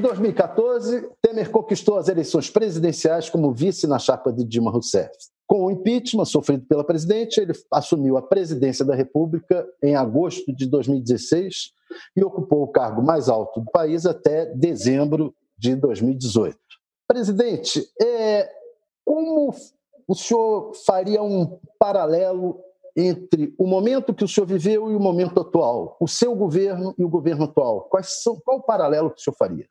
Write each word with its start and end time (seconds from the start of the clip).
Em 0.00 0.02
2014, 0.02 1.10
Temer 1.20 1.50
conquistou 1.50 1.98
as 1.98 2.08
eleições 2.08 2.48
presidenciais 2.48 3.28
como 3.28 3.52
vice 3.52 3.86
na 3.86 3.98
chapa 3.98 4.32
de 4.32 4.44
Dilma 4.44 4.70
Rousseff. 4.70 5.10
Com 5.46 5.66
o 5.66 5.70
impeachment 5.70 6.24
sofrido 6.24 6.64
pela 6.64 6.82
presidente, 6.82 7.38
ele 7.38 7.52
assumiu 7.70 8.16
a 8.16 8.22
presidência 8.22 8.82
da 8.82 8.94
República 8.94 9.68
em 9.82 9.94
agosto 9.94 10.56
de 10.56 10.64
2016 10.64 11.72
e 12.16 12.24
ocupou 12.24 12.62
o 12.62 12.68
cargo 12.68 13.02
mais 13.02 13.28
alto 13.28 13.60
do 13.60 13.70
país 13.70 14.06
até 14.06 14.46
dezembro 14.46 15.34
de 15.58 15.76
2018. 15.76 16.56
Presidente, 17.06 17.86
é, 18.00 18.48
como 19.04 19.54
o 20.08 20.14
senhor 20.14 20.72
faria 20.86 21.22
um 21.22 21.58
paralelo 21.78 22.58
entre 22.96 23.54
o 23.58 23.66
momento 23.66 24.14
que 24.14 24.24
o 24.24 24.28
senhor 24.28 24.46
viveu 24.46 24.90
e 24.90 24.94
o 24.94 25.00
momento 25.00 25.40
atual, 25.40 25.98
o 26.00 26.08
seu 26.08 26.34
governo 26.34 26.94
e 26.96 27.04
o 27.04 27.08
governo 27.08 27.44
atual? 27.44 27.86
São, 28.02 28.40
qual 28.42 28.58
o 28.58 28.62
paralelo 28.62 29.10
que 29.10 29.20
o 29.20 29.22
senhor 29.22 29.36
faria? 29.36 29.68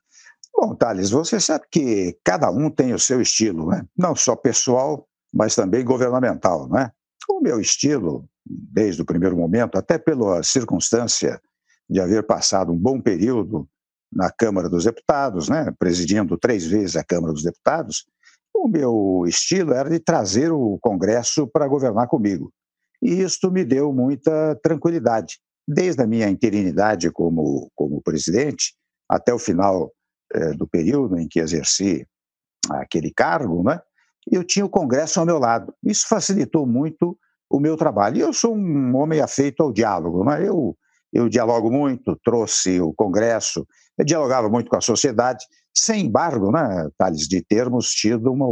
Bom, 0.62 0.76
Thales, 0.76 1.10
você 1.10 1.40
sabe 1.40 1.64
que 1.72 2.20
cada 2.22 2.52
um 2.52 2.70
tem 2.70 2.94
o 2.94 3.00
seu 3.00 3.22
estilo, 3.22 3.70
né? 3.70 3.86
não 3.98 4.14
só 4.14 4.36
pessoal, 4.36 5.08
mas 5.34 5.56
também 5.56 5.86
governamental. 5.86 6.68
Né? 6.68 6.92
O 7.30 7.40
meu 7.40 7.62
estilo, 7.62 8.28
desde 8.46 9.02
o 9.02 9.06
primeiro 9.06 9.38
momento, 9.38 9.78
até 9.78 9.98
pela 9.98 10.44
circunstância 10.44 11.42
de 11.90 12.02
haver 12.02 12.28
passado 12.28 12.74
um 12.74 12.78
bom 12.78 13.00
período 13.00 13.70
na 14.12 14.30
Câmara 14.30 14.68
dos 14.68 14.84
Deputados, 14.84 15.48
né, 15.48 15.74
presidindo 15.80 16.38
três 16.38 16.66
vezes 16.66 16.98
a 16.98 17.06
Câmara 17.06 17.32
dos 17.32 17.44
Deputados, 17.44 18.06
o 18.54 18.68
meu 18.68 19.24
estilo 19.26 19.72
era 19.74 19.90
de 19.90 20.00
trazer 20.00 20.52
o 20.52 20.78
Congresso 20.82 21.48
para 21.48 21.70
governar 21.70 22.10
comigo. 22.10 22.52
E 23.02 23.22
isto 23.22 23.50
me 23.50 23.64
deu 23.64 23.94
muita 23.94 24.60
tranquilidade. 24.62 25.40
Desde 25.66 26.04
a 26.04 26.08
minha 26.08 26.28
interinidade 26.28 27.10
como, 27.12 27.72
como 27.74 28.02
presidente, 28.02 28.74
até 29.08 29.34
o 29.34 29.40
final 29.40 29.94
eh, 30.34 30.54
do 30.54 30.68
período 30.68 31.18
em 31.18 31.28
que 31.28 31.40
exerci 31.40 32.08
aquele 32.70 33.12
cargo, 33.12 33.64
né, 33.64 33.80
eu 34.32 34.44
tinha 34.44 34.66
o 34.66 34.70
Congresso 34.70 35.20
ao 35.20 35.26
meu 35.26 35.40
lado. 35.40 35.74
Isso 35.84 36.08
facilitou 36.08 36.66
muito 36.68 37.18
o 37.50 37.60
meu 37.60 37.76
trabalho. 37.76 38.18
E 38.18 38.20
eu 38.20 38.32
sou 38.32 38.56
um 38.56 38.96
homem 38.96 39.22
afeito 39.22 39.64
ao 39.64 39.72
diálogo. 39.72 40.24
Né? 40.24 40.48
Eu 40.48 40.78
eu 41.12 41.28
dialogo 41.28 41.72
muito, 41.72 42.16
trouxe 42.24 42.80
o 42.80 42.94
Congresso, 42.94 43.68
eu 43.98 44.06
dialogava 44.06 44.48
muito 44.50 44.70
com 44.70 44.78
a 44.78 44.82
sociedade, 44.82 45.46
sem 45.76 46.06
embargo, 46.06 46.52
né, 46.52 46.88
Thales, 46.98 47.28
de 47.28 47.42
termos 47.42 47.90
tido 47.90 48.32
uma, 48.32 48.48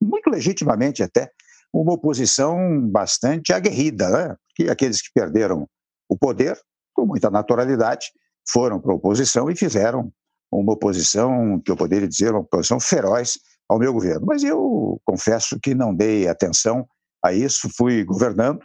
muito 0.00 0.28
legitimamente 0.30 1.02
até, 1.02 1.30
uma 1.72 1.94
oposição 1.94 2.86
bastante 2.88 3.52
aguerrida, 3.52 4.10
né? 4.10 4.36
que 4.54 4.68
aqueles 4.68 5.00
que 5.00 5.10
perderam 5.14 5.68
o 6.08 6.18
poder, 6.18 6.58
com 6.92 7.06
muita 7.06 7.30
naturalidade, 7.30 8.08
foram 8.48 8.80
para 8.80 8.92
a 8.92 8.96
oposição 8.96 9.48
e 9.48 9.56
fizeram 9.56 10.12
uma 10.50 10.72
oposição, 10.72 11.60
que 11.60 11.70
eu 11.70 11.76
poderia 11.76 12.08
dizer, 12.08 12.32
uma 12.32 12.40
oposição 12.40 12.80
feroz 12.80 13.38
ao 13.68 13.78
meu 13.78 13.92
governo. 13.92 14.26
Mas 14.26 14.42
eu 14.42 15.00
confesso 15.04 15.58
que 15.60 15.74
não 15.74 15.94
dei 15.94 16.26
atenção 16.28 16.86
a 17.24 17.32
isso, 17.32 17.68
fui 17.76 18.04
governando 18.04 18.60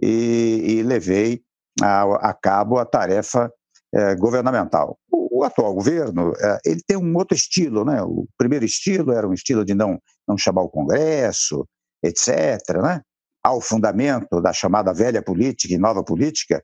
e, 0.00 0.62
e 0.64 0.82
levei 0.82 1.42
a, 1.82 2.30
a 2.30 2.34
cabo 2.34 2.78
a 2.78 2.84
tarefa 2.84 3.50
é, 3.92 4.14
governamental. 4.14 4.98
O, 5.10 5.40
o, 5.40 5.44
atual 5.44 5.74
governo 5.74 6.32
é, 6.38 6.58
ele 6.64 6.80
tem 6.86 6.96
um 6.96 7.16
outro 7.16 7.36
estilo, 7.36 7.84
né? 7.84 8.02
O 8.02 8.26
primeiro 8.36 8.64
estilo 8.64 9.12
era 9.12 9.26
um 9.26 9.32
estilo 9.32 9.64
de 9.64 9.74
não 9.74 9.98
não 10.26 10.38
chamar 10.38 10.62
o 10.62 10.70
Congresso, 10.70 11.66
etc. 12.02 12.82
Né? 12.82 13.02
Há 13.42 13.52
o 13.54 13.60
fundamento 13.60 14.40
da 14.40 14.52
chamada 14.52 14.92
velha 14.92 15.22
política 15.22 15.74
e 15.74 15.78
nova 15.78 16.02
política, 16.02 16.62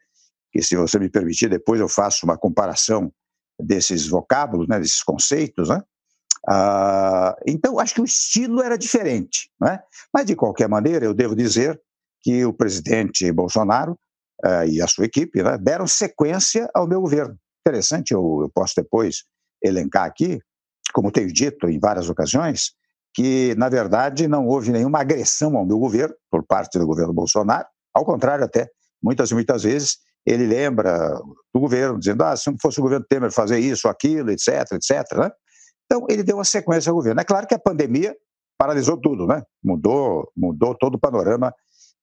que 0.51 0.63
se 0.63 0.77
você 0.77 0.99
me 0.99 1.11
permitir 1.11 1.49
depois 1.49 1.81
eu 1.81 1.89
faço 1.89 2.25
uma 2.25 2.39
comparação 2.39 3.13
desses 3.63 4.07
vocábulos, 4.09 4.69
né? 4.69 4.79
Desses 4.79 5.03
conceitos, 5.03 5.69
né? 5.69 5.83
Ah, 6.49 7.37
então 7.47 7.79
acho 7.79 7.95
que 7.95 8.01
o 8.01 8.05
estilo 8.05 8.63
era 8.63 8.79
diferente, 8.79 9.51
né? 9.61 9.81
Mas 10.13 10.27
de 10.27 10.35
qualquer 10.35 10.69
maneira 10.69 11.05
eu 11.05 11.15
devo 11.15 11.37
dizer 11.37 11.81
que 12.23 12.45
o 12.45 12.53
presidente 12.53 13.31
Bolsonaro 13.33 13.93
uh, 14.45 14.65
e 14.69 14.81
a 14.81 14.87
sua 14.87 15.05
equipe 15.05 15.43
né, 15.43 15.57
deram 15.59 15.87
sequência 15.87 16.69
ao 16.75 16.87
meu 16.87 17.01
governo. 17.01 17.37
Interessante, 17.67 18.13
eu, 18.13 18.41
eu 18.43 18.51
posso 18.55 18.75
depois 18.77 19.25
elencar 19.63 20.05
aqui, 20.05 20.39
como 20.93 21.11
tenho 21.13 21.33
dito 21.33 21.69
em 21.69 21.79
várias 21.79 22.09
ocasiões, 22.09 22.73
que, 23.13 23.55
na 23.57 23.69
verdade, 23.69 24.29
não 24.29 24.47
houve 24.47 24.71
nenhuma 24.71 25.01
agressão 25.01 25.57
ao 25.57 25.67
meu 25.67 25.79
governo 25.79 26.15
por 26.31 26.45
parte 26.45 26.79
do 26.79 26.87
governo 26.87 27.13
Bolsonaro, 27.13 27.67
ao 27.93 28.05
contrário, 28.05 28.45
até, 28.45 28.69
muitas 29.03 29.31
e 29.31 29.35
muitas 29.35 29.63
vezes, 29.63 29.99
ele 30.27 30.47
lembra 30.47 31.19
do 31.53 31.61
governo, 31.61 31.99
dizendo, 31.99 32.23
ah, 32.23 32.37
se 32.37 32.51
não 32.51 32.57
fosse 32.61 32.79
o 32.79 32.83
governo 32.83 33.05
Temer 33.09 33.33
fazer 33.33 33.59
isso, 33.59 33.89
aquilo, 33.89 34.31
etc, 34.31 34.73
etc. 34.73 35.17
Né? 35.17 35.31
Então, 35.87 36.07
ele 36.09 36.23
deu 36.23 36.37
uma 36.37 36.45
sequência 36.45 36.91
ao 36.91 36.97
governo. 36.97 37.21
É 37.21 37.25
claro 37.25 37.47
que 37.47 37.55
a 37.55 37.59
pandemia 37.59 38.15
paralisou 38.59 39.01
tudo, 39.01 39.27
né? 39.27 39.43
mudou, 39.63 40.31
mudou 40.37 40.75
todo 40.75 40.97
o 40.97 41.01
panorama 41.01 41.53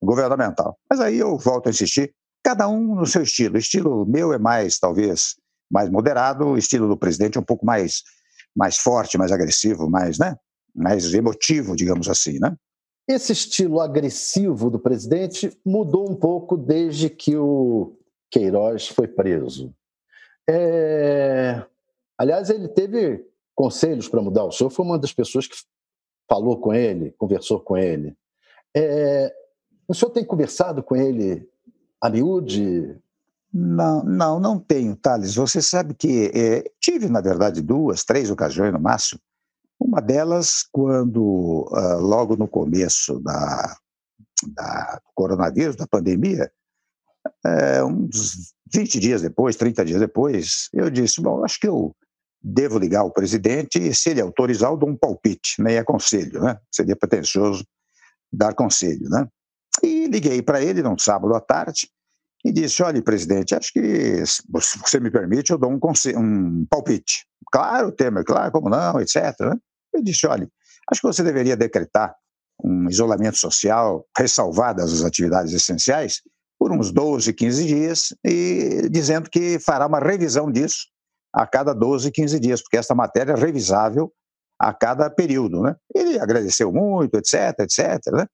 governamental. 0.02 0.78
Mas 0.90 1.00
aí 1.00 1.18
eu 1.18 1.38
volto 1.38 1.68
a 1.68 1.70
insistir, 1.70 2.14
cada 2.44 2.68
um 2.68 2.96
no 2.96 3.06
seu 3.06 3.22
estilo. 3.24 3.56
O 3.56 3.60
estilo 3.60 4.06
meu 4.06 4.34
é 4.34 4.40
mais, 4.40 4.80
talvez, 4.80 5.36
mais 5.72 5.90
moderado, 5.90 6.46
o 6.48 6.58
estilo 6.58 6.88
do 6.88 6.98
presidente 6.98 7.38
é 7.38 7.42
um 7.42 7.46
pouco 7.46 7.66
mais, 7.66 8.04
mais 8.56 8.78
forte, 8.78 9.18
mais 9.18 9.32
agressivo, 9.32 9.90
mais, 9.90 10.18
né? 10.18 10.36
mais 10.76 11.14
emotivo, 11.14 11.76
digamos 11.76 12.08
assim, 12.08 12.40
né? 12.40 12.56
Esse 13.08 13.32
estilo 13.32 13.80
agressivo 13.80 14.70
do 14.70 14.78
presidente 14.78 15.58
mudou 15.66 16.12
um 16.12 16.16
pouco 16.16 16.58
desde 16.58 17.10
que 17.10 17.38
o 17.38 17.97
Queiroz 18.30 18.88
foi 18.88 19.08
preso. 19.08 19.74
É... 20.50 21.64
Aliás, 22.18 22.50
ele 22.50 22.68
teve 22.68 23.26
conselhos 23.56 24.08
para 24.08 24.22
mudar. 24.22 24.46
O 24.46 24.52
senhor 24.52 24.70
foi 24.70 24.86
uma 24.86 25.00
das 25.00 25.14
pessoas 25.14 25.48
que 25.48 25.56
falou 26.30 26.60
com 26.60 26.74
ele, 26.74 27.12
conversou 27.18 27.60
com 27.60 27.78
ele. 27.78 28.16
É... 28.76 29.34
O 29.88 29.94
senhor 29.94 30.12
tem 30.12 30.26
conversado 30.26 30.84
com 30.84 30.96
ele 30.96 31.48
a 32.02 32.10
miúde? 32.10 33.00
Não, 33.54 34.04
não, 34.04 34.40
não 34.40 34.60
tenho, 34.60 34.96
Thales. 34.96 35.36
Você 35.36 35.62
sabe 35.62 35.94
que 35.94 36.32
é, 36.34 36.70
tive, 36.80 37.08
na 37.10 37.22
verdade, 37.22 37.62
duas, 37.62 38.04
três 38.04 38.30
ocasiões 38.30 38.74
no 38.74 38.80
máximo. 38.80 39.20
Uma 39.80 40.02
delas, 40.02 40.68
quando, 40.72 41.68
uh, 41.72 42.00
logo 42.00 42.36
no 42.36 42.48
começo 42.48 43.20
da, 43.20 43.78
da 44.56 45.02
coronavírus, 45.16 45.76
da 45.76 45.88
pandemia, 45.88 46.52
é, 47.46 47.84
uns 47.84 48.54
20 48.74 49.00
dias 49.00 49.22
depois, 49.22 49.56
30 49.56 49.86
dias 49.86 50.00
depois, 50.00 50.70
eu 50.74 50.90
disse: 50.90 51.22
Bom, 51.22 51.44
acho 51.44 51.60
que 51.60 51.68
eu 51.68 51.96
devo 52.42 52.80
ligar 52.80 53.02
ao 53.02 53.12
presidente 53.12 53.80
e, 53.80 53.94
se 53.94 54.10
ele 54.10 54.22
autorizar, 54.22 54.72
eu 54.72 54.78
dou 54.78 54.90
um 54.90 54.98
palpite, 54.98 55.62
nem 55.62 55.76
é 55.76 55.84
conselho, 55.84 56.42
né? 56.42 56.58
Seria 56.72 56.96
pretensioso 56.96 57.66
dar 58.32 58.54
conselho, 58.54 59.10
né? 59.10 59.28
E 59.84 60.08
liguei 60.08 60.42
para 60.42 60.62
ele 60.62 60.82
num 60.82 60.98
sábado 60.98 61.34
à 61.36 61.42
tarde 61.42 61.90
e 62.44 62.52
disse: 62.52 62.82
Olha, 62.84 63.02
presidente, 63.02 63.56
acho 63.56 63.72
que, 63.72 64.26
se 64.26 64.42
você 64.80 65.00
me 65.00 65.12
permite, 65.12 65.52
eu 65.52 65.58
dou 65.58 65.72
um, 65.72 65.80
um 66.18 66.66
palpite. 66.70 67.26
Claro, 67.52 67.92
Temer, 67.92 68.24
claro, 68.24 68.52
como 68.52 68.70
não, 68.70 69.00
etc. 69.00 69.16
Né? 69.42 69.56
Eu 69.94 70.04
disse: 70.04 70.28
Olha, 70.28 70.50
acho 70.92 71.02
que 71.02 71.08
você 71.08 71.24
deveria 71.24 71.56
decretar 71.56 72.16
um 72.64 72.90
isolamento 72.90 73.38
social, 73.38 74.06
ressalvadas 74.18 74.94
as 74.94 75.04
atividades 75.04 75.54
essenciais, 75.54 76.22
por 76.60 76.72
uns 76.72 76.92
12, 76.92 77.34
15 77.34 77.66
dias, 77.66 78.16
e 78.26 78.90
dizendo 78.90 79.30
que 79.30 79.60
fará 79.60 79.86
uma 79.86 80.00
revisão 80.00 80.52
disso 80.52 80.88
a 81.34 81.46
cada 81.46 81.74
12, 81.74 82.12
15 82.12 82.40
dias, 82.40 82.62
porque 82.62 82.78
esta 82.78 82.96
matéria 82.96 83.34
é 83.34 83.36
revisável 83.36 84.12
a 84.60 84.74
cada 84.74 85.10
período. 85.10 85.62
Né? 85.62 85.76
Ele 85.94 86.20
agradeceu 86.20 86.72
muito, 86.72 87.16
etc, 87.16 87.60
etc. 87.60 88.00
Né? 88.12 88.26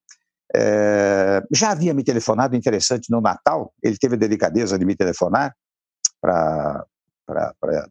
É, 0.55 1.43
já 1.51 1.71
havia 1.71 1.93
me 1.93 2.03
telefonado, 2.03 2.55
interessante, 2.55 3.11
no 3.11 3.19
Natal, 3.19 3.73
ele 3.83 3.97
teve 3.97 4.15
a 4.15 4.19
delicadeza 4.19 4.77
de 4.77 4.85
me 4.85 4.95
telefonar 4.95 5.53
para 6.21 6.85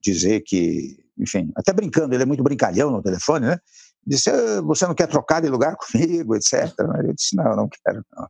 dizer 0.00 0.42
que, 0.46 0.96
enfim, 1.18 1.52
até 1.56 1.72
brincando, 1.72 2.14
ele 2.14 2.22
é 2.22 2.26
muito 2.26 2.42
brincalhão 2.42 2.90
no 2.90 3.02
telefone, 3.02 3.46
né? 3.46 3.58
Disse, 4.04 4.30
ah, 4.30 4.60
você 4.62 4.86
não 4.86 4.94
quer 4.94 5.06
trocar 5.06 5.40
de 5.40 5.48
lugar 5.48 5.76
comigo, 5.92 6.34
etc. 6.34 6.72
Eu 7.04 7.12
disse, 7.12 7.36
não, 7.36 7.54
não 7.56 7.68
quero, 7.68 8.04
não. 8.12 8.28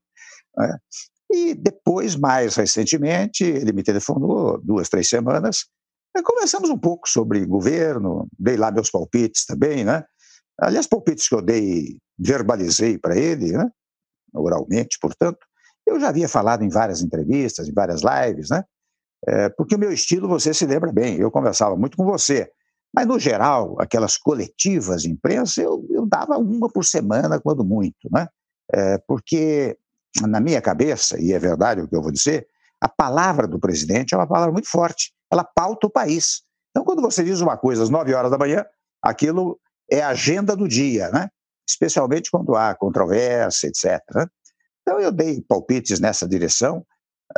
É. 0.64 0.76
E 1.32 1.54
depois, 1.54 2.14
mais 2.14 2.56
recentemente, 2.56 3.42
ele 3.42 3.72
me 3.72 3.82
telefonou 3.82 4.60
duas, 4.62 4.88
três 4.88 5.08
semanas, 5.08 5.64
e 6.14 6.22
conversamos 6.22 6.68
um 6.68 6.78
pouco 6.78 7.08
sobre 7.08 7.44
governo, 7.46 8.28
dei 8.38 8.56
lá 8.56 8.70
meus 8.70 8.90
palpites 8.90 9.46
também, 9.46 9.82
né? 9.82 10.04
Aliás, 10.60 10.86
palpites 10.86 11.28
que 11.28 11.34
eu 11.34 11.40
dei, 11.40 11.96
verbalizei 12.18 12.98
para 12.98 13.16
ele, 13.16 13.52
né? 13.52 13.70
oralmente, 14.34 14.98
portanto, 15.00 15.38
eu 15.86 16.00
já 16.00 16.08
havia 16.08 16.28
falado 16.28 16.62
em 16.62 16.68
várias 16.68 17.02
entrevistas, 17.02 17.68
em 17.68 17.72
várias 17.72 18.02
lives, 18.02 18.50
né? 18.50 18.64
É, 19.26 19.48
porque 19.50 19.74
o 19.74 19.78
meu 19.78 19.92
estilo, 19.92 20.28
você 20.28 20.52
se 20.52 20.66
lembra 20.66 20.92
bem, 20.92 21.18
eu 21.18 21.30
conversava 21.30 21.76
muito 21.76 21.96
com 21.96 22.04
você. 22.04 22.50
Mas, 22.94 23.06
no 23.06 23.18
geral, 23.18 23.76
aquelas 23.80 24.16
coletivas 24.16 25.02
de 25.02 25.10
imprensa, 25.10 25.62
eu, 25.62 25.86
eu 25.90 26.06
dava 26.06 26.36
uma 26.38 26.68
por 26.68 26.84
semana, 26.84 27.40
quando 27.40 27.64
muito, 27.64 28.08
né? 28.10 28.28
É, 28.72 28.98
porque, 29.06 29.76
na 30.20 30.40
minha 30.40 30.60
cabeça, 30.60 31.20
e 31.20 31.32
é 31.32 31.38
verdade 31.38 31.80
o 31.80 31.88
que 31.88 31.96
eu 31.96 32.02
vou 32.02 32.12
dizer, 32.12 32.46
a 32.80 32.88
palavra 32.88 33.46
do 33.46 33.58
presidente 33.58 34.14
é 34.14 34.16
uma 34.16 34.26
palavra 34.26 34.52
muito 34.52 34.68
forte, 34.68 35.12
ela 35.30 35.44
pauta 35.44 35.86
o 35.86 35.90
país. 35.90 36.42
Então, 36.70 36.84
quando 36.84 37.00
você 37.00 37.22
diz 37.22 37.40
uma 37.40 37.56
coisa 37.56 37.82
às 37.82 37.90
9 37.90 38.12
horas 38.14 38.30
da 38.30 38.38
manhã, 38.38 38.64
aquilo 39.00 39.58
é 39.90 40.02
agenda 40.02 40.56
do 40.56 40.66
dia, 40.66 41.10
né? 41.10 41.28
especialmente 41.68 42.30
quando 42.30 42.54
há 42.54 42.74
controvérsia, 42.74 43.68
etc. 43.68 44.00
Né? 44.14 44.26
Então, 44.82 45.00
eu 45.00 45.12
dei 45.12 45.40
palpites 45.42 46.00
nessa 46.00 46.26
direção, 46.28 46.84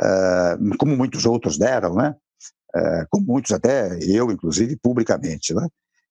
uh, 0.01 0.77
como 0.77 0.95
muitos 0.95 1.25
outros 1.25 1.57
deram, 1.57 1.95
né? 1.95 2.15
Uh, 2.75 3.05
como 3.09 3.25
muitos 3.25 3.51
até 3.51 3.97
eu, 4.01 4.31
inclusive, 4.31 4.75
publicamente. 4.77 5.53
Né? 5.53 5.67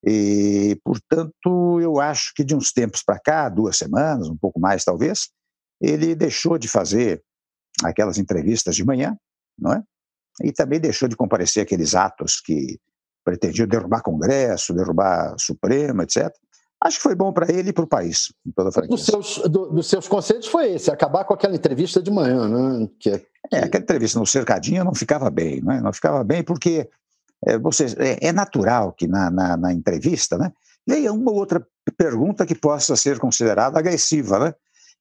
E, 0.07 0.81
portanto, 0.85 1.81
eu 1.81 2.01
acho 2.01 2.33
que 2.35 2.45
de 2.45 2.55
uns 2.55 2.73
tempos 2.73 3.03
para 3.03 3.19
cá, 3.19 3.49
duas 3.49 3.77
semanas, 3.77 4.29
um 4.29 4.37
pouco 4.37 4.61
mais 4.61 4.85
talvez, 4.85 5.29
ele 5.81 6.15
deixou 6.15 6.59
de 6.59 6.69
fazer 6.69 7.23
aquelas 7.83 8.19
entrevistas 8.19 8.77
de 8.77 8.85
manhã, 8.85 9.17
não 9.59 9.73
é? 9.73 9.83
E 10.43 10.53
também 10.53 10.81
deixou 10.81 11.09
de 11.09 11.17
comparecer 11.17 11.63
aqueles 11.63 11.95
atos 11.95 12.41
que 12.41 12.79
pretendiam 13.25 13.67
derrubar 13.67 14.03
Congresso, 14.03 14.75
derrubar 14.75 15.35
Supremo, 15.39 16.03
etc. 16.03 16.33
Acho 16.83 16.99
que 16.99 17.03
foi 17.03 17.15
bom 17.15 17.33
para 17.33 17.51
ele 17.51 17.71
e 17.71 17.73
para 17.73 17.85
o 17.85 17.89
país, 17.89 18.33
em 18.47 18.51
toda 18.53 18.69
a 18.69 18.87
dos 18.87 19.07
seus, 19.07 19.39
do, 19.49 19.71
dos 19.71 19.89
seus 19.89 20.07
conselhos 20.07 20.47
foi 20.47 20.73
esse, 20.73 20.91
acabar 20.91 21.25
com 21.25 21.33
aquela 21.33 21.55
entrevista 21.55 22.03
de 22.03 22.11
manhã, 22.11 22.47
né? 22.47 22.89
Que, 23.01 23.11
é, 23.11 23.23
é, 23.53 23.59
aquela 23.61 23.83
entrevista 23.83 24.19
no 24.19 24.27
cercadinho 24.27 24.85
não 24.85 24.95
ficava 24.95 25.31
bem, 25.31 25.63
né? 25.63 25.81
não 25.81 25.93
ficava 25.93 26.23
bem 26.23 26.43
porque 26.43 26.89
é, 27.47 27.59
você, 27.59 27.87
é, 27.99 28.29
é 28.29 28.33
natural 28.33 28.93
que 28.93 29.07
na, 29.07 29.31
na, 29.31 29.57
na, 29.57 29.73
entrevista 29.73 30.37
né, 30.37 30.53
venha 30.87 31.13
uma 31.13 31.31
ou 31.31 31.39
outra 31.39 31.67
pergunta 31.97 32.45
que 32.45 32.55
possa 32.55 32.97
ser 32.97 33.19
considerada 33.19 33.79
agressiva, 33.79 34.39
né? 34.39 34.55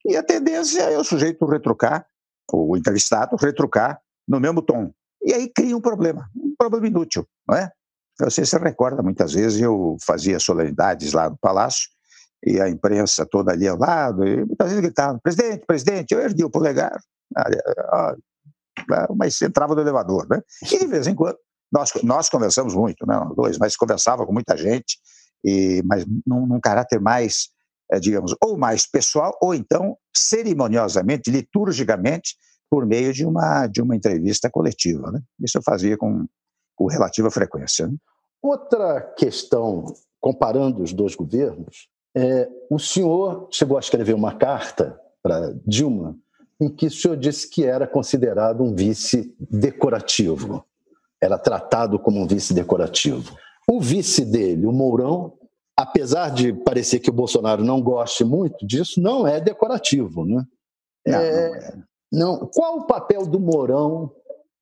E 0.06 0.16
a 0.16 0.22
tendência 0.22 0.82
é 0.82 0.98
o 0.98 1.04
sujeito 1.04 1.44
retrucar, 1.46 2.06
o 2.52 2.76
entrevistado 2.76 3.36
retrucar 3.36 4.00
no 4.28 4.38
mesmo 4.38 4.62
tom. 4.62 4.92
E 5.22 5.32
aí 5.32 5.48
cria 5.48 5.76
um 5.76 5.80
problema, 5.80 6.28
um 6.36 6.54
problema 6.56 6.86
inútil, 6.86 7.26
não 7.48 7.56
é? 7.56 7.70
Você 8.20 8.44
se 8.44 8.56
recorda, 8.58 9.02
muitas 9.02 9.32
vezes 9.32 9.60
eu 9.60 9.96
fazia 10.04 10.38
solenidades 10.38 11.12
lá 11.12 11.30
no 11.30 11.36
Palácio 11.36 11.88
e 12.46 12.60
a 12.60 12.68
imprensa 12.68 13.26
toda 13.26 13.52
ali 13.52 13.66
ao 13.66 13.78
lado, 13.78 14.24
e 14.26 14.44
muitas 14.44 14.68
vezes 14.68 14.82
gritava, 14.82 15.18
presidente, 15.18 15.64
presidente, 15.66 16.12
eu 16.12 16.20
ergui 16.20 16.44
o 16.44 16.50
polegar, 16.50 16.94
ah, 17.36 18.14
mas 19.16 19.40
entrava 19.40 19.74
no 19.74 19.80
elevador, 19.80 20.26
né? 20.28 20.42
E 20.62 20.78
de 20.78 20.86
vez 20.86 21.06
em 21.06 21.14
quando, 21.14 21.38
nós, 21.72 21.90
nós 22.02 22.28
conversamos 22.28 22.74
muito, 22.74 23.06
né, 23.06 23.18
dois, 23.34 23.58
mas 23.58 23.76
conversava 23.76 24.26
com 24.26 24.32
muita 24.32 24.56
gente, 24.56 24.98
e, 25.44 25.82
mas 25.84 26.04
num, 26.26 26.46
num 26.46 26.60
caráter 26.60 27.00
mais, 27.00 27.48
digamos, 28.00 28.34
ou 28.42 28.56
mais 28.56 28.86
pessoal, 28.86 29.36
ou 29.40 29.54
então 29.54 29.96
cerimoniosamente, 30.16 31.30
liturgicamente, 31.30 32.36
por 32.70 32.86
meio 32.86 33.12
de 33.12 33.24
uma, 33.24 33.66
de 33.66 33.80
uma 33.80 33.94
entrevista 33.94 34.50
coletiva. 34.50 35.10
Né? 35.12 35.20
Isso 35.40 35.58
eu 35.58 35.62
fazia 35.62 35.96
com, 35.96 36.26
com 36.74 36.86
relativa 36.86 37.30
frequência. 37.30 37.86
Né? 37.86 37.94
Outra 38.42 39.00
questão, 39.16 39.84
comparando 40.20 40.82
os 40.82 40.92
dois 40.92 41.14
governos, 41.14 41.88
é, 42.16 42.48
o 42.70 42.78
senhor 42.78 43.48
chegou 43.50 43.76
a 43.76 43.80
escrever 43.80 44.14
uma 44.14 44.34
carta 44.36 44.98
para 45.22 45.54
Dilma 45.66 46.16
em 46.60 46.68
que 46.68 46.86
o 46.86 46.90
senhor 46.90 47.16
disse 47.16 47.48
que 47.48 47.64
era 47.64 47.86
considerado 47.86 48.62
um 48.62 48.74
vice 48.74 49.34
decorativo, 49.38 50.64
era 51.20 51.38
tratado 51.38 51.98
como 51.98 52.20
um 52.20 52.26
vice 52.26 52.54
decorativo. 52.54 53.36
O 53.68 53.80
vice 53.80 54.24
dele, 54.24 54.66
o 54.66 54.72
Mourão, 54.72 55.34
apesar 55.76 56.30
de 56.30 56.52
parecer 56.52 57.00
que 57.00 57.10
o 57.10 57.14
Bolsonaro 57.14 57.64
não 57.64 57.82
goste 57.82 58.24
muito 58.24 58.66
disso, 58.66 59.00
não 59.00 59.26
é 59.26 59.40
decorativo, 59.40 60.24
né? 60.24 60.44
Não, 61.06 61.18
é, 61.18 61.48
não, 61.48 61.54
é. 61.54 61.82
não 62.12 62.50
Qual 62.52 62.78
o 62.78 62.86
papel 62.86 63.26
do 63.26 63.40
Mourão 63.40 64.12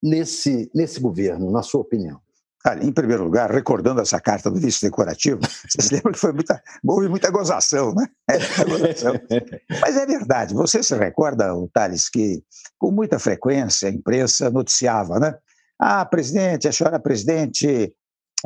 nesse, 0.02 0.70
nesse 0.74 1.00
governo, 1.00 1.50
na 1.50 1.62
sua 1.62 1.80
opinião? 1.80 2.20
Olha, 2.64 2.84
em 2.84 2.92
primeiro 2.92 3.24
lugar, 3.24 3.50
recordando 3.50 4.00
essa 4.00 4.20
carta 4.20 4.48
do 4.48 4.60
vice 4.60 4.80
decorativo, 4.82 5.40
vocês 5.68 5.90
lembram 5.90 6.12
que 6.12 6.18
foi 6.18 6.32
muita, 6.32 6.62
houve 6.86 7.08
muita 7.08 7.30
gozação, 7.30 7.92
né? 7.92 8.06
É, 8.30 8.38
gozação. 8.64 9.14
Mas 9.80 9.96
é 9.96 10.06
verdade, 10.06 10.54
você 10.54 10.82
se 10.82 10.96
recorda, 10.96 11.52
Thales, 11.72 12.08
que 12.08 12.42
com 12.78 12.92
muita 12.92 13.18
frequência 13.18 13.88
a 13.88 13.92
imprensa 13.92 14.48
noticiava, 14.48 15.18
né? 15.18 15.34
Ah, 15.80 16.04
presidente, 16.04 16.68
a 16.68 16.72
senhora 16.72 17.00
presidente 17.00 17.66
é, 17.68 17.90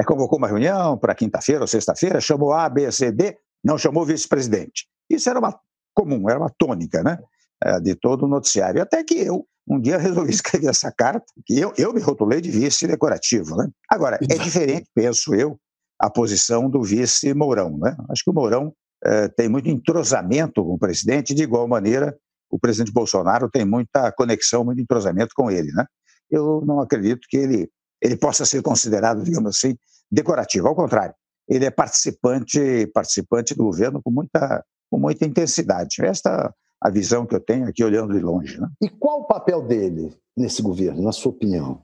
convocou 0.04 0.38
uma 0.38 0.48
reunião 0.48 0.98
para 0.98 1.14
quinta-feira 1.14 1.62
ou 1.62 1.66
sexta-feira, 1.66 2.20
chamou 2.20 2.52
A, 2.52 2.68
B, 2.68 2.90
C, 2.92 3.10
D, 3.10 3.36
não 3.64 3.78
chamou 3.78 4.04
vice-presidente. 4.04 4.86
Isso 5.08 5.28
era 5.30 5.38
uma 5.38 5.58
comum, 5.94 6.28
era 6.28 6.38
uma 6.38 6.50
tônica, 6.50 7.02
né? 7.02 7.18
É, 7.64 7.80
de 7.80 7.94
todo 7.94 8.26
o 8.26 8.28
noticiário. 8.28 8.82
Até 8.82 9.02
que 9.02 9.14
eu, 9.14 9.46
um 9.66 9.80
dia, 9.80 9.96
resolvi 9.98 10.30
escrever 10.30 10.68
essa 10.68 10.92
carta, 10.92 11.24
que 11.44 11.58
eu, 11.58 11.72
eu 11.78 11.92
me 11.92 12.00
rotulei 12.00 12.40
de 12.40 12.50
vice 12.50 12.86
decorativo. 12.86 13.56
Né? 13.56 13.68
Agora, 13.90 14.18
é 14.22 14.38
diferente, 14.38 14.88
penso 14.94 15.34
eu, 15.34 15.58
a 15.98 16.10
posição 16.10 16.68
do 16.68 16.82
vice 16.82 17.32
Mourão. 17.32 17.78
Né? 17.78 17.96
Acho 18.10 18.24
que 18.24 18.30
o 18.30 18.34
Mourão 18.34 18.74
é, 19.02 19.28
tem 19.28 19.48
muito 19.48 19.68
entrosamento 19.68 20.62
com 20.62 20.74
o 20.74 20.78
presidente, 20.78 21.34
de 21.34 21.42
igual 21.42 21.66
maneira, 21.66 22.14
o 22.50 22.58
presidente 22.58 22.92
Bolsonaro 22.92 23.50
tem 23.50 23.64
muita 23.64 24.12
conexão, 24.12 24.64
muito 24.64 24.80
entrosamento 24.80 25.32
com 25.34 25.50
ele. 25.50 25.72
Né? 25.72 25.84
Eu 26.30 26.62
não 26.66 26.80
acredito 26.80 27.26
que 27.28 27.36
ele, 27.36 27.70
ele 28.00 28.16
possa 28.16 28.44
ser 28.44 28.62
considerado, 28.62 29.22
digamos 29.22 29.56
assim, 29.56 29.76
decorativo. 30.10 30.68
Ao 30.68 30.74
contrário, 30.74 31.14
ele 31.48 31.64
é 31.64 31.70
participante, 31.70 32.86
participante 32.92 33.54
do 33.54 33.64
governo 33.64 34.00
com 34.02 34.10
muita, 34.10 34.64
com 34.90 34.98
muita 34.98 35.24
intensidade. 35.24 36.04
Esta 36.04 36.52
a 36.80 36.90
visão 36.90 37.26
que 37.26 37.34
eu 37.34 37.40
tenho 37.40 37.66
aqui 37.66 37.82
olhando 37.82 38.12
de 38.12 38.20
longe. 38.20 38.60
Né? 38.60 38.68
E 38.82 38.88
qual 38.88 39.20
o 39.20 39.26
papel 39.26 39.62
dele 39.62 40.14
nesse 40.36 40.62
governo, 40.62 41.02
na 41.02 41.12
sua 41.12 41.32
opinião? 41.32 41.82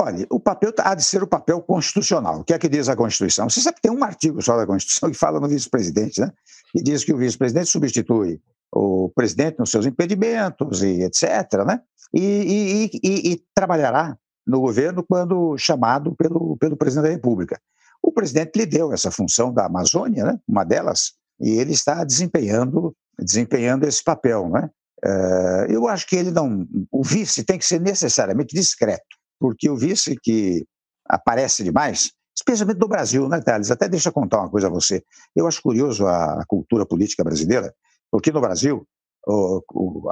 Olha, 0.00 0.26
o 0.30 0.40
papel 0.40 0.72
há 0.78 0.94
de 0.94 1.04
ser 1.04 1.22
o 1.22 1.26
papel 1.26 1.60
constitucional. 1.60 2.40
O 2.40 2.44
que 2.44 2.54
é 2.54 2.58
que 2.58 2.68
diz 2.68 2.88
a 2.88 2.96
Constituição? 2.96 3.50
Você 3.50 3.60
sabe 3.60 3.76
que 3.76 3.82
tem 3.82 3.92
um 3.92 4.02
artigo 4.02 4.40
só 4.40 4.56
da 4.56 4.66
Constituição 4.66 5.10
que 5.10 5.16
fala 5.16 5.38
no 5.38 5.48
vice-presidente, 5.48 6.20
né? 6.20 6.32
Que 6.72 6.82
diz 6.82 7.04
que 7.04 7.12
o 7.12 7.18
vice-presidente 7.18 7.68
substitui 7.68 8.40
o 8.72 9.10
presidente 9.14 9.58
nos 9.58 9.70
seus 9.70 9.84
impedimentos 9.84 10.82
e 10.82 11.02
etc., 11.02 11.66
né? 11.66 11.82
E, 12.14 12.20
e, 12.22 12.90
e, 13.04 13.32
e, 13.32 13.44
trabalhará 13.54 14.16
no 14.50 14.60
governo 14.60 15.02
quando 15.02 15.56
chamado 15.56 16.14
pelo, 16.16 16.56
pelo 16.58 16.76
presidente 16.76 17.04
da 17.04 17.14
República. 17.14 17.60
O 18.02 18.12
presidente 18.12 18.56
lhe 18.56 18.66
deu 18.66 18.92
essa 18.92 19.10
função 19.10 19.52
da 19.52 19.66
Amazônia, 19.66 20.24
né? 20.24 20.38
Uma 20.48 20.64
delas, 20.64 21.12
e 21.40 21.50
ele 21.50 21.72
está 21.72 22.02
desempenhando 22.04 22.94
desempenhando 23.24 23.84
esse 23.84 24.02
papel, 24.02 24.48
né? 24.48 24.70
Uh, 25.04 25.70
eu 25.70 25.88
acho 25.88 26.06
que 26.06 26.16
ele 26.16 26.30
não. 26.30 26.66
O 26.90 27.02
vice 27.02 27.44
tem 27.44 27.58
que 27.58 27.64
ser 27.64 27.80
necessariamente 27.80 28.54
discreto, 28.54 29.16
porque 29.38 29.68
o 29.68 29.76
vice 29.76 30.16
que 30.22 30.64
aparece 31.06 31.62
demais, 31.64 32.10
especialmente 32.36 32.78
no 32.78 32.88
Brasil, 32.88 33.28
né, 33.28 33.40
Thales? 33.40 33.70
Até 33.70 33.88
deixa 33.88 34.08
eu 34.08 34.12
contar 34.12 34.40
uma 34.40 34.50
coisa 34.50 34.66
a 34.66 34.70
você. 34.70 35.02
Eu 35.34 35.46
acho 35.46 35.62
curioso 35.62 36.06
a, 36.06 36.44
cultura 36.46 36.84
política 36.86 37.24
brasileira, 37.24 37.74
porque 38.10 38.30
no 38.30 38.40
Brasil 38.40 38.86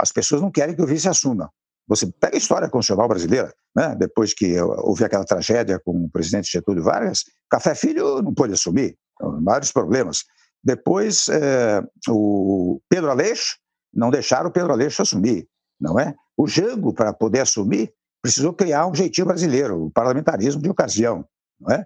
as 0.00 0.12
pessoas 0.12 0.40
não 0.40 0.50
querem 0.50 0.74
que 0.74 0.82
o 0.82 0.86
vice 0.86 1.08
assuma. 1.08 1.50
Você 1.88 2.06
pega 2.20 2.36
a 2.36 2.38
história 2.38 2.68
constitucional 2.68 3.08
brasileira, 3.08 3.52
né? 3.74 3.96
depois 3.98 4.34
que 4.34 4.60
houve 4.60 5.04
aquela 5.04 5.24
tragédia 5.24 5.80
com 5.82 6.04
o 6.04 6.10
presidente 6.10 6.52
Getúlio 6.52 6.82
Vargas, 6.82 7.24
Café 7.50 7.74
Filho 7.74 8.20
não 8.20 8.34
pôde 8.34 8.52
assumir, 8.52 8.96
vários 9.42 9.72
problemas. 9.72 10.24
Depois, 10.62 11.28
é, 11.28 11.82
o 12.08 12.80
Pedro 12.88 13.10
Aleixo, 13.10 13.56
não 13.92 14.10
deixaram 14.10 14.50
o 14.50 14.52
Pedro 14.52 14.72
Aleixo 14.72 15.00
assumir, 15.00 15.48
não 15.80 15.98
é? 15.98 16.14
O 16.36 16.46
Jango, 16.46 16.92
para 16.92 17.12
poder 17.12 17.40
assumir, 17.40 17.92
precisou 18.20 18.52
criar 18.52 18.86
um 18.86 18.94
jeitinho 18.94 19.26
brasileiro, 19.26 19.86
o 19.86 19.90
parlamentarismo 19.90 20.60
de 20.60 20.68
ocasião, 20.68 21.24
não 21.58 21.74
é? 21.74 21.84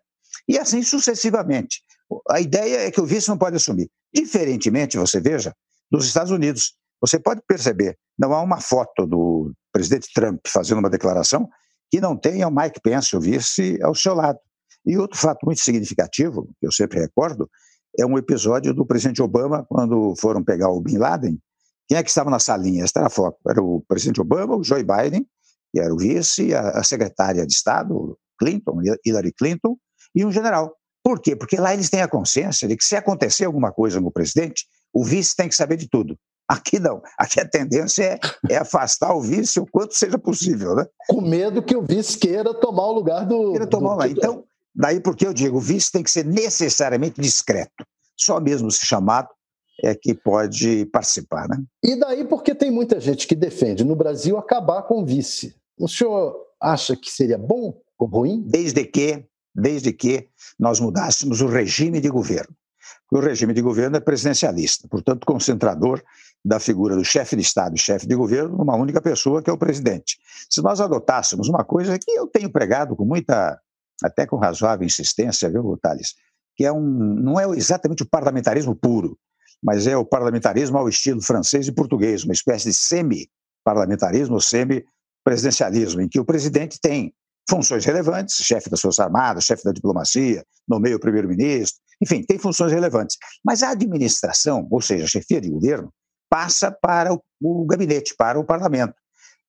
E 0.49 0.59
assim 0.59 0.83
sucessivamente. 0.83 1.81
A 2.29 2.41
ideia 2.41 2.87
é 2.87 2.91
que 2.91 3.01
o 3.01 3.07
vice 3.07 3.29
não 3.29 3.39
pode 3.39 3.57
assumir. 3.57 3.89
Diferentemente, 4.13 4.99
você 4.99 5.21
veja, 5.21 5.55
dos 5.91 6.07
Estados 6.07 6.33
Unidos. 6.33 6.75
Você 7.01 7.19
pode 7.19 7.43
perceber, 7.47 7.99
não 8.19 8.33
há 8.33 8.41
uma 8.41 8.61
foto 8.61 9.07
do 9.07 9.53
presidente 9.73 10.09
Trump 10.15 10.41
fazendo 10.47 10.79
uma 10.79 10.91
declaração 10.91 11.49
que 11.91 12.01
não 12.01 12.17
tenha 12.17 12.49
o 12.49 12.51
Mike 12.51 12.81
Pence, 12.83 13.17
o 13.17 13.21
vice, 13.21 13.79
ao 13.83 13.95
seu 13.95 14.15
lado. 14.15 14.39
E 14.85 14.97
outro 14.97 15.19
fato 15.19 15.45
muito 15.45 15.61
significativo, 15.61 16.49
que 16.61 16.67
eu 16.67 16.73
sempre 16.73 17.01
recordo, 17.01 17.49
é 17.99 18.07
um 18.07 18.17
episódio 18.17 18.73
do 18.73 18.87
presidente 18.87 19.23
Obama, 19.23 19.65
quando 19.69 20.15
foram 20.19 20.43
pegar 20.43 20.71
o 20.71 20.81
Bin 20.81 20.97
Laden. 20.97 21.39
Quem 21.87 21.99
é 21.99 22.03
que 22.03 22.09
estava 22.09 22.31
na 22.31 22.39
salinha? 22.39 22.85
Esta 22.85 23.01
era 23.01 23.07
a 23.09 23.11
foto. 23.11 23.37
Era 23.47 23.63
o 23.63 23.85
presidente 23.87 24.21
Obama, 24.21 24.57
o 24.57 24.65
Joe 24.65 24.83
Biden, 24.83 25.27
que 25.73 25.81
era 25.81 25.93
o 25.93 25.99
vice, 25.99 26.55
a, 26.55 26.71
a 26.71 26.83
secretária 26.83 27.47
de 27.47 27.53
Estado, 27.53 28.19
Clinton, 28.39 28.81
Hillary 29.05 29.33
Clinton, 29.33 29.77
e 30.15 30.25
um 30.25 30.33
general. 30.33 30.75
Por 31.03 31.21
quê? 31.21 31.37
Porque 31.37 31.57
lá 31.57 31.75
eles 31.75 31.91
têm 31.91 32.01
a 32.01 32.09
consciência 32.09 32.67
de 32.67 32.77
que 32.77 32.85
se 32.85 32.97
acontecer 32.97 33.45
alguma 33.45 33.73
coisa 33.73 34.01
no 34.01 34.11
presidente, 34.11 34.65
o 34.93 35.05
vice 35.05 35.35
tem 35.37 35.49
que 35.49 35.55
saber 35.55 35.77
de 35.77 35.89
tudo. 35.89 36.17
Aqui 36.53 36.79
não. 36.79 37.01
Aqui 37.19 37.41
a 37.41 37.49
tendência 37.49 38.03
é, 38.03 38.21
é, 38.51 38.57
afastar 38.57 39.15
o 39.15 39.21
vice 39.21 39.59
o 39.59 39.67
quanto 39.67 39.95
seja 39.95 40.19
possível, 40.19 40.75
né? 40.75 40.87
Com 41.09 41.21
medo 41.21 41.63
que 41.63 41.77
o 41.77 41.83
vice 41.83 42.19
queira 42.19 42.53
tomar 42.53 42.87
o 42.87 42.93
lugar 42.93 43.25
do. 43.25 43.53
Queira 43.53 43.67
tomar 43.67 43.95
do... 43.95 43.99
lá. 44.01 44.09
Então, 44.09 44.45
Daí 44.75 45.01
porque 45.01 45.27
eu 45.27 45.35
digo, 45.35 45.59
o 45.59 45.61
vice 45.61 45.93
tem 45.93 46.03
que 46.03 46.11
ser 46.11 46.25
necessariamente 46.25 47.21
discreto. 47.21 47.85
Só 48.17 48.41
mesmo 48.41 48.71
se 48.71 48.87
chamado 48.87 49.29
é 49.85 49.95
que 49.95 50.15
pode 50.15 50.87
participar, 50.87 51.49
né? 51.49 51.63
E 51.83 51.99
daí 51.99 52.25
porque 52.25 52.55
tem 52.55 52.71
muita 52.71 53.01
gente 53.01 53.27
que 53.27 53.35
defende 53.35 53.85
no 53.85 53.97
Brasil 53.97 54.39
acabar 54.39 54.83
com 54.83 55.03
o 55.03 55.07
vice. 55.07 55.55
O 55.79 55.89
senhor 55.89 56.37
acha 56.61 56.97
que 56.97 57.11
seria 57.11 57.37
bom 57.39 57.75
ou 57.99 58.07
ruim? 58.07 58.43
Desde 58.47 58.85
que, 58.85 59.25
desde 59.55 59.93
que 59.93 60.29
nós 60.59 60.81
mudássemos 60.81 61.41
o 61.41 61.47
regime 61.47 62.01
de 62.01 62.09
governo. 62.09 62.55
O 63.11 63.19
regime 63.19 63.53
de 63.53 63.61
governo 63.61 63.97
é 63.97 64.01
presidencialista, 64.01 64.89
portanto 64.89 65.27
concentrador 65.27 66.03
da 66.45 66.59
figura 66.59 66.97
do 66.97 67.05
chefe 67.05 67.37
de 67.37 67.43
Estado 67.43 67.77
e 67.77 67.79
chefe 67.79 68.07
de 68.07 68.17
governo 68.17 68.57
numa 68.59 68.77
única 68.77 69.01
pessoa, 69.01 69.43
que 69.43 69.49
é 69.49 69.53
o 69.53 69.59
presidente. 69.59 70.19
Se 70.51 70.61
nós 70.61 70.81
adotássemos 70.81 71.49
uma 71.49 71.65
coisa 71.65 71.99
que 71.99 72.11
eu 72.11 72.27
tenho 72.27 72.51
pregado 72.51 72.97
com 72.97 73.05
muita, 73.05 73.61
até 74.03 74.27
com 74.27 74.37
razoável 74.37 74.85
insistência, 74.85 75.49
viu, 75.49 75.79
Thales, 75.81 76.15
que 76.57 76.65
é 76.65 76.73
um, 76.73 76.81
não 76.81 77.39
é 77.39 77.45
exatamente 77.57 78.03
o 78.03 78.09
parlamentarismo 78.09 78.75
puro, 78.75 79.17
mas 79.63 79.87
é 79.87 79.97
o 79.97 80.05
parlamentarismo 80.05 80.77
ao 80.77 80.89
estilo 80.89 81.23
francês 81.23 81.69
e 81.69 81.73
português, 81.73 82.25
uma 82.25 82.33
espécie 82.33 82.71
de 82.71 82.77
semi-parlamentarismo 82.77 84.35
ou 84.35 84.41
semi-presidencialismo, 84.41 86.01
em 86.01 86.09
que 86.09 86.19
o 86.19 86.25
presidente 86.25 86.81
tem 86.81 87.15
funções 87.49 87.85
relevantes, 87.85 88.37
chefe 88.37 88.69
das 88.69 88.81
Forças 88.81 89.05
Armadas, 89.05 89.45
chefe 89.45 89.63
da 89.63 89.73
diplomacia, 89.73 90.45
nomeia 90.69 90.97
o 90.97 91.01
primeiro-ministro, 91.01 91.81
enfim, 92.03 92.23
tem 92.23 92.39
funções 92.39 92.73
relevantes. 92.73 93.17
Mas 93.45 93.63
a 93.63 93.71
administração, 93.71 94.67
ou 94.71 94.81
seja, 94.81 95.05
a 95.05 95.09
chefia 95.09 95.41
de 95.41 95.49
governo, 95.49 95.93
passa 96.33 96.73
para 96.73 97.13
o, 97.13 97.23
o 97.43 97.67
gabinete, 97.67 98.15
para 98.17 98.41
o 98.41 98.45
parlamento. 98.45 98.95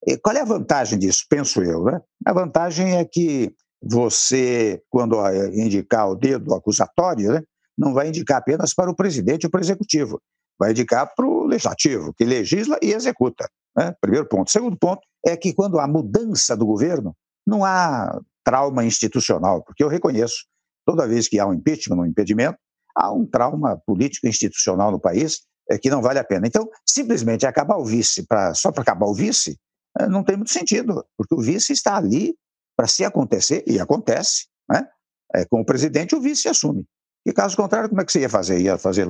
E 0.05 0.17
qual 0.17 0.35
é 0.35 0.41
a 0.41 0.45
vantagem 0.45 0.99
disso, 0.99 1.23
penso 1.29 1.63
eu? 1.63 1.85
Né? 1.85 2.01
A 2.25 2.33
vantagem 2.33 2.97
é 2.97 3.05
que 3.05 3.55
você, 3.81 4.83
quando 4.89 5.17
indicar 5.53 6.09
o 6.09 6.15
dedo 6.15 6.53
acusatório, 6.53 7.31
né, 7.31 7.43
não 7.77 7.93
vai 7.93 8.09
indicar 8.09 8.39
apenas 8.39 8.73
para 8.73 8.91
o 8.91 8.95
presidente 8.95 9.45
ou 9.45 9.49
para 9.49 9.59
o 9.59 9.63
executivo, 9.63 10.21
vai 10.59 10.71
indicar 10.71 11.09
para 11.15 11.25
o 11.25 11.45
legislativo, 11.45 12.13
que 12.13 12.25
legisla 12.25 12.77
e 12.81 12.91
executa. 12.91 13.49
Né? 13.77 13.95
Primeiro 14.01 14.27
ponto. 14.27 14.51
Segundo 14.51 14.77
ponto 14.77 15.01
é 15.25 15.37
que 15.37 15.53
quando 15.53 15.79
há 15.79 15.87
mudança 15.87 16.55
do 16.55 16.65
governo, 16.65 17.15
não 17.47 17.63
há 17.63 18.19
trauma 18.43 18.83
institucional, 18.83 19.63
porque 19.63 19.81
eu 19.81 19.87
reconheço, 19.87 20.45
toda 20.85 21.07
vez 21.07 21.29
que 21.29 21.39
há 21.39 21.47
um 21.47 21.53
impeachment, 21.53 21.95
um 21.95 22.05
impedimento, 22.05 22.57
há 22.93 23.09
um 23.09 23.25
trauma 23.25 23.81
político 23.85 24.27
institucional 24.27 24.91
no 24.91 24.99
país 24.99 25.43
é, 25.69 25.77
que 25.77 25.89
não 25.89 26.01
vale 26.01 26.19
a 26.19 26.23
pena. 26.23 26.47
Então, 26.47 26.69
simplesmente 26.85 27.45
acabar 27.45 27.77
o 27.77 27.85
vice 27.85 28.25
pra, 28.25 28.53
só 28.53 28.71
para 28.71 28.81
acabar 28.81 29.05
o 29.05 29.13
vice 29.13 29.57
é, 29.99 30.07
não 30.07 30.23
tem 30.23 30.35
muito 30.35 30.51
sentido, 30.51 31.05
porque 31.17 31.35
o 31.35 31.41
vice 31.41 31.73
está 31.73 31.97
ali 31.97 32.35
para 32.75 32.87
se 32.87 33.05
acontecer, 33.05 33.63
e 33.67 33.79
acontece, 33.79 34.47
né? 34.67 34.87
É, 35.35 35.45
com 35.45 35.61
o 35.61 35.65
presidente, 35.65 36.15
o 36.15 36.21
vice 36.21 36.47
assume. 36.47 36.85
E 37.25 37.31
caso 37.31 37.55
contrário, 37.55 37.89
como 37.89 38.01
é 38.01 38.05
que 38.05 38.11
você 38.11 38.21
ia 38.21 38.29
fazer? 38.29 38.59
Ia 38.59 38.77
fazer 38.77 39.07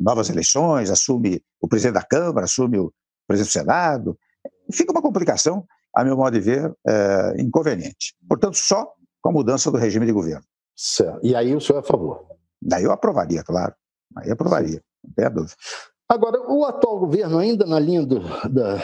novas 0.00 0.28
eleições, 0.28 0.90
assume 0.90 1.42
o 1.60 1.68
presidente 1.68 1.94
da 1.94 2.02
Câmara, 2.02 2.44
assume 2.44 2.78
o 2.78 2.92
presidente 3.26 3.50
do 3.50 3.52
Senado. 3.52 4.18
Fica 4.72 4.92
uma 4.92 5.02
complicação, 5.02 5.64
a 5.94 6.04
meu 6.04 6.16
modo 6.16 6.32
de 6.32 6.40
ver, 6.40 6.72
é, 6.86 7.34
inconveniente. 7.38 8.14
Portanto, 8.28 8.56
só 8.56 8.92
com 9.22 9.30
a 9.30 9.32
mudança 9.32 9.70
do 9.70 9.78
regime 9.78 10.06
de 10.06 10.12
governo. 10.12 10.44
Certo. 10.76 11.20
E 11.22 11.34
aí 11.34 11.54
o 11.54 11.60
senhor 11.60 11.78
é 11.78 11.80
a 11.80 11.84
favor? 11.84 12.26
Daí 12.60 12.84
eu 12.84 12.92
aprovaria, 12.92 13.42
claro. 13.42 13.74
Aí 14.16 14.30
aprovaria, 14.30 14.82
Agora, 16.08 16.40
o 16.50 16.64
atual 16.64 17.00
governo, 17.00 17.38
ainda 17.38 17.66
na 17.66 17.78
linha 17.78 18.04
do, 18.04 18.20
da, 18.48 18.82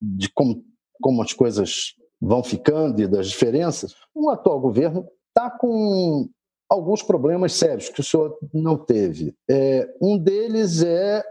de 0.00 0.28
como, 0.30 0.64
como 1.00 1.22
as 1.22 1.32
coisas 1.32 1.94
vão 2.20 2.42
ficando 2.42 3.00
e 3.00 3.06
das 3.06 3.28
diferenças, 3.28 3.94
o 4.14 4.30
atual 4.30 4.60
governo 4.60 5.06
está 5.28 5.50
com 5.50 6.28
alguns 6.68 7.02
problemas 7.02 7.52
sérios 7.52 7.88
que 7.88 8.00
o 8.00 8.04
senhor 8.04 8.36
não 8.52 8.76
teve. 8.76 9.34
É, 9.48 9.88
um 10.00 10.18
deles 10.18 10.82
é 10.82 11.22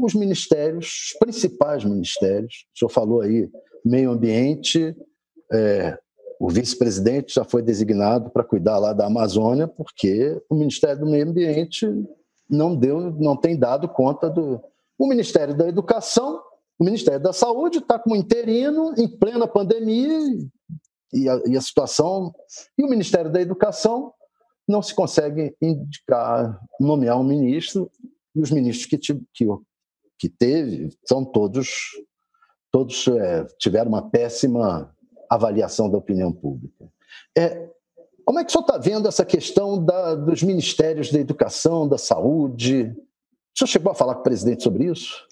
os 0.00 0.14
ministérios, 0.14 0.86
os 0.86 1.18
principais 1.18 1.84
ministérios. 1.84 2.66
O 2.74 2.78
senhor 2.78 2.90
falou 2.90 3.20
aí, 3.20 3.48
meio 3.84 4.10
ambiente, 4.10 4.94
é, 5.52 5.98
o 6.38 6.48
vice-presidente 6.48 7.34
já 7.34 7.44
foi 7.44 7.62
designado 7.62 8.30
para 8.30 8.44
cuidar 8.44 8.78
lá 8.78 8.92
da 8.92 9.06
Amazônia, 9.06 9.68
porque 9.68 10.40
o 10.48 10.54
Ministério 10.54 11.00
do 11.00 11.10
Meio 11.10 11.28
Ambiente 11.28 11.86
não 12.48 12.76
deu, 12.76 13.12
não 13.12 13.36
tem 13.36 13.58
dado 13.58 13.88
conta 13.88 14.28
do. 14.28 14.60
O 14.98 15.08
Ministério 15.08 15.56
da 15.56 15.68
Educação, 15.68 16.40
o 16.78 16.84
Ministério 16.84 17.20
da 17.20 17.32
Saúde 17.32 17.78
está 17.78 17.98
como 17.98 18.16
interino 18.16 18.94
em 18.96 19.08
plena 19.08 19.46
pandemia 19.46 20.18
e 21.12 21.28
a, 21.28 21.40
e 21.46 21.56
a 21.56 21.60
situação. 21.60 22.32
E 22.78 22.84
o 22.84 22.88
Ministério 22.88 23.30
da 23.30 23.40
Educação 23.40 24.12
não 24.66 24.82
se 24.82 24.94
consegue 24.94 25.54
indicar, 25.60 26.58
nomear 26.80 27.18
um 27.18 27.24
ministro, 27.24 27.90
e 28.34 28.40
os 28.40 28.50
ministros 28.50 28.86
que, 28.86 28.98
que, 28.98 29.46
que 30.18 30.28
teve 30.28 30.88
são 31.04 31.24
todos, 31.24 31.68
todos 32.70 33.06
é, 33.08 33.44
tiveram 33.58 33.90
uma 33.90 34.10
péssima 34.10 34.94
avaliação 35.30 35.90
da 35.90 35.98
opinião 35.98 36.32
pública. 36.32 36.88
É, 37.36 37.70
como 38.24 38.38
é 38.38 38.44
que 38.44 38.50
o 38.50 38.52
senhor 38.52 38.62
está 38.62 38.78
vendo 38.78 39.08
essa 39.08 39.24
questão 39.24 39.82
da, 39.82 40.14
dos 40.14 40.42
ministérios 40.42 41.12
da 41.12 41.18
educação, 41.18 41.88
da 41.88 41.98
saúde? 41.98 42.94
O 43.54 43.58
senhor 43.58 43.68
chegou 43.68 43.92
a 43.92 43.94
falar 43.94 44.14
com 44.14 44.20
o 44.20 44.24
presidente 44.24 44.62
sobre 44.62 44.86
isso? 44.90 45.26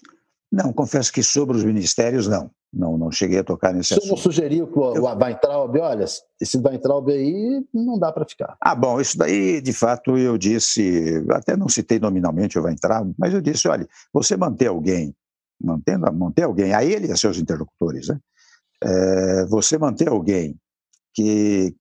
Não, 0.51 0.71
confesso 0.71 1.11
que 1.11 1.23
sobre 1.23 1.57
os 1.57 1.63
ministérios, 1.63 2.27
não. 2.27 2.51
Não, 2.71 2.97
não 2.97 3.11
cheguei 3.11 3.39
a 3.39 3.43
tocar 3.43 3.71
nesse 3.71 3.93
assunto. 3.93 4.05
Você 4.05 4.09
não 4.09 4.17
sugeriu 4.17 4.67
que 4.67 4.79
o, 4.79 4.95
eu... 4.95 5.03
o 5.03 5.05
Weintraub, 5.05 5.77
olha, 5.77 6.05
esse 6.41 6.57
Weintraub 6.57 7.11
aí 7.11 7.63
não 7.71 7.99
dá 7.99 8.11
para 8.11 8.25
ficar. 8.25 8.57
Ah, 8.59 8.73
bom, 8.73 8.99
isso 8.99 9.17
daí, 9.17 9.61
de 9.61 9.73
fato, 9.73 10.17
eu 10.17 10.37
disse, 10.37 11.23
até 11.31 11.55
não 11.55 11.69
citei 11.69 11.99
nominalmente 11.99 12.57
o 12.57 12.63
Weintraub, 12.63 13.13
mas 13.17 13.33
eu 13.33 13.41
disse, 13.41 13.67
olha, 13.67 13.87
você 14.11 14.35
manter 14.35 14.67
alguém, 14.67 15.15
mantendo, 15.61 16.11
manter 16.13 16.43
alguém, 16.43 16.73
a 16.73 16.83
ele 16.83 17.07
e 17.07 17.11
a 17.11 17.15
seus 17.15 17.37
interlocutores, 17.37 18.07
né? 18.07 18.19
É, 18.83 19.45
você 19.45 19.77
manter 19.77 20.09
alguém 20.09 20.59
que 21.13 21.75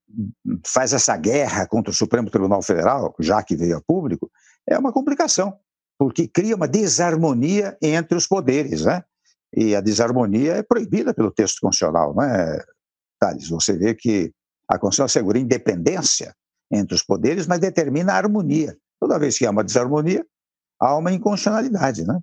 faz 0.66 0.92
essa 0.92 1.16
guerra 1.16 1.66
contra 1.66 1.90
o 1.90 1.94
Supremo 1.94 2.30
Tribunal 2.30 2.62
Federal, 2.62 3.14
já 3.18 3.42
que 3.42 3.56
veio 3.56 3.78
a 3.78 3.80
público, 3.80 4.30
é 4.68 4.78
uma 4.78 4.92
complicação, 4.92 5.56
porque 5.98 6.28
cria 6.28 6.54
uma 6.54 6.68
desarmonia 6.68 7.76
entre 7.80 8.16
os 8.16 8.26
poderes, 8.26 8.84
né? 8.84 9.02
E 9.54 9.74
a 9.74 9.80
desarmonia 9.80 10.54
é 10.54 10.62
proibida 10.62 11.12
pelo 11.12 11.30
texto 11.30 11.60
constitucional, 11.60 12.14
não 12.14 12.22
é, 12.22 12.64
Thales? 13.18 13.48
Você 13.48 13.76
vê 13.76 13.94
que 13.94 14.32
a 14.68 14.78
Constituição 14.78 15.06
assegura 15.06 15.38
independência 15.38 16.34
entre 16.70 16.94
os 16.94 17.02
poderes, 17.02 17.46
mas 17.46 17.60
determina 17.60 18.12
a 18.12 18.16
harmonia. 18.16 18.76
Toda 18.98 19.18
vez 19.18 19.36
que 19.36 19.44
há 19.44 19.50
uma 19.50 19.64
desarmonia, 19.64 20.24
há 20.80 20.96
uma 20.96 21.12
inconstitucionalidade, 21.12 22.06
né? 22.06 22.18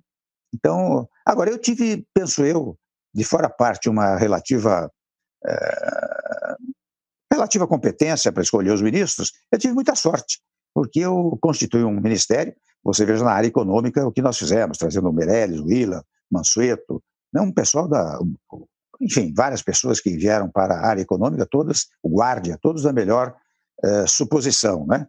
Então, 0.52 1.08
agora 1.24 1.50
eu 1.50 1.58
tive, 1.58 2.04
penso 2.12 2.44
eu, 2.44 2.76
de 3.14 3.22
fora 3.22 3.48
parte, 3.48 3.88
uma 3.88 4.16
relativa 4.16 4.90
é, 5.46 6.39
relativa 7.30 7.66
competência 7.66 8.32
para 8.32 8.42
escolher 8.42 8.72
os 8.72 8.82
ministros. 8.82 9.32
Eu 9.50 9.58
tive 9.58 9.74
muita 9.74 9.94
sorte, 9.94 10.40
porque 10.74 11.00
eu 11.00 11.38
constituí 11.40 11.84
um 11.84 12.00
ministério. 12.00 12.54
Você 12.82 13.04
veja 13.04 13.24
na 13.24 13.32
área 13.32 13.48
econômica 13.48 14.06
o 14.06 14.12
que 14.12 14.22
nós 14.22 14.38
fizemos, 14.38 14.78
trazendo 14.78 15.08
o 15.08 15.12
Meirelles, 15.12 15.60
o 15.60 15.66
Willa, 15.66 16.04
Mansueto, 16.30 17.02
não, 17.32 17.44
um 17.44 17.52
pessoal 17.52 17.88
da. 17.88 18.18
Enfim, 19.00 19.32
várias 19.34 19.62
pessoas 19.62 20.00
que 20.00 20.16
vieram 20.16 20.50
para 20.50 20.74
a 20.74 20.86
área 20.86 21.00
econômica, 21.00 21.46
todas, 21.46 21.86
o 22.02 22.18
Guardia, 22.18 22.58
todos 22.60 22.82
da 22.82 22.92
melhor 22.92 23.34
eh, 23.82 24.06
suposição, 24.06 24.86
né? 24.86 25.06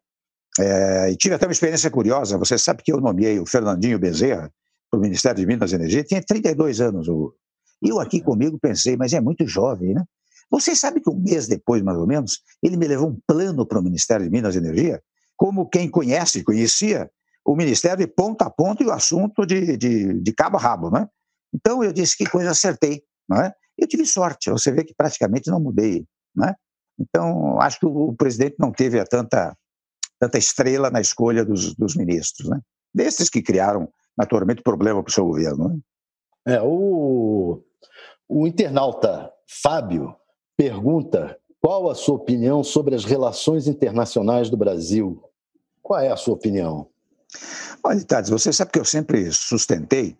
É, 0.59 1.11
e 1.11 1.15
tive 1.15 1.35
até 1.35 1.45
uma 1.45 1.51
experiência 1.51 1.89
curiosa. 1.89 2.37
Você 2.37 2.57
sabe 2.57 2.83
que 2.83 2.91
eu 2.91 2.99
nomeei 2.99 3.39
o 3.39 3.45
Fernandinho 3.45 3.99
Bezerra 3.99 4.51
para 4.89 4.97
o 4.97 5.01
Ministério 5.01 5.39
de 5.39 5.45
Minas 5.45 5.71
e 5.71 5.75
Energia, 5.75 6.03
tinha 6.03 6.21
32 6.21 6.81
anos. 6.81 7.07
Eu 7.81 7.99
aqui 7.99 8.21
comigo 8.21 8.59
pensei, 8.59 8.95
mas 8.95 9.13
é 9.13 9.21
muito 9.21 9.45
jovem, 9.47 9.93
né? 9.93 10.03
Você 10.51 10.75
sabe 10.75 10.99
que 10.99 11.09
um 11.09 11.17
mês 11.17 11.47
depois, 11.47 11.81
mais 11.81 11.97
ou 11.97 12.05
menos, 12.05 12.41
ele 12.61 12.75
me 12.75 12.85
levou 12.85 13.09
um 13.09 13.19
plano 13.25 13.65
para 13.65 13.79
o 13.79 13.81
Ministério 13.81 14.25
de 14.25 14.29
Minas 14.29 14.53
e 14.53 14.57
Energia, 14.57 15.01
como 15.37 15.69
quem 15.69 15.89
conhece, 15.89 16.43
conhecia 16.43 17.09
o 17.45 17.55
Ministério 17.55 18.05
de 18.05 18.07
ponta 18.07 18.45
a 18.45 18.49
ponta 18.49 18.83
e 18.83 18.85
o 18.85 18.91
assunto 18.91 19.45
de, 19.45 19.77
de, 19.77 20.21
de 20.21 20.33
cabo 20.33 20.57
a 20.57 20.59
rabo, 20.59 20.91
né? 20.91 21.07
Então 21.53 21.83
eu 21.83 21.91
disse 21.91 22.17
que 22.17 22.29
coisa 22.29 22.51
acertei, 22.51 23.01
não 23.27 23.37
é? 23.41 23.51
Eu 23.77 23.87
tive 23.87 24.05
sorte, 24.05 24.51
você 24.51 24.71
vê 24.71 24.83
que 24.83 24.93
praticamente 24.93 25.49
não 25.49 25.59
mudei, 25.59 26.05
né? 26.35 26.53
Então 26.99 27.59
acho 27.59 27.79
que 27.79 27.85
o 27.85 28.13
presidente 28.13 28.57
não 28.59 28.71
teve 28.71 28.99
a 28.99 29.05
tanta 29.05 29.57
tanta 30.19 30.37
estrela 30.37 30.91
na 30.91 31.01
escolha 31.01 31.43
dos, 31.43 31.73
dos 31.75 31.95
ministros, 31.95 32.47
né? 32.49 32.59
Desses 32.93 33.29
que 33.29 33.41
criaram 33.41 33.89
naturalmente 34.15 34.61
problema 34.61 35.01
para 35.01 35.09
o 35.09 35.13
seu 35.13 35.25
governo. 35.25 35.69
Né? 35.69 36.55
É 36.55 36.61
o 36.61 37.63
o 38.29 38.47
internauta 38.47 39.31
Fábio 39.63 40.15
pergunta 40.61 41.35
qual 41.59 41.89
a 41.89 41.95
sua 41.95 42.13
opinião 42.13 42.63
sobre 42.63 42.93
as 42.93 43.03
relações 43.03 43.65
internacionais 43.65 44.47
do 44.47 44.55
Brasil. 44.55 45.19
Qual 45.81 45.99
é 45.99 46.11
a 46.11 46.15
sua 46.15 46.35
opinião? 46.35 46.87
Olha, 47.83 48.03
Tades, 48.03 48.29
você 48.29 48.53
sabe 48.53 48.71
que 48.71 48.79
eu 48.79 48.85
sempre 48.85 49.31
sustentei 49.31 50.15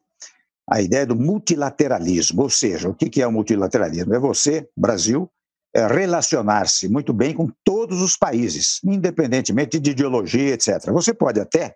a 0.68 0.82
ideia 0.82 1.06
do 1.06 1.16
multilateralismo, 1.16 2.42
ou 2.42 2.50
seja, 2.50 2.90
o 2.90 2.96
que 2.96 3.22
é 3.22 3.28
o 3.28 3.32
multilateralismo? 3.32 4.16
É 4.16 4.20
você, 4.20 4.68
Brasil, 4.76 5.30
é, 5.76 5.86
relacionar-se 5.86 6.90
muito 6.90 7.14
bem 7.14 7.36
com 7.36 7.48
todos 7.64 8.02
os 8.02 8.18
países, 8.18 8.80
independentemente 8.84 9.80
de 9.80 9.92
ideologia, 9.92 10.56
etc. 10.56 10.90
Você 10.92 11.14
pode 11.14 11.40
até, 11.40 11.76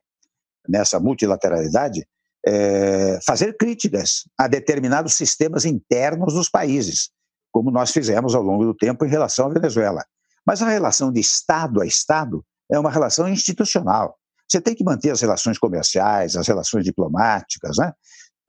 nessa 0.67 0.99
multilateralidade, 0.99 2.03
é, 2.47 3.19
fazer 3.23 3.57
críticas 3.57 4.23
a 4.35 4.47
determinados 4.47 5.13
sistemas 5.13 5.65
internos 5.65 6.33
dos 6.33 6.49
países, 6.49 7.11
como 7.55 7.71
nós 7.71 7.91
fizemos 7.91 8.35
ao 8.35 8.43
longo 8.43 8.65
do 8.65 8.73
tempo 8.73 9.05
em 9.05 9.07
relação 9.07 9.45
à 9.45 9.49
Venezuela. 9.49 10.03
Mas 10.45 10.61
a 10.61 10.67
relação 10.67 11.09
de 11.09 11.21
Estado 11.21 11.79
a 11.79 11.85
Estado 11.85 12.45
é 12.69 12.77
uma 12.77 12.91
relação 12.91 13.29
institucional. 13.29 14.17
Você 14.45 14.59
tem 14.59 14.75
que 14.75 14.83
manter 14.83 15.11
as 15.11 15.21
relações 15.21 15.57
comerciais, 15.57 16.35
as 16.35 16.45
relações 16.49 16.83
diplomáticas, 16.83 17.77
né? 17.77 17.93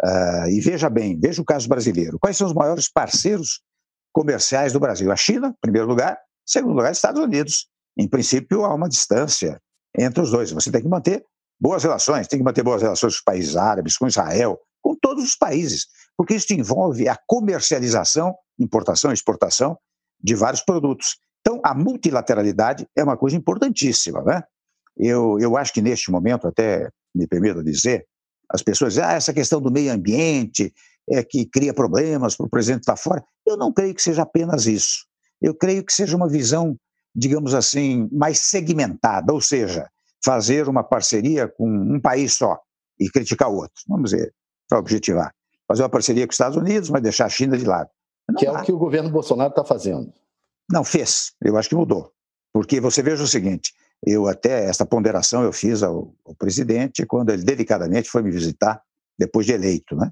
Uh, 0.02 0.48
e 0.50 0.60
veja 0.60 0.90
bem, 0.90 1.16
veja 1.20 1.40
o 1.40 1.44
caso 1.44 1.68
brasileiro. 1.68 2.18
Quais 2.18 2.36
são 2.36 2.48
os 2.48 2.52
maiores 2.52 2.90
parceiros 2.90 3.60
comerciais 4.12 4.72
do 4.72 4.80
Brasil? 4.80 5.12
A 5.12 5.16
China, 5.16 5.50
em 5.50 5.60
primeiro 5.60 5.86
lugar, 5.86 6.14
em 6.14 6.50
segundo 6.50 6.74
lugar, 6.74 6.90
Estados 6.90 7.22
Unidos. 7.22 7.68
Em 7.96 8.08
princípio, 8.08 8.64
há 8.64 8.74
uma 8.74 8.88
distância 8.88 9.62
entre 9.96 10.20
os 10.20 10.32
dois. 10.32 10.50
Você 10.50 10.72
tem 10.72 10.82
que 10.82 10.88
manter 10.88 11.24
boas 11.60 11.84
relações, 11.84 12.26
tem 12.26 12.40
que 12.40 12.44
manter 12.44 12.64
boas 12.64 12.82
relações 12.82 13.12
com 13.12 13.18
os 13.18 13.24
países 13.24 13.54
árabes, 13.54 13.96
com 13.96 14.08
Israel, 14.08 14.58
com 14.86 14.94
todos 14.94 15.24
os 15.24 15.34
países, 15.34 15.88
porque 16.16 16.36
isso 16.36 16.52
envolve 16.52 17.08
a 17.08 17.18
comercialização, 17.26 18.36
importação 18.56 19.10
e 19.10 19.14
exportação 19.14 19.76
de 20.22 20.36
vários 20.36 20.62
produtos. 20.62 21.16
Então, 21.40 21.60
a 21.64 21.74
multilateralidade 21.74 22.86
é 22.94 23.02
uma 23.02 23.16
coisa 23.16 23.36
importantíssima. 23.36 24.22
Né? 24.22 24.44
Eu, 24.96 25.40
eu 25.40 25.56
acho 25.56 25.72
que 25.72 25.82
neste 25.82 26.08
momento, 26.08 26.46
até 26.46 26.88
me 27.12 27.26
permito 27.26 27.64
dizer, 27.64 28.06
as 28.48 28.62
pessoas 28.62 28.92
dizem, 28.92 29.08
ah, 29.08 29.14
essa 29.14 29.34
questão 29.34 29.60
do 29.60 29.72
meio 29.72 29.92
ambiente 29.92 30.72
é 31.10 31.20
que 31.24 31.44
cria 31.46 31.74
problemas 31.74 32.36
para 32.36 32.46
o 32.46 32.48
presidente 32.48 32.82
estar 32.82 32.96
fora. 32.96 33.24
Eu 33.44 33.56
não 33.56 33.72
creio 33.72 33.92
que 33.92 34.02
seja 34.02 34.22
apenas 34.22 34.66
isso. 34.66 35.04
Eu 35.42 35.52
creio 35.52 35.84
que 35.84 35.92
seja 35.92 36.16
uma 36.16 36.28
visão, 36.28 36.78
digamos 37.12 37.54
assim, 37.54 38.08
mais 38.12 38.38
segmentada, 38.38 39.32
ou 39.32 39.40
seja, 39.40 39.88
fazer 40.24 40.68
uma 40.68 40.84
parceria 40.84 41.48
com 41.48 41.68
um 41.68 42.00
país 42.00 42.34
só 42.34 42.56
e 43.00 43.10
criticar 43.10 43.50
o 43.50 43.56
outro. 43.56 43.82
Vamos 43.88 44.12
dizer, 44.12 44.32
para 44.68 44.78
objetivar. 44.78 45.32
Fazer 45.66 45.82
uma 45.82 45.88
parceria 45.88 46.26
com 46.26 46.30
os 46.30 46.34
Estados 46.34 46.56
Unidos, 46.56 46.90
mas 46.90 47.02
deixar 47.02 47.26
a 47.26 47.30
China 47.30 47.56
de 47.56 47.64
lado. 47.64 47.90
Não 48.28 48.36
que 48.36 48.46
dá. 48.46 48.52
é 48.52 48.54
o 48.54 48.64
que 48.64 48.72
o 48.72 48.78
governo 48.78 49.10
Bolsonaro 49.10 49.50
está 49.50 49.64
fazendo. 49.64 50.12
Não, 50.70 50.84
fez. 50.84 51.32
Eu 51.42 51.56
acho 51.56 51.68
que 51.68 51.74
mudou. 51.74 52.12
Porque 52.52 52.80
você 52.80 53.02
veja 53.02 53.22
o 53.22 53.26
seguinte, 53.26 53.72
eu 54.04 54.26
até, 54.26 54.64
essa 54.64 54.86
ponderação 54.86 55.42
eu 55.42 55.52
fiz 55.52 55.82
ao, 55.82 56.14
ao 56.24 56.34
presidente 56.34 57.04
quando 57.06 57.30
ele 57.30 57.44
delicadamente 57.44 58.08
foi 58.08 58.22
me 58.22 58.30
visitar 58.30 58.82
depois 59.18 59.46
de 59.46 59.52
eleito, 59.52 59.94
né? 59.96 60.10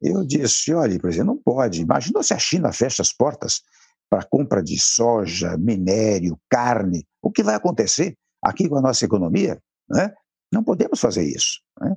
Eu 0.00 0.24
disse, 0.24 0.72
olha, 0.74 0.98
presidente, 0.98 1.26
não 1.26 1.36
pode. 1.36 1.80
Imagina 1.80 2.22
se 2.22 2.34
a 2.34 2.38
China 2.38 2.72
fecha 2.72 3.00
as 3.00 3.12
portas 3.12 3.62
para 4.10 4.20
a 4.20 4.24
compra 4.24 4.62
de 4.62 4.78
soja, 4.78 5.56
minério, 5.56 6.38
carne. 6.48 7.06
O 7.22 7.30
que 7.30 7.42
vai 7.42 7.54
acontecer? 7.54 8.16
aqui 8.44 8.68
com 8.68 8.76
a 8.76 8.82
nossa 8.82 9.04
economia, 9.04 9.58
né? 9.88 10.12
não 10.52 10.62
podemos 10.62 11.00
fazer 11.00 11.24
isso. 11.24 11.60
Né? 11.80 11.96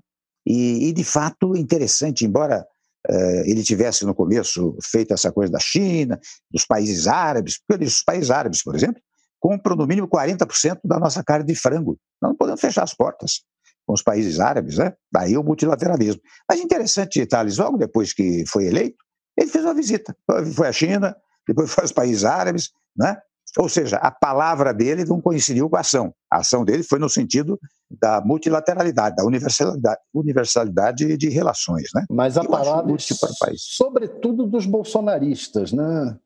E, 0.49 0.87
e, 0.87 0.93
de 0.93 1.03
fato, 1.03 1.57
interessante, 1.57 2.23
embora 2.23 2.65
uh, 3.09 3.41
ele 3.45 3.61
tivesse 3.61 4.05
no 4.05 4.15
começo 4.15 4.77
feito 4.81 5.13
essa 5.13 5.29
coisa 5.29 5.51
da 5.51 5.59
China, 5.59 6.17
dos 6.49 6.65
países 6.65 7.05
árabes, 7.05 7.59
porque 7.67 7.83
os 7.83 8.01
países 8.01 8.31
árabes, 8.31 8.63
por 8.63 8.73
exemplo, 8.73 9.01
compram 9.41 9.75
no 9.75 9.85
mínimo 9.85 10.07
40% 10.07 10.79
da 10.85 10.97
nossa 10.97 11.21
carne 11.21 11.45
de 11.45 11.53
frango. 11.53 11.99
Nós 12.21 12.31
não 12.31 12.37
podemos 12.37 12.61
fechar 12.61 12.83
as 12.83 12.93
portas 12.93 13.41
com 13.85 13.93
os 13.93 14.01
países 14.01 14.39
árabes, 14.39 14.77
né? 14.77 14.93
daí 15.11 15.37
o 15.37 15.43
multilateralismo. 15.43 16.21
Mas 16.49 16.61
interessante, 16.61 17.25
Thales, 17.25 17.57
logo 17.57 17.77
depois 17.77 18.13
que 18.13 18.45
foi 18.47 18.67
eleito, 18.67 18.97
ele 19.37 19.49
fez 19.49 19.65
uma 19.65 19.73
visita. 19.73 20.15
Foi 20.55 20.67
à 20.67 20.71
China, 20.71 21.15
depois 21.45 21.69
foi 21.69 21.83
aos 21.83 21.91
países 21.91 22.23
árabes, 22.23 22.71
né? 22.95 23.17
Ou 23.57 23.69
seja, 23.69 23.97
a 23.97 24.11
palavra 24.11 24.73
dele 24.73 25.05
não 25.05 25.21
coincidiu 25.21 25.69
com 25.69 25.77
a 25.77 25.79
ação. 25.79 26.13
A 26.31 26.39
ação 26.39 26.65
dele 26.65 26.83
foi 26.83 26.99
no 26.99 27.09
sentido 27.09 27.59
da 27.89 28.21
multilateralidade, 28.21 29.15
da 29.15 29.23
universalidade, 29.23 29.99
universalidade 30.13 31.17
de 31.17 31.29
relações. 31.29 31.89
Né? 31.93 32.05
Mas 32.09 32.37
a 32.37 32.41
Eu 32.41 32.49
palavra, 32.49 32.83
para 32.83 33.31
o 33.31 33.37
país. 33.39 33.61
sobretudo 33.61 34.45
dos 34.45 34.65
bolsonaristas, 34.65 35.71
né? 35.71 36.17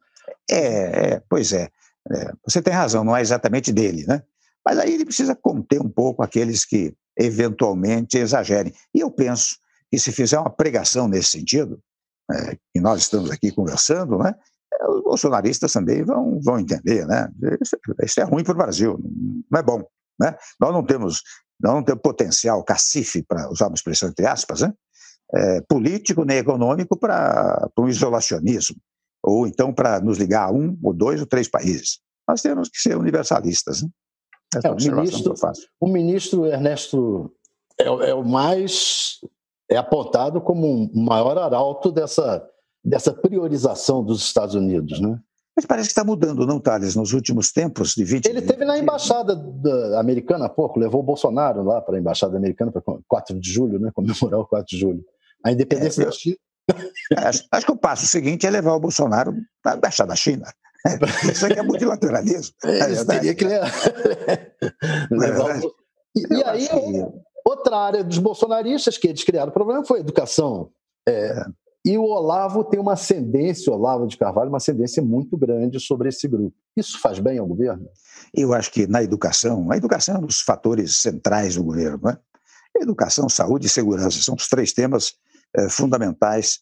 É, 0.50 1.14
é 1.14 1.24
pois 1.30 1.54
é, 1.54 1.70
é. 2.12 2.34
Você 2.46 2.62
tem 2.62 2.74
razão, 2.74 3.04
não 3.04 3.16
é 3.16 3.22
exatamente 3.22 3.72
dele, 3.72 4.06
né? 4.08 4.24
Mas 4.66 4.78
aí 4.78 4.94
ele 4.94 5.06
precisa 5.06 5.36
conter 5.36 5.82
um 5.82 5.90
pouco 5.90 6.24
aqueles 6.24 6.66
que 6.66 6.94
eventualmente 7.18 8.18
exagerem. 8.18 8.74
E 8.94 9.00
eu 9.00 9.12
penso 9.12 9.58
que 9.90 10.00
se 10.00 10.12
fizer 10.12 10.40
uma 10.40 10.50
pregação 10.50 11.08
nesse 11.08 11.32
sentido, 11.32 11.80
é, 12.32 12.56
que 12.74 12.80
nós 12.80 13.02
estamos 13.02 13.30
aqui 13.30 13.52
conversando, 13.52 14.18
né? 14.18 14.36
Os 14.90 15.04
bolsonaristas 15.04 15.72
também 15.74 16.04
vão, 16.04 16.40
vão 16.42 16.60
entender, 16.60 17.06
né? 17.06 17.30
Isso, 17.62 17.78
isso 18.04 18.20
é 18.20 18.24
ruim 18.24 18.44
para 18.44 18.54
o 18.54 18.58
Brasil, 18.58 19.00
não 19.50 19.60
é 19.60 19.64
bom, 19.64 19.84
né? 20.20 20.36
Nós 20.60 20.74
não 20.74 20.84
temos, 20.84 21.22
nós 21.60 21.74
não 21.74 21.84
temos 21.84 22.02
potencial 22.02 22.64
cacife, 22.64 23.24
para 23.24 23.50
usar 23.50 23.68
uma 23.68 23.76
expressão 23.76 24.10
entre 24.10 24.26
aspas, 24.26 24.62
né? 24.62 24.74
É, 25.34 25.62
político 25.62 26.26
nem 26.26 26.38
econômico 26.38 26.98
para 26.98 27.70
um 27.78 27.88
isolacionismo, 27.88 28.76
ou 29.24 29.48
então 29.48 29.74
para 29.74 30.00
nos 30.02 30.18
ligar 30.18 30.50
a 30.50 30.52
um, 30.52 30.78
ou 30.84 30.94
dois, 30.94 31.22
ou 31.22 31.28
três 31.28 31.48
países. 31.48 32.00
Nós 32.28 32.42
temos 32.42 32.70
que 32.70 32.80
ser 32.80 32.98
universalistas. 32.98 33.82
Né? 33.82 33.90
É, 34.64 34.70
o, 34.70 34.76
ministro, 34.76 35.34
o 35.80 35.88
ministro 35.88 36.46
Ernesto 36.46 37.34
é, 37.80 37.86
é 37.86 38.14
o 38.14 38.24
mais 38.24 39.20
é 39.70 39.78
apontado 39.78 40.42
como 40.42 40.68
o 40.68 40.92
um 40.94 41.06
maior 41.06 41.38
arauto 41.38 41.92
dessa 41.92 42.46
dessa 42.84 43.14
priorização 43.14 44.04
dos 44.04 44.22
Estados 44.24 44.56
Unidos, 44.56 45.00
né? 45.00 45.20
Mas 45.56 45.66
parece 45.66 45.90
que 45.90 45.92
está 45.92 46.04
mudando, 46.04 46.48
não, 46.48 46.60
Thales, 46.60 46.96
nos 46.96 47.14
últimos 47.14 47.52
tempos 47.52 47.94
de 47.94 48.04
20 48.04 48.26
Ele 48.26 48.42
teve 48.42 48.64
na 48.64 48.80
embaixada 48.80 49.34
americana 50.00 50.46
há 50.46 50.50
pouco, 50.50 50.80
levou 50.80 51.02
o 51.02 51.04
Bolsonaro 51.04 51.64
lá 51.64 51.82
para 51.82 51.98
a 51.98 52.00
embaixada 52.00 52.38
americana 52.38 52.72
para 52.72 52.82
4 53.08 53.40
de 53.40 53.52
julho, 53.52 53.80
né? 53.80 53.92
Comemorar 53.94 54.40
o 54.40 54.48
4 54.48 54.66
de 54.66 54.80
julho. 54.80 55.04
A 55.44 55.52
independência 55.52 56.04
é, 56.04 56.06
da 56.06 56.12
China. 56.12 56.38
Acho, 57.18 57.44
acho, 57.52 57.66
que 57.66 57.72
o 57.72 57.76
passo 57.76 58.08
seguinte 58.08 58.46
é 58.46 58.50
levar 58.50 58.74
o 58.74 58.80
Bolsonaro 58.80 59.34
para 59.62 59.74
a 59.74 59.78
embaixada 59.78 60.10
da 60.10 60.16
China. 60.16 60.46
Isso 61.30 61.46
aqui 61.46 61.60
é 61.60 61.62
multilateralismo. 61.64 62.56
É, 62.64 62.80
é 62.80 63.06
teria 63.06 63.36
que 63.36 63.44
levar. 65.12 65.60
o... 65.60 65.76
E, 66.16 66.34
e 66.34 66.44
aí, 66.44 66.68
que... 66.70 67.06
outra 67.46 67.78
área 67.78 68.04
dos 68.04 68.20
bolsonaristas 68.20 68.98
que 68.98 69.08
eles 69.08 69.24
criaram 69.24 69.50
o 69.50 69.54
problema 69.54 69.84
foi 69.84 69.98
a 69.98 70.02
educação. 70.02 70.70
É, 71.08 71.12
é. 71.12 71.46
E 71.84 71.98
o 71.98 72.04
Olavo 72.04 72.64
tem 72.64 72.80
uma 72.80 72.94
ascendência, 72.94 73.74
Olavo 73.74 74.06
de 74.06 74.16
Carvalho, 74.16 74.50
uma 74.50 74.58
ascendência 74.58 75.02
muito 75.02 75.36
grande 75.36 75.80
sobre 75.80 76.10
esse 76.10 76.28
grupo. 76.28 76.56
Isso 76.78 77.00
faz 77.00 77.18
bem 77.18 77.40
ao 77.40 77.48
governo? 77.48 77.88
Eu 78.34 78.54
acho 78.54 78.72
que 78.72 78.86
na 78.86 79.02
educação, 79.02 79.72
a 79.72 79.78
educação 79.78 80.16
é 80.16 80.20
um 80.20 80.26
dos 80.26 80.42
fatores 80.42 80.98
centrais 80.98 81.56
do 81.56 81.64
governo. 81.64 82.00
Né? 82.04 82.18
Educação, 82.80 83.28
saúde 83.28 83.66
e 83.66 83.70
segurança 83.70 84.22
são 84.22 84.36
os 84.36 84.48
três 84.48 84.72
temas 84.72 85.14
é, 85.56 85.68
fundamentais 85.70 86.60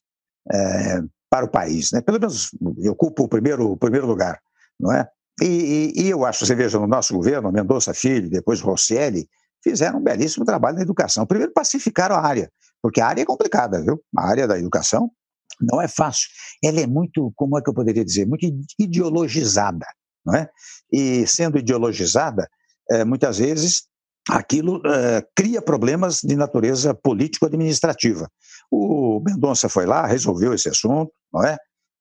é, 0.51 1.01
para 1.29 1.45
o 1.45 1.49
país. 1.49 1.91
Né? 1.91 2.01
Pelo 2.01 2.19
menos 2.19 2.51
ocupa 2.89 3.23
o 3.23 3.27
primeiro, 3.27 3.71
o 3.71 3.77
primeiro 3.77 4.07
lugar. 4.07 4.39
Não 4.79 4.91
é? 4.93 5.05
E, 5.41 5.93
e, 5.95 6.01
e, 6.03 6.09
eu 6.09 6.25
acho, 6.25 6.45
você 6.45 6.55
veja, 6.55 6.79
no 6.79 6.87
nosso 6.87 7.13
governo, 7.13 7.51
Mendonça 7.51 7.93
Filho, 7.93 8.29
depois 8.29 8.61
Rosselli, 8.61 9.27
fizeram 9.63 9.99
um 9.99 10.03
belíssimo 10.03 10.45
trabalho 10.45 10.77
na 10.77 10.81
educação. 10.81 11.25
Primeiro, 11.25 11.53
pacificaram 11.53 12.15
a 12.15 12.25
área, 12.25 12.51
porque 12.81 13.01
a 13.01 13.07
área 13.07 13.21
é 13.21 13.25
complicada, 13.25 13.81
viu? 13.81 14.01
A 14.17 14.27
área 14.27 14.47
da 14.47 14.57
educação 14.57 15.11
não 15.59 15.81
é 15.81 15.87
fácil. 15.87 16.27
Ela 16.63 16.81
é 16.81 16.87
muito, 16.87 17.31
como 17.35 17.57
é 17.57 17.61
que 17.61 17.69
eu 17.69 17.73
poderia 17.73 18.05
dizer, 18.05 18.25
muito 18.25 18.45
ideologizada, 18.77 19.85
não 20.25 20.35
é? 20.35 20.49
E 20.91 21.25
sendo 21.27 21.57
ideologizada, 21.57 22.49
é, 22.89 23.03
muitas 23.03 23.37
vezes 23.37 23.83
aquilo 24.29 24.81
é, 24.85 25.25
cria 25.35 25.61
problemas 25.61 26.21
de 26.21 26.35
natureza 26.35 26.93
político-administrativa. 26.93 28.29
O 28.71 29.21
Mendonça 29.25 29.67
foi 29.67 29.85
lá, 29.85 30.05
resolveu 30.05 30.53
esse 30.53 30.69
assunto, 30.69 31.11
não 31.33 31.43
é? 31.43 31.57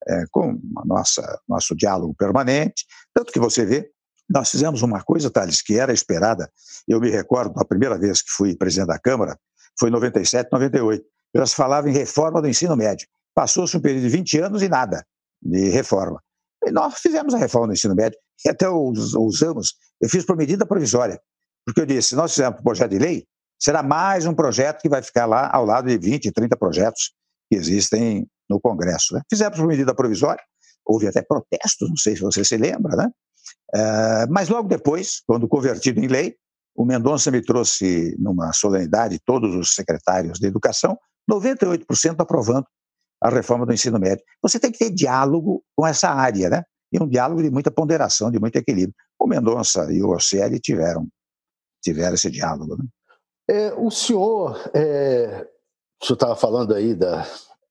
é 0.06 0.24
com 0.30 0.58
a 0.76 0.84
nossa 0.84 1.40
nosso 1.48 1.74
diálogo 1.74 2.14
permanente, 2.14 2.84
tanto 3.14 3.32
que 3.32 3.40
você 3.40 3.64
vê 3.64 3.90
nós 4.28 4.50
fizemos 4.50 4.82
uma 4.82 5.02
coisa, 5.02 5.30
Thales, 5.30 5.62
que 5.62 5.78
era 5.78 5.92
esperada. 5.92 6.50
Eu 6.86 7.00
me 7.00 7.08
recordo, 7.08 7.58
a 7.58 7.64
primeira 7.64 7.98
vez 7.98 8.20
que 8.20 8.30
fui 8.30 8.54
presidente 8.54 8.88
da 8.88 8.98
Câmara, 8.98 9.38
foi 9.78 9.88
em 9.88 9.92
97, 9.92 10.48
98. 10.52 11.04
Elas 11.34 11.52
falavam 11.52 11.90
em 11.90 11.94
reforma 11.94 12.40
do 12.40 12.48
ensino 12.48 12.76
médio. 12.76 13.06
Passou-se 13.34 13.76
um 13.76 13.80
período 13.80 14.02
de 14.02 14.08
20 14.08 14.38
anos 14.40 14.62
e 14.62 14.68
nada 14.68 15.06
de 15.40 15.68
reforma. 15.68 16.22
E 16.64 16.70
nós 16.70 16.98
fizemos 16.98 17.34
a 17.34 17.38
reforma 17.38 17.68
do 17.68 17.72
ensino 17.72 17.94
médio 17.94 18.18
e 18.44 18.48
até 18.48 18.68
usamos, 18.68 19.74
eu 20.00 20.08
fiz 20.08 20.24
por 20.24 20.36
medida 20.36 20.66
provisória, 20.66 21.20
porque 21.64 21.80
eu 21.80 21.86
disse, 21.86 22.10
se 22.10 22.16
nós 22.16 22.32
fizermos 22.32 22.60
um 22.60 22.62
projeto 22.62 22.90
de 22.90 22.98
lei, 22.98 23.26
será 23.58 23.82
mais 23.82 24.26
um 24.26 24.34
projeto 24.34 24.80
que 24.80 24.88
vai 24.88 25.02
ficar 25.02 25.26
lá 25.26 25.50
ao 25.52 25.64
lado 25.64 25.88
de 25.88 25.98
20, 25.98 26.30
30 26.30 26.56
projetos 26.56 27.12
que 27.48 27.56
existem 27.56 28.26
no 28.48 28.60
Congresso. 28.60 29.14
Né? 29.14 29.22
Fizemos 29.28 29.58
por 29.58 29.66
medida 29.66 29.94
provisória, 29.94 30.42
houve 30.84 31.06
até 31.06 31.22
protestos, 31.22 31.88
não 31.88 31.96
sei 31.96 32.16
se 32.16 32.22
você 32.22 32.44
se 32.44 32.56
lembra, 32.56 32.96
né? 32.96 33.08
Uh, 33.74 34.30
mas 34.30 34.48
logo 34.48 34.68
depois, 34.68 35.22
quando 35.26 35.46
convertido 35.46 36.00
em 36.00 36.06
lei, 36.06 36.36
o 36.78 36.84
Mendonça 36.84 37.28
me 37.32 37.42
trouxe 37.42 38.14
numa 38.20 38.52
solenidade 38.52 39.18
todos 39.26 39.52
os 39.52 39.74
secretários 39.74 40.38
de 40.38 40.46
educação, 40.46 40.96
98% 41.28 42.14
aprovando 42.20 42.64
a 43.20 43.28
reforma 43.28 43.66
do 43.66 43.72
ensino 43.72 43.98
médio. 43.98 44.24
Você 44.40 44.60
tem 44.60 44.70
que 44.70 44.78
ter 44.78 44.90
diálogo 44.90 45.64
com 45.74 45.84
essa 45.84 46.08
área, 46.08 46.48
né? 46.48 46.62
e 46.92 47.02
um 47.02 47.08
diálogo 47.08 47.42
de 47.42 47.50
muita 47.50 47.68
ponderação, 47.68 48.30
de 48.30 48.38
muito 48.38 48.54
equilíbrio. 48.54 48.94
O 49.18 49.26
Mendonça 49.26 49.92
e 49.92 50.00
o 50.00 50.08
Orselli 50.08 50.60
tiveram, 50.60 51.08
tiveram 51.82 52.14
esse 52.14 52.30
diálogo. 52.30 52.76
Né? 52.76 52.84
É, 53.50 53.74
o 53.74 53.90
senhor, 53.90 54.70
é, 54.72 55.44
o 56.00 56.06
senhor 56.06 56.14
estava 56.14 56.36
falando 56.36 56.72
aí 56.76 56.94
da, 56.94 57.26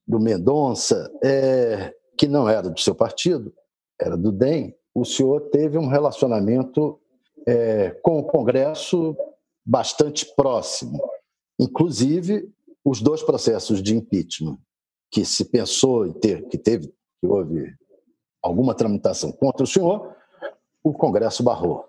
do 0.06 0.20
Mendonça, 0.20 1.10
é, 1.24 1.96
que 2.17 2.28
não 2.28 2.50
era 2.50 2.70
do 2.70 2.78
seu 2.78 2.93
partido, 2.93 3.54
era 4.02 4.17
do 4.17 4.34
DEM, 4.34 4.76
o 4.93 5.06
senhor 5.06 5.50
teve 5.50 5.78
um 5.78 5.88
relacionamento 5.88 7.00
é, 7.48 7.92
com 8.02 8.20
o 8.20 8.24
Congresso 8.24 9.16
bastante 9.66 10.26
próximo. 10.36 11.02
Inclusive, 11.60 12.52
os 12.84 13.02
dois 13.02 13.24
processos 13.24 13.82
de 13.82 13.96
impeachment 13.96 14.58
que 15.10 15.24
se 15.24 15.46
pensou 15.46 16.06
em 16.06 16.14
ter, 16.14 16.48
que 16.50 16.58
teve, 16.58 16.88
que 16.88 17.28
houve 17.28 17.74
alguma 18.42 18.76
tramitação 18.76 19.32
contra 19.32 19.64
o 19.64 19.68
senhor, 19.68 20.14
o 20.84 20.94
Congresso 20.94 21.44
barrou. 21.44 21.86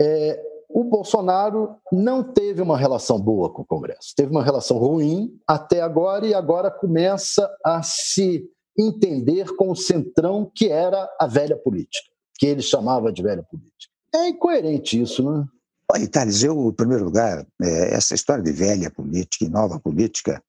É, 0.00 0.40
o 0.68 0.84
Bolsonaro 0.84 1.76
não 1.92 2.22
teve 2.22 2.62
uma 2.62 2.78
relação 2.78 3.20
boa 3.20 3.52
com 3.52 3.62
o 3.62 3.66
Congresso, 3.66 4.14
teve 4.16 4.30
uma 4.30 4.42
relação 4.42 4.78
ruim 4.78 5.36
até 5.46 5.80
agora 5.80 6.26
e 6.26 6.32
agora 6.32 6.70
começa 6.70 7.52
a 7.64 7.82
se 7.82 8.48
entender 8.78 9.54
com 9.56 9.70
o 9.70 9.76
centrão 9.76 10.50
que 10.54 10.68
era 10.68 11.08
a 11.18 11.26
velha 11.26 11.56
política, 11.56 12.08
que 12.38 12.46
ele 12.46 12.62
chamava 12.62 13.12
de 13.12 13.22
velha 13.22 13.42
política. 13.42 13.89
É 14.14 14.28
incoerente 14.28 15.00
isso, 15.00 15.22
não 15.22 15.42
é? 15.42 15.44
Olha, 15.92 16.08
Thales, 16.08 16.42
eu, 16.42 16.68
em 16.68 16.72
primeiro 16.72 17.04
lugar, 17.04 17.44
é, 17.60 17.94
essa 17.94 18.14
história 18.14 18.42
de 18.42 18.52
velha 18.52 18.90
política 18.90 19.44
e 19.44 19.48
nova 19.48 19.80
política, 19.80 20.42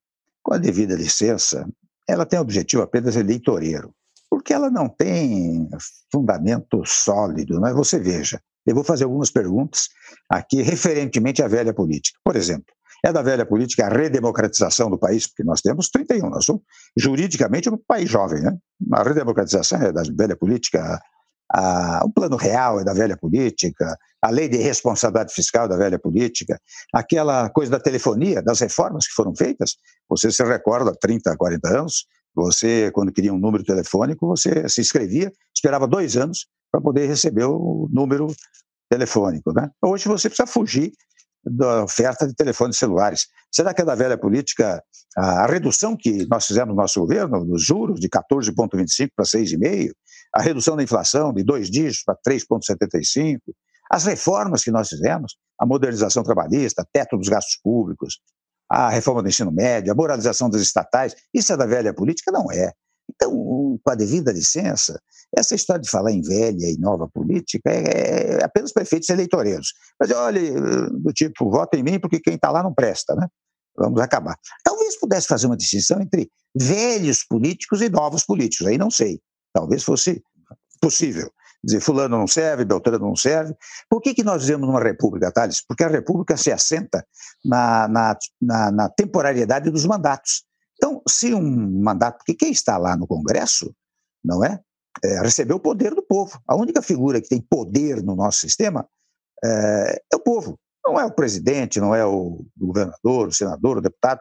com 0.43 0.53
a 0.53 0.57
devida 0.57 0.95
licença, 0.95 1.67
ela 2.07 2.25
tem 2.25 2.39
objetivo 2.39 2.83
apenas 2.83 3.15
eleitoreiro, 3.15 3.93
porque 4.29 4.53
ela 4.53 4.69
não 4.69 4.87
tem 4.87 5.67
fundamento 6.11 6.83
sólido. 6.85 7.59
Mas 7.59 7.73
você 7.73 7.99
veja, 7.99 8.39
eu 8.65 8.75
vou 8.75 8.83
fazer 8.83 9.05
algumas 9.05 9.31
perguntas 9.31 9.89
aqui 10.29 10.61
referentemente 10.61 11.41
à 11.41 11.47
velha 11.47 11.73
política. 11.73 12.19
Por 12.23 12.35
exemplo, 12.35 12.73
é 13.03 13.11
da 13.11 13.23
velha 13.23 13.45
política 13.45 13.87
a 13.87 13.89
redemocratização 13.89 14.89
do 14.89 14.97
país, 14.97 15.25
porque 15.25 15.43
nós 15.43 15.61
temos 15.61 15.89
31, 15.89 16.29
nós 16.29 16.45
somos 16.45 16.61
juridicamente 16.95 17.69
um 17.69 17.77
país 17.77 18.09
jovem, 18.09 18.41
né? 18.41 18.55
A 18.93 19.01
redemocratização 19.01 19.81
é 19.81 19.91
da 19.91 20.03
velha 20.03 20.35
política, 20.35 21.01
a, 21.53 22.01
o 22.05 22.11
plano 22.11 22.37
real 22.37 22.79
é 22.79 22.83
da 22.83 22.93
velha 22.93 23.17
política, 23.17 23.97
a 24.21 24.29
lei 24.29 24.47
de 24.47 24.57
responsabilidade 24.57 25.33
fiscal 25.33 25.67
da 25.67 25.75
velha 25.75 25.99
política, 25.99 26.59
aquela 26.93 27.49
coisa 27.49 27.71
da 27.71 27.79
telefonia, 27.79 28.41
das 28.41 28.59
reformas 28.59 29.07
que 29.07 29.13
foram 29.13 29.35
feitas, 29.35 29.75
você 30.09 30.31
se 30.31 30.43
recorda, 30.43 30.93
30, 30.99 31.35
40 31.35 31.69
anos, 31.69 32.05
você, 32.33 32.89
quando 32.93 33.11
queria 33.11 33.33
um 33.33 33.39
número 33.39 33.63
telefônico, 33.63 34.27
você 34.27 34.67
se 34.69 34.81
inscrevia, 34.81 35.31
esperava 35.53 35.87
dois 35.87 36.15
anos 36.15 36.47
para 36.71 36.79
poder 36.79 37.07
receber 37.07 37.43
o 37.43 37.89
número 37.91 38.27
telefônico. 38.89 39.51
Né? 39.53 39.69
Hoje 39.81 40.07
você 40.07 40.29
precisa 40.29 40.47
fugir 40.47 40.93
da 41.43 41.83
oferta 41.83 42.27
de 42.27 42.35
telefones 42.35 42.77
celulares. 42.77 43.27
Será 43.51 43.73
que 43.73 43.81
é 43.81 43.85
da 43.85 43.95
velha 43.95 44.17
política 44.17 44.81
a 45.17 45.45
redução 45.45 45.97
que 45.97 46.25
nós 46.27 46.45
fizemos 46.45 46.69
no 46.69 46.81
nosso 46.81 47.01
governo, 47.01 47.43
nos 47.43 47.63
juros, 47.63 47.99
de 47.99 48.07
14,25 48.07 49.09
para 49.15 49.25
6,5%, 49.25 49.91
a 50.33 50.41
redução 50.41 50.75
da 50.75 50.83
inflação 50.83 51.33
de 51.33 51.43
dois 51.43 51.69
dígitos 51.69 52.03
para 52.03 52.17
3,75%, 52.27 53.39
as 53.91 54.05
reformas 54.05 54.63
que 54.63 54.71
nós 54.71 54.87
fizemos, 54.87 55.35
a 55.59 55.65
modernização 55.65 56.23
trabalhista, 56.23 56.87
teto 56.93 57.17
dos 57.17 57.27
gastos 57.27 57.59
públicos, 57.61 58.19
a 58.69 58.89
reforma 58.89 59.21
do 59.21 59.27
ensino 59.27 59.51
médio, 59.51 59.91
a 59.91 59.95
moralização 59.95 60.49
das 60.49 60.61
estatais, 60.61 61.13
isso 61.33 61.51
é 61.51 61.57
da 61.57 61.65
velha 61.65 61.93
política? 61.93 62.31
Não 62.31 62.49
é. 62.49 62.71
Então, 63.13 63.31
com 63.83 63.91
a 63.91 63.95
devida 63.95 64.31
licença, 64.31 64.97
essa 65.37 65.55
história 65.55 65.81
de 65.81 65.89
falar 65.89 66.11
em 66.11 66.21
velha 66.21 66.69
e 66.69 66.77
nova 66.77 67.09
política 67.09 67.69
é, 67.69 68.37
é 68.39 68.43
apenas 68.43 68.71
para 68.71 68.83
efeitos 68.83 69.09
eleitoreiros. 69.09 69.73
Mas 69.99 70.09
olha, 70.11 70.39
do 70.89 71.11
tipo, 71.11 71.49
vota 71.49 71.77
em 71.77 71.83
mim 71.83 71.99
porque 71.99 72.21
quem 72.21 72.35
está 72.35 72.49
lá 72.49 72.63
não 72.63 72.73
presta, 72.73 73.13
né? 73.15 73.27
Vamos 73.75 74.01
acabar. 74.01 74.37
Talvez 74.63 74.97
pudesse 74.97 75.27
fazer 75.27 75.47
uma 75.47 75.57
distinção 75.57 76.01
entre 76.01 76.29
velhos 76.55 77.23
políticos 77.23 77.81
e 77.81 77.89
novos 77.89 78.23
políticos, 78.23 78.67
aí 78.67 78.77
não 78.77 78.91
sei. 78.91 79.19
Talvez 79.53 79.83
fosse 79.83 80.23
possível 80.79 81.31
dizer 81.63 81.79
fulano 81.79 82.17
não 82.17 82.27
serve, 82.27 82.65
Beltrano 82.65 83.05
não 83.05 83.15
serve. 83.15 83.55
Por 83.89 84.01
que, 84.01 84.13
que 84.13 84.23
nós 84.23 84.43
vivemos 84.43 84.67
numa 84.67 84.81
república, 84.81 85.31
Thales? 85.31 85.63
Porque 85.65 85.83
a 85.83 85.87
república 85.87 86.35
se 86.35 86.51
assenta 86.51 87.05
na, 87.45 87.87
na, 87.87 88.17
na, 88.41 88.71
na 88.71 88.89
temporariedade 88.89 89.69
dos 89.69 89.85
mandatos. 89.85 90.43
Então, 90.75 91.01
se 91.07 91.33
um 91.33 91.81
mandato, 91.81 92.17
porque 92.17 92.33
quem 92.33 92.51
está 92.51 92.77
lá 92.77 92.97
no 92.97 93.05
Congresso, 93.05 93.73
não 94.23 94.43
é? 94.43 94.59
é 95.03 95.21
recebeu 95.21 95.57
o 95.57 95.59
poder 95.59 95.93
do 95.93 96.01
povo. 96.01 96.41
A 96.47 96.55
única 96.55 96.81
figura 96.81 97.21
que 97.21 97.29
tem 97.29 97.41
poder 97.41 98.01
no 98.01 98.15
nosso 98.15 98.39
sistema 98.39 98.87
é, 99.43 100.01
é 100.11 100.15
o 100.15 100.19
povo. 100.19 100.59
Não 100.83 100.99
é 100.99 101.05
o 101.05 101.13
presidente, 101.13 101.79
não 101.79 101.93
é 101.93 102.03
o 102.03 102.43
governador, 102.57 103.27
o 103.27 103.33
senador, 103.33 103.77
o 103.77 103.81
deputado. 103.81 104.19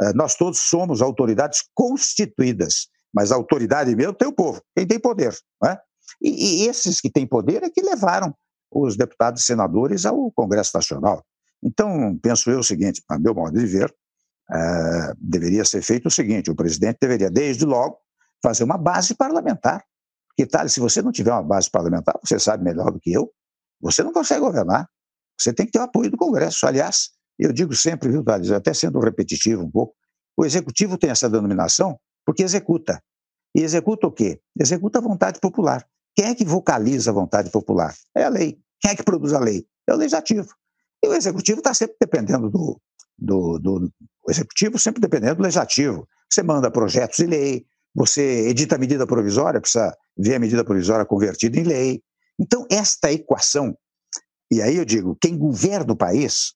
É, 0.00 0.14
nós 0.14 0.34
todos 0.34 0.60
somos 0.60 1.02
autoridades 1.02 1.62
constituídas, 1.74 2.88
mas 3.14 3.32
a 3.32 3.36
autoridade 3.36 3.94
mesmo 3.94 4.14
tem 4.14 4.28
o 4.28 4.32
povo, 4.32 4.62
quem 4.76 4.86
tem 4.86 4.98
poder. 4.98 5.36
Não 5.60 5.70
é? 5.70 5.78
E, 6.22 6.64
e 6.64 6.68
esses 6.68 7.00
que 7.00 7.10
têm 7.10 7.26
poder 7.26 7.62
é 7.62 7.70
que 7.70 7.82
levaram 7.82 8.34
os 8.70 8.96
deputados 8.96 9.42
e 9.42 9.44
senadores 9.44 10.04
ao 10.04 10.30
Congresso 10.32 10.72
Nacional. 10.74 11.24
Então, 11.62 12.18
penso 12.22 12.50
eu 12.50 12.60
o 12.60 12.64
seguinte, 12.64 13.02
a 13.08 13.18
meu 13.18 13.34
modo 13.34 13.58
de 13.58 13.66
ver, 13.66 13.92
é, 14.50 15.12
deveria 15.18 15.64
ser 15.64 15.82
feito 15.82 16.06
o 16.06 16.10
seguinte: 16.10 16.50
o 16.50 16.54
presidente 16.54 16.98
deveria, 17.00 17.30
desde 17.30 17.64
logo, 17.64 17.98
fazer 18.42 18.64
uma 18.64 18.78
base 18.78 19.14
parlamentar. 19.14 19.84
Porque, 20.28 20.46
tal, 20.46 20.68
se 20.68 20.80
você 20.80 21.02
não 21.02 21.10
tiver 21.10 21.32
uma 21.32 21.42
base 21.42 21.70
parlamentar, 21.70 22.18
você 22.22 22.38
sabe 22.38 22.62
melhor 22.62 22.92
do 22.92 23.00
que 23.00 23.12
eu, 23.12 23.30
você 23.80 24.02
não 24.02 24.12
consegue 24.12 24.40
governar. 24.40 24.88
Você 25.38 25.52
tem 25.52 25.66
que 25.66 25.72
ter 25.72 25.78
o 25.78 25.82
apoio 25.82 26.10
do 26.10 26.16
Congresso. 26.16 26.66
Aliás, 26.66 27.10
eu 27.38 27.52
digo 27.52 27.74
sempre, 27.74 28.08
viu, 28.08 28.24
Thales, 28.24 28.50
até 28.50 28.72
sendo 28.74 28.98
repetitivo 28.98 29.62
um 29.62 29.70
pouco, 29.70 29.94
o 30.36 30.44
executivo 30.44 30.96
tem 30.96 31.10
essa 31.10 31.28
denominação 31.28 31.98
porque 32.28 32.42
executa. 32.42 33.02
E 33.56 33.62
executa 33.62 34.06
o 34.06 34.12
quê? 34.12 34.38
Executa 34.60 34.98
a 34.98 35.00
vontade 35.02 35.40
popular. 35.40 35.88
Quem 36.14 36.26
é 36.26 36.34
que 36.34 36.44
vocaliza 36.44 37.10
a 37.10 37.14
vontade 37.14 37.50
popular? 37.50 37.96
É 38.14 38.24
a 38.24 38.28
lei. 38.28 38.58
Quem 38.78 38.90
é 38.90 38.94
que 38.94 39.02
produz 39.02 39.32
a 39.32 39.40
lei? 39.40 39.66
É 39.88 39.94
o 39.94 39.96
legislativo. 39.96 40.46
E 41.02 41.08
o 41.08 41.14
executivo 41.14 41.60
está 41.60 41.72
sempre 41.72 41.96
dependendo 41.98 42.50
do, 42.50 42.78
do, 43.16 43.58
do 43.58 43.92
executivo, 44.28 44.78
sempre 44.78 45.00
dependendo 45.00 45.36
do 45.36 45.42
legislativo. 45.42 46.06
Você 46.30 46.42
manda 46.42 46.70
projetos 46.70 47.16
de 47.16 47.24
lei, 47.24 47.64
você 47.94 48.46
edita 48.50 48.74
a 48.74 48.78
medida 48.78 49.06
provisória, 49.06 49.58
precisa 49.58 49.96
ver 50.14 50.34
a 50.34 50.38
medida 50.38 50.62
provisória 50.62 51.06
convertida 51.06 51.58
em 51.58 51.62
lei. 51.62 52.02
Então, 52.38 52.66
esta 52.70 53.10
equação, 53.10 53.74
e 54.52 54.60
aí 54.60 54.76
eu 54.76 54.84
digo, 54.84 55.16
quem 55.18 55.38
governa 55.38 55.94
o 55.94 55.96
país 55.96 56.52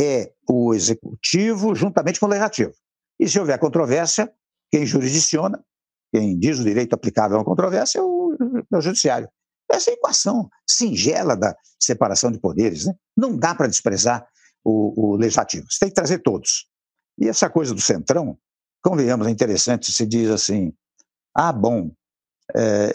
é 0.00 0.32
o 0.48 0.74
executivo 0.74 1.76
juntamente 1.76 2.18
com 2.18 2.26
o 2.26 2.28
legislativo. 2.28 2.72
E 3.20 3.28
se 3.28 3.38
houver 3.38 3.56
controvérsia, 3.60 4.28
quem 4.72 4.86
jurisdiciona, 4.86 5.62
quem 6.12 6.38
diz 6.38 6.58
o 6.58 6.64
direito 6.64 6.94
aplicável 6.94 7.36
a 7.36 7.40
uma 7.40 7.44
controvérsia 7.44 7.98
é 7.98 8.02
o 8.02 8.22
no 8.70 8.80
judiciário. 8.80 9.28
Essa 9.70 9.90
é 9.90 9.92
a 9.92 9.96
equação 9.96 10.48
singela 10.68 11.36
da 11.36 11.54
separação 11.80 12.30
de 12.30 12.38
poderes. 12.38 12.86
Né? 12.86 12.94
Não 13.16 13.36
dá 13.36 13.54
para 13.54 13.66
desprezar 13.66 14.26
o, 14.64 15.12
o, 15.12 15.16
legislativo. 15.16 15.66
Você 15.68 15.80
tem 15.80 15.88
que 15.88 15.94
trazer 15.94 16.18
todos. 16.18 16.66
E 17.18 17.28
essa 17.28 17.48
coisa 17.48 17.74
do 17.74 17.80
centrão, 17.80 18.38
convenhamos, 18.82 19.26
é 19.26 19.30
interessante, 19.30 19.92
se 19.92 20.06
diz 20.06 20.30
assim, 20.30 20.72
ah, 21.34 21.52
bom, 21.52 21.90
é, 22.54 22.92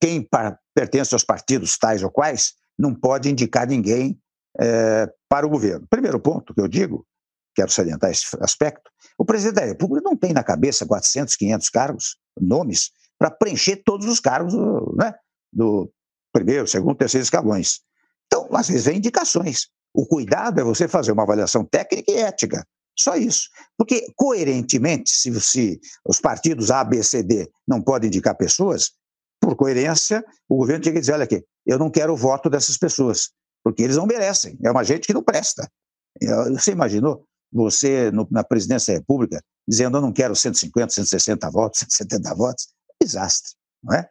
quem 0.00 0.26
pertence 0.74 1.14
aos 1.14 1.24
partidos 1.24 1.76
tais 1.78 2.02
ou 2.02 2.10
quais 2.10 2.54
não 2.78 2.94
pode 2.94 3.28
indicar 3.28 3.66
ninguém 3.66 4.20
é, 4.60 5.12
para 5.28 5.46
o 5.46 5.50
governo. 5.50 5.86
Primeiro 5.88 6.20
ponto 6.20 6.54
que 6.54 6.60
eu 6.60 6.68
digo, 6.68 7.06
quero 7.54 7.70
salientar 7.70 8.10
esse 8.10 8.26
aspecto, 8.40 8.90
o 9.18 9.24
presidente 9.24 9.56
da 9.56 9.64
República 9.64 10.08
não 10.08 10.16
tem 10.16 10.32
na 10.32 10.42
cabeça 10.42 10.86
400, 10.86 11.36
500 11.36 11.68
cargos, 11.68 12.16
nomes, 12.40 12.90
para 13.18 13.30
preencher 13.30 13.82
todos 13.84 14.06
os 14.06 14.18
cargos 14.20 14.54
né, 14.96 15.14
do 15.52 15.90
primeiro, 16.32 16.66
segundo, 16.66 16.96
terceiro 16.96 17.22
escalões. 17.22 17.80
Então, 18.26 18.48
às 18.52 18.68
vezes, 18.68 18.84
vem 18.84 18.96
indicações. 18.96 19.68
O 19.94 20.06
cuidado 20.06 20.60
é 20.60 20.64
você 20.64 20.88
fazer 20.88 21.12
uma 21.12 21.22
avaliação 21.22 21.64
técnica 21.64 22.10
e 22.10 22.16
ética. 22.16 22.66
Só 22.98 23.16
isso. 23.16 23.48
Porque, 23.76 24.06
coerentemente, 24.16 25.10
se, 25.10 25.40
se 25.40 25.80
os 26.06 26.20
partidos 26.20 26.70
A, 26.70 26.82
B, 26.82 27.02
C, 27.02 27.22
D 27.22 27.50
não 27.66 27.82
podem 27.82 28.08
indicar 28.08 28.36
pessoas, 28.36 28.92
por 29.40 29.56
coerência, 29.56 30.24
o 30.48 30.56
governo 30.56 30.82
tinha 30.82 30.92
que 30.92 31.00
dizer: 31.00 31.12
olha 31.12 31.24
aqui, 31.24 31.44
eu 31.66 31.78
não 31.78 31.90
quero 31.90 32.12
o 32.12 32.16
voto 32.16 32.48
dessas 32.48 32.78
pessoas, 32.78 33.30
porque 33.62 33.82
eles 33.82 33.96
não 33.96 34.06
merecem. 34.06 34.56
É 34.64 34.70
uma 34.70 34.84
gente 34.84 35.06
que 35.06 35.12
não 35.12 35.22
presta. 35.22 35.68
Você 36.50 36.72
imaginou 36.72 37.24
você, 37.52 38.10
no, 38.10 38.26
na 38.30 38.42
presidência 38.42 38.94
da 38.94 39.00
República, 39.00 39.42
dizendo: 39.68 39.98
eu 39.98 40.00
não 40.02 40.12
quero 40.12 40.34
150, 40.34 40.92
160 40.92 41.50
votos, 41.50 41.80
170 41.90 42.34
votos? 42.34 42.68
desastre, 43.02 43.52
não 43.82 43.96
é? 43.96 44.08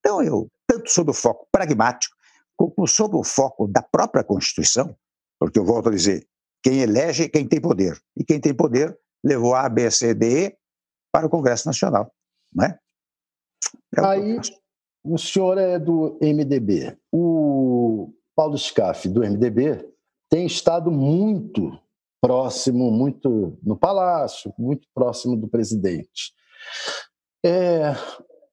Então, 0.00 0.22
eu, 0.22 0.48
tanto 0.66 0.90
sob 0.90 1.10
o 1.10 1.14
foco 1.14 1.46
pragmático, 1.52 2.14
como 2.56 2.86
sob 2.86 3.16
o 3.16 3.24
foco 3.24 3.66
da 3.68 3.82
própria 3.82 4.24
Constituição, 4.24 4.96
porque 5.38 5.58
eu 5.58 5.64
volto 5.64 5.88
a 5.88 5.92
dizer, 5.92 6.26
quem 6.62 6.80
elege 6.80 7.24
é 7.24 7.28
quem 7.28 7.46
tem 7.46 7.60
poder, 7.60 8.00
e 8.16 8.24
quem 8.24 8.40
tem 8.40 8.54
poder 8.54 8.96
levou 9.24 9.54
a 9.54 9.66
ABCDE 9.66 10.56
para 11.12 11.26
o 11.26 11.30
Congresso 11.30 11.66
Nacional, 11.66 12.12
não 12.52 12.64
é? 12.64 12.78
é 13.96 14.06
Aí, 14.06 14.40
o 15.04 15.18
senhor 15.18 15.58
é 15.58 15.78
do 15.78 16.18
MDB. 16.20 16.96
O 17.12 18.12
Paulo 18.34 18.56
Scaff, 18.56 19.08
do 19.08 19.20
MDB, 19.20 19.88
tem 20.28 20.46
estado 20.46 20.90
muito 20.90 21.78
próximo, 22.22 22.90
muito 22.92 23.58
no 23.64 23.76
palácio, 23.76 24.54
muito 24.56 24.86
próximo 24.94 25.36
do 25.36 25.48
presidente. 25.48 26.32
É, 27.44 27.90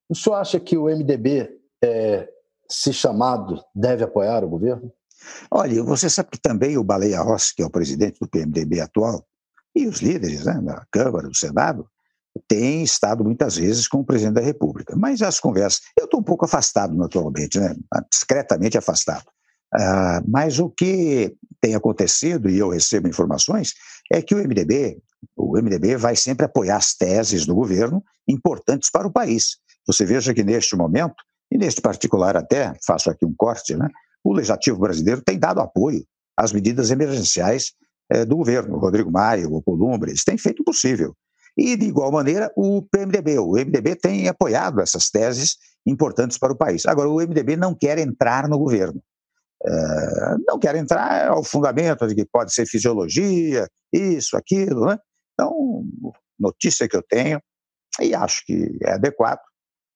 o 0.10 0.16
senhor 0.16 0.38
acha 0.38 0.60
que 0.60 0.76
o 0.76 0.86
MDB, 0.86 1.48
é, 1.84 2.28
se 2.68 2.92
chamado, 2.92 3.64
deve 3.76 4.04
apoiar 4.04 4.44
o 4.44 4.50
governo? 4.50 4.92
Olha, 5.52 5.84
você 5.84 6.10
sabe 6.10 6.30
que 6.32 6.42
também 6.42 6.78
o 6.78 6.84
Baleia 6.84 7.22
Rossi, 7.22 7.54
que 7.56 7.62
é 7.62 7.66
o 7.66 7.70
presidente 7.70 8.20
do 8.20 8.28
PMDB 8.28 8.82
atual, 8.82 9.24
e 9.76 9.86
os 9.88 10.02
líderes 10.02 10.46
né, 10.46 10.60
da 10.62 10.84
Câmara, 10.92 11.28
do 11.28 11.38
Senado, 11.38 11.88
têm 12.48 12.84
estado 12.84 13.24
muitas 13.24 13.58
vezes 13.58 13.88
com 13.88 14.00
o 14.00 14.06
presidente 14.06 14.36
da 14.36 14.42
República. 14.42 14.96
Mas 14.96 15.22
as 15.22 15.40
conversas. 15.40 15.82
Eu 15.98 16.06
estou 16.06 16.20
um 16.20 16.24
pouco 16.24 16.46
afastado 16.46 16.96
naturalmente, 16.96 17.60
né, 17.60 17.76
discretamente 18.12 18.78
afastado. 18.78 19.26
Uh, 19.76 20.24
mas 20.28 20.60
o 20.60 20.70
que 20.70 21.36
tem 21.62 21.76
acontecido, 21.76 22.50
e 22.50 22.58
eu 22.58 22.70
recebo 22.70 23.08
informações, 23.08 23.74
é 24.12 24.22
que 24.22 24.34
o 24.34 24.38
MDB, 24.38 24.98
o 25.36 25.58
MDB 25.62 25.96
vai 25.98 26.16
sempre 26.16 26.46
apoiar 26.46 26.78
as 26.78 26.96
teses 26.96 27.46
do 27.46 27.54
governo 27.54 28.04
importantes 28.28 28.90
para 28.90 29.08
o 29.08 29.12
país. 29.12 29.58
Você 29.86 30.06
veja 30.06 30.34
que 30.34 30.44
neste 30.44 30.76
momento, 30.76 31.16
e 31.52 31.58
neste 31.58 31.82
particular 31.82 32.38
até, 32.38 32.74
faço 32.86 33.10
aqui 33.10 33.26
um 33.26 33.34
corte, 33.36 33.76
né, 33.76 33.88
o 34.24 34.34
Legislativo 34.34 34.80
brasileiro 34.80 35.22
tem 35.22 35.38
dado 35.38 35.62
apoio 35.62 36.06
às 36.38 36.52
medidas 36.54 36.92
emergenciais 36.92 37.74
eh, 38.12 38.26
do 38.26 38.38
governo. 38.38 38.76
O 38.76 38.80
Rodrigo 38.80 39.12
Maia, 39.12 39.48
o 39.48 39.62
Columbre, 39.62 40.12
eles 40.12 40.24
têm 40.24 40.38
feito 40.38 40.62
o 40.62 40.66
possível. 40.66 41.16
E, 41.58 41.76
de 41.76 41.86
igual 41.86 42.12
maneira, 42.12 42.52
o 42.56 42.82
PMDB. 42.82 43.40
O 43.40 43.54
MDB 43.54 43.96
tem 43.96 44.28
apoiado 44.28 44.80
essas 44.80 45.10
teses 45.10 45.58
importantes 45.86 46.38
para 46.38 46.54
o 46.54 46.56
país. 46.56 46.86
Agora, 46.86 47.10
o 47.10 47.18
MDB 47.18 47.58
não 47.58 47.76
quer 47.76 47.98
entrar 47.98 48.48
no 48.48 48.58
governo. 48.58 49.02
É, 49.66 50.36
não 50.48 50.58
quero 50.58 50.78
entrar 50.78 51.28
ao 51.30 51.44
fundamento 51.44 52.08
de 52.08 52.16
que 52.16 52.26
pode 52.26 52.54
ser 52.54 52.66
fisiologia, 52.66 53.68
isso, 53.92 54.38
aquilo, 54.38 54.86
né? 54.86 54.98
Então, 55.34 55.84
notícia 56.40 56.88
que 56.88 56.96
eu 56.96 57.04
tenho, 57.04 57.42
e 58.00 58.14
acho 58.14 58.46
que 58.46 58.78
é 58.84 58.94
adequado, 58.94 59.40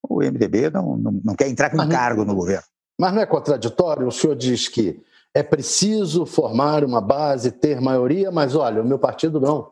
o 0.09 0.21
MDB 0.21 0.69
não, 0.69 0.97
não, 0.97 1.21
não 1.23 1.35
quer 1.35 1.47
entrar 1.47 1.69
com 1.69 1.77
mas, 1.77 1.89
cargo 1.89 2.25
no 2.25 2.35
governo. 2.35 2.65
Mas 2.99 3.13
não 3.13 3.21
é 3.21 3.25
contraditório? 3.25 4.07
O 4.07 4.11
senhor 4.11 4.35
diz 4.35 4.67
que 4.67 5.01
é 5.33 5.41
preciso 5.41 6.25
formar 6.25 6.83
uma 6.83 7.01
base, 7.01 7.51
ter 7.51 7.79
maioria, 7.81 8.31
mas 8.31 8.55
olha, 8.55 8.81
o 8.81 8.85
meu 8.85 8.99
partido 8.99 9.39
não. 9.39 9.71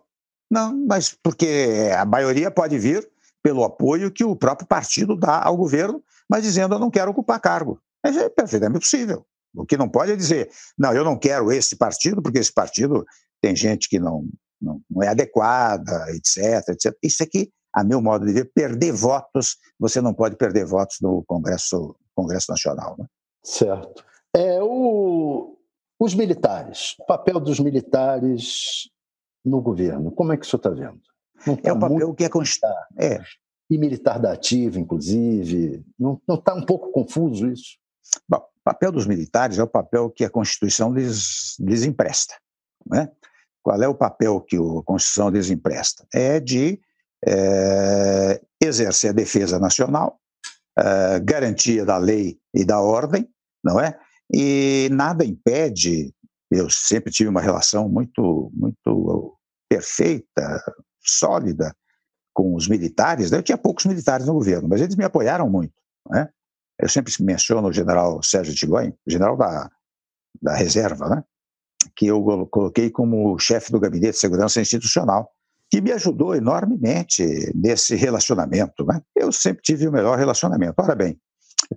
Não, 0.50 0.74
mas 0.88 1.16
porque 1.22 1.92
a 1.98 2.06
maioria 2.06 2.50
pode 2.50 2.78
vir 2.78 3.08
pelo 3.44 3.64
apoio 3.64 4.12
que 4.12 4.24
o 4.24 4.36
próprio 4.36 4.68
partido 4.68 5.16
dá 5.16 5.42
ao 5.44 5.58
governo, 5.58 6.04
mas 6.30 6.44
dizendo 6.44 6.76
eu 6.76 6.80
não 6.80 6.92
quero 6.92 7.12
ocupar 7.12 7.40
cargo. 7.40 7.80
É 8.04 8.30
perfeitamente 8.30 8.82
possível. 8.82 9.26
O 9.56 9.66
que 9.66 9.78
não 9.78 9.90
pode 9.90 10.12
é 10.12 10.16
dizer, 10.16 10.50
não, 10.78 10.94
eu 10.94 11.04
não 11.04 11.18
quero 11.18 11.52
esse 11.52 11.78
partido, 11.78 12.22
porque 12.22 12.40
esse 12.40 12.54
partido 12.54 13.06
tem 13.42 13.56
gente 13.56 13.90
que 13.90 14.00
não, 14.00 14.26
não, 14.62 14.82
não 14.90 15.04
é 15.04 15.10
adequada, 15.10 16.06
etc, 16.12 16.70
etc. 16.70 16.96
Isso 17.04 17.24
aqui, 17.24 17.52
a 17.74 17.84
meu 17.84 18.02
modo 18.02 18.26
de 18.26 18.34
ver, 18.34 18.52
perder 18.54 18.94
votos, 18.94 19.58
você 19.80 20.00
não 20.00 20.14
pode 20.14 20.38
perder 20.38 20.66
votos 20.66 20.98
no 21.02 21.24
Congresso, 21.26 21.96
Congresso 22.16 22.52
Nacional. 22.52 22.96
Né? 22.98 23.06
Certo. 23.44 24.06
É, 24.34 24.62
o, 24.62 25.58
os 26.00 26.14
militares, 26.14 26.96
o 27.00 27.06
papel 27.06 27.40
dos 27.40 27.60
militares 27.60 28.90
no 29.44 29.62
governo, 29.62 30.12
como 30.12 30.32
é 30.32 30.38
que 30.38 30.46
o 30.46 30.50
senhor 30.50 30.60
está 30.60 30.70
vendo? 30.70 31.02
Tá 31.62 31.70
é 31.70 31.74
o 31.74 31.80
papel 31.80 32.14
que 32.14 32.24
é 32.24 32.30
constante. 32.30 32.76
É. 32.98 33.20
E 33.70 33.78
militar 33.78 34.20
da 34.20 34.34
ativa, 34.34 34.80
inclusive. 34.80 35.84
Não 35.98 36.20
está 36.30 36.54
um 36.54 36.66
pouco 36.66 36.92
confuso 36.92 37.48
isso? 37.48 37.78
Bom, 38.28 38.46
o 38.62 38.64
papel 38.64 38.92
dos 38.92 39.08
militares 39.08 39.58
é 39.58 39.64
o 39.64 39.68
papel 39.68 40.10
que 40.10 40.24
a 40.24 40.30
Constituição 40.30 40.94
lhes, 40.94 41.56
lhes 41.60 41.84
empresta. 41.84 42.36
Né? 42.86 43.10
Qual 43.64 43.82
é 43.82 43.88
o 43.88 43.96
papel 43.96 44.40
que 44.42 44.56
a 44.56 44.84
Constituição 44.86 45.30
lhes 45.30 45.50
empresta? 45.50 46.06
É 46.14 46.40
de 46.40 46.80
é, 47.28 48.42
exercer 48.62 49.10
a 49.10 49.14
defesa 49.14 49.60
nacional, 49.60 50.20
é, 50.78 51.20
garantia 51.20 51.84
da 51.84 51.98
lei 51.98 52.40
e 52.54 52.64
da 52.64 52.80
ordem, 52.80 53.28
não 53.64 53.80
é? 53.80 53.98
E 54.34 54.90
nada 54.92 55.26
impede. 55.26 56.14
Eu 56.50 56.70
sempre 56.70 57.12
tive 57.12 57.30
uma 57.30 57.42
relação 57.42 57.90
muito, 57.90 58.52
muito 58.54 59.38
perfeita, 59.70 60.62
sólida 61.00 61.76
com 62.34 62.56
os 62.56 62.68
militares. 62.68 63.32
Né? 63.32 63.38
Eu 63.38 63.44
tinha 63.44 63.58
poucos 63.58 63.86
militares 63.86 64.28
no 64.28 64.34
governo, 64.34 64.70
mas 64.70 64.82
eles 64.82 64.96
me 64.96 65.04
apoiaram 65.04 65.50
muito. 65.50 65.74
Não 66.08 66.20
é? 66.20 66.30
Eu 66.82 66.90
sempre 66.90 67.14
menciono 67.22 67.68
o 67.68 67.74
general 67.74 68.22
Sérgio 68.24 68.56
Tigonho, 68.56 68.98
general 69.06 69.38
da, 69.38 69.70
da 70.42 70.56
reserva, 70.56 71.08
né? 71.08 71.24
que 71.96 72.08
eu 72.08 72.48
coloquei 72.48 72.90
como 72.90 73.38
chefe 73.38 73.72
do 73.72 73.80
Gabinete 73.80 74.14
de 74.14 74.20
Segurança 74.20 74.60
Institucional, 74.60 75.32
que 75.70 75.80
me 75.80 75.92
ajudou 75.92 76.36
enormemente 76.36 77.24
nesse 77.56 77.96
relacionamento. 77.96 78.84
Né? 78.86 79.00
Eu 79.16 79.32
sempre 79.32 79.62
tive 79.62 79.88
o 79.88 79.92
melhor 79.92 80.18
relacionamento. 80.18 80.74
Ora 80.78 80.96
bem, 80.96 81.20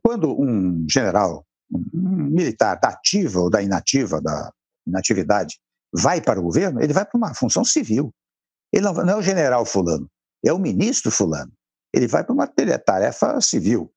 quando 0.02 0.40
um 0.40 0.86
general, 0.90 1.44
um 1.70 2.30
militar 2.30 2.80
da 2.80 2.88
ativa 2.88 3.40
ou 3.40 3.50
da 3.50 3.62
inativa, 3.62 4.20
da 4.22 4.50
inatividade, 4.86 5.58
vai 5.92 6.20
para 6.20 6.40
o 6.40 6.42
governo, 6.42 6.82
ele 6.82 6.92
vai 6.92 7.04
para 7.04 7.16
uma 7.16 7.34
função 7.34 7.64
civil. 7.64 8.12
Ele 8.72 8.84
não, 8.84 8.94
não 8.94 9.10
é 9.10 9.16
o 9.16 9.22
general 9.22 9.64
fulano, 9.66 10.08
é 10.44 10.52
o 10.52 10.58
ministro 10.58 11.10
fulano. 11.10 11.52
Ele 11.92 12.08
vai 12.08 12.24
para 12.24 12.32
uma 12.32 12.46
tarefa 12.46 13.40
civil 13.40 13.92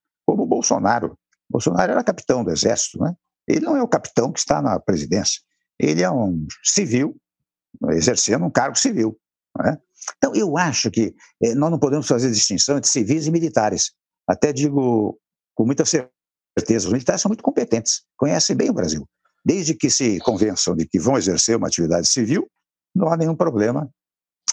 Bolsonaro. 0.57 1.17
Bolsonaro 1.49 1.91
era 1.91 2.03
capitão 2.03 2.43
do 2.43 2.51
Exército, 2.51 2.99
né? 2.99 3.15
Ele 3.47 3.61
não 3.61 3.77
é 3.77 3.81
o 3.81 3.87
capitão 3.87 4.31
que 4.31 4.39
está 4.39 4.61
na 4.61 4.79
presidência. 4.79 5.39
Ele 5.79 6.01
é 6.01 6.11
um 6.11 6.45
civil, 6.63 7.15
exercendo 7.91 8.43
um 8.43 8.49
cargo 8.49 8.77
civil. 8.77 9.17
Né? 9.57 9.77
Então, 10.17 10.35
eu 10.35 10.57
acho 10.57 10.91
que 10.91 11.15
eh, 11.43 11.55
nós 11.55 11.71
não 11.71 11.79
podemos 11.79 12.07
fazer 12.07 12.29
distinção 12.31 12.77
entre 12.77 12.89
civis 12.89 13.27
e 13.27 13.31
militares. 13.31 13.91
Até 14.27 14.51
digo 14.51 15.17
com 15.55 15.65
muita 15.65 15.85
certeza, 15.85 16.87
os 16.87 16.93
militares 16.93 17.21
são 17.21 17.29
muito 17.29 17.43
competentes, 17.43 18.03
conhecem 18.15 18.55
bem 18.55 18.69
o 18.69 18.73
Brasil. 18.73 19.07
Desde 19.45 19.73
que 19.73 19.89
se 19.89 20.19
convençam 20.19 20.75
de 20.75 20.85
que 20.85 20.99
vão 20.99 21.17
exercer 21.17 21.55
uma 21.55 21.67
atividade 21.67 22.07
civil, 22.07 22.47
não 22.93 23.07
há 23.07 23.17
nenhum 23.17 23.35
problema 23.35 23.89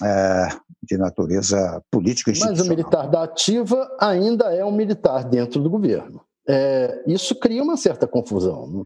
é, 0.03 0.49
de 0.83 0.97
natureza 0.97 1.83
política 1.91 2.33
Mas 2.41 2.61
o 2.61 2.69
militar 2.69 3.09
da 3.09 3.25
ativa 3.25 3.89
ainda 4.01 4.55
é 4.55 4.65
um 4.65 4.73
militar 4.73 5.25
dentro 5.25 5.63
do 5.63 5.71
governo. 5.71 6.21
É, 6.49 7.03
isso 7.07 7.35
cria 7.37 7.63
uma 7.63 7.77
certa 7.77 8.07
confusão. 8.07 8.67
Né? 8.67 8.85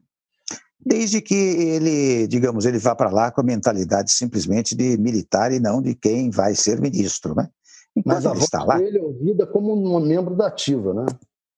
Desde 0.78 1.20
que 1.20 1.34
ele, 1.34 2.26
digamos, 2.28 2.64
ele 2.64 2.78
vá 2.78 2.94
para 2.94 3.10
lá 3.10 3.30
com 3.30 3.40
a 3.40 3.44
mentalidade 3.44 4.12
simplesmente 4.12 4.74
de 4.76 4.96
militar 4.96 5.52
e 5.52 5.58
não 5.58 5.82
de 5.82 5.94
quem 5.94 6.30
vai 6.30 6.54
ser 6.54 6.80
ministro, 6.80 7.34
né? 7.34 7.48
Enquanto 7.96 8.14
Mas 8.14 8.26
a 8.26 8.32
voz 8.32 8.66
lá... 8.66 8.78
dele 8.78 8.98
é 8.98 9.02
ouvida 9.02 9.46
como 9.46 9.74
um 9.74 10.00
membro 10.00 10.36
da 10.36 10.46
ativa, 10.46 10.94
né? 10.94 11.06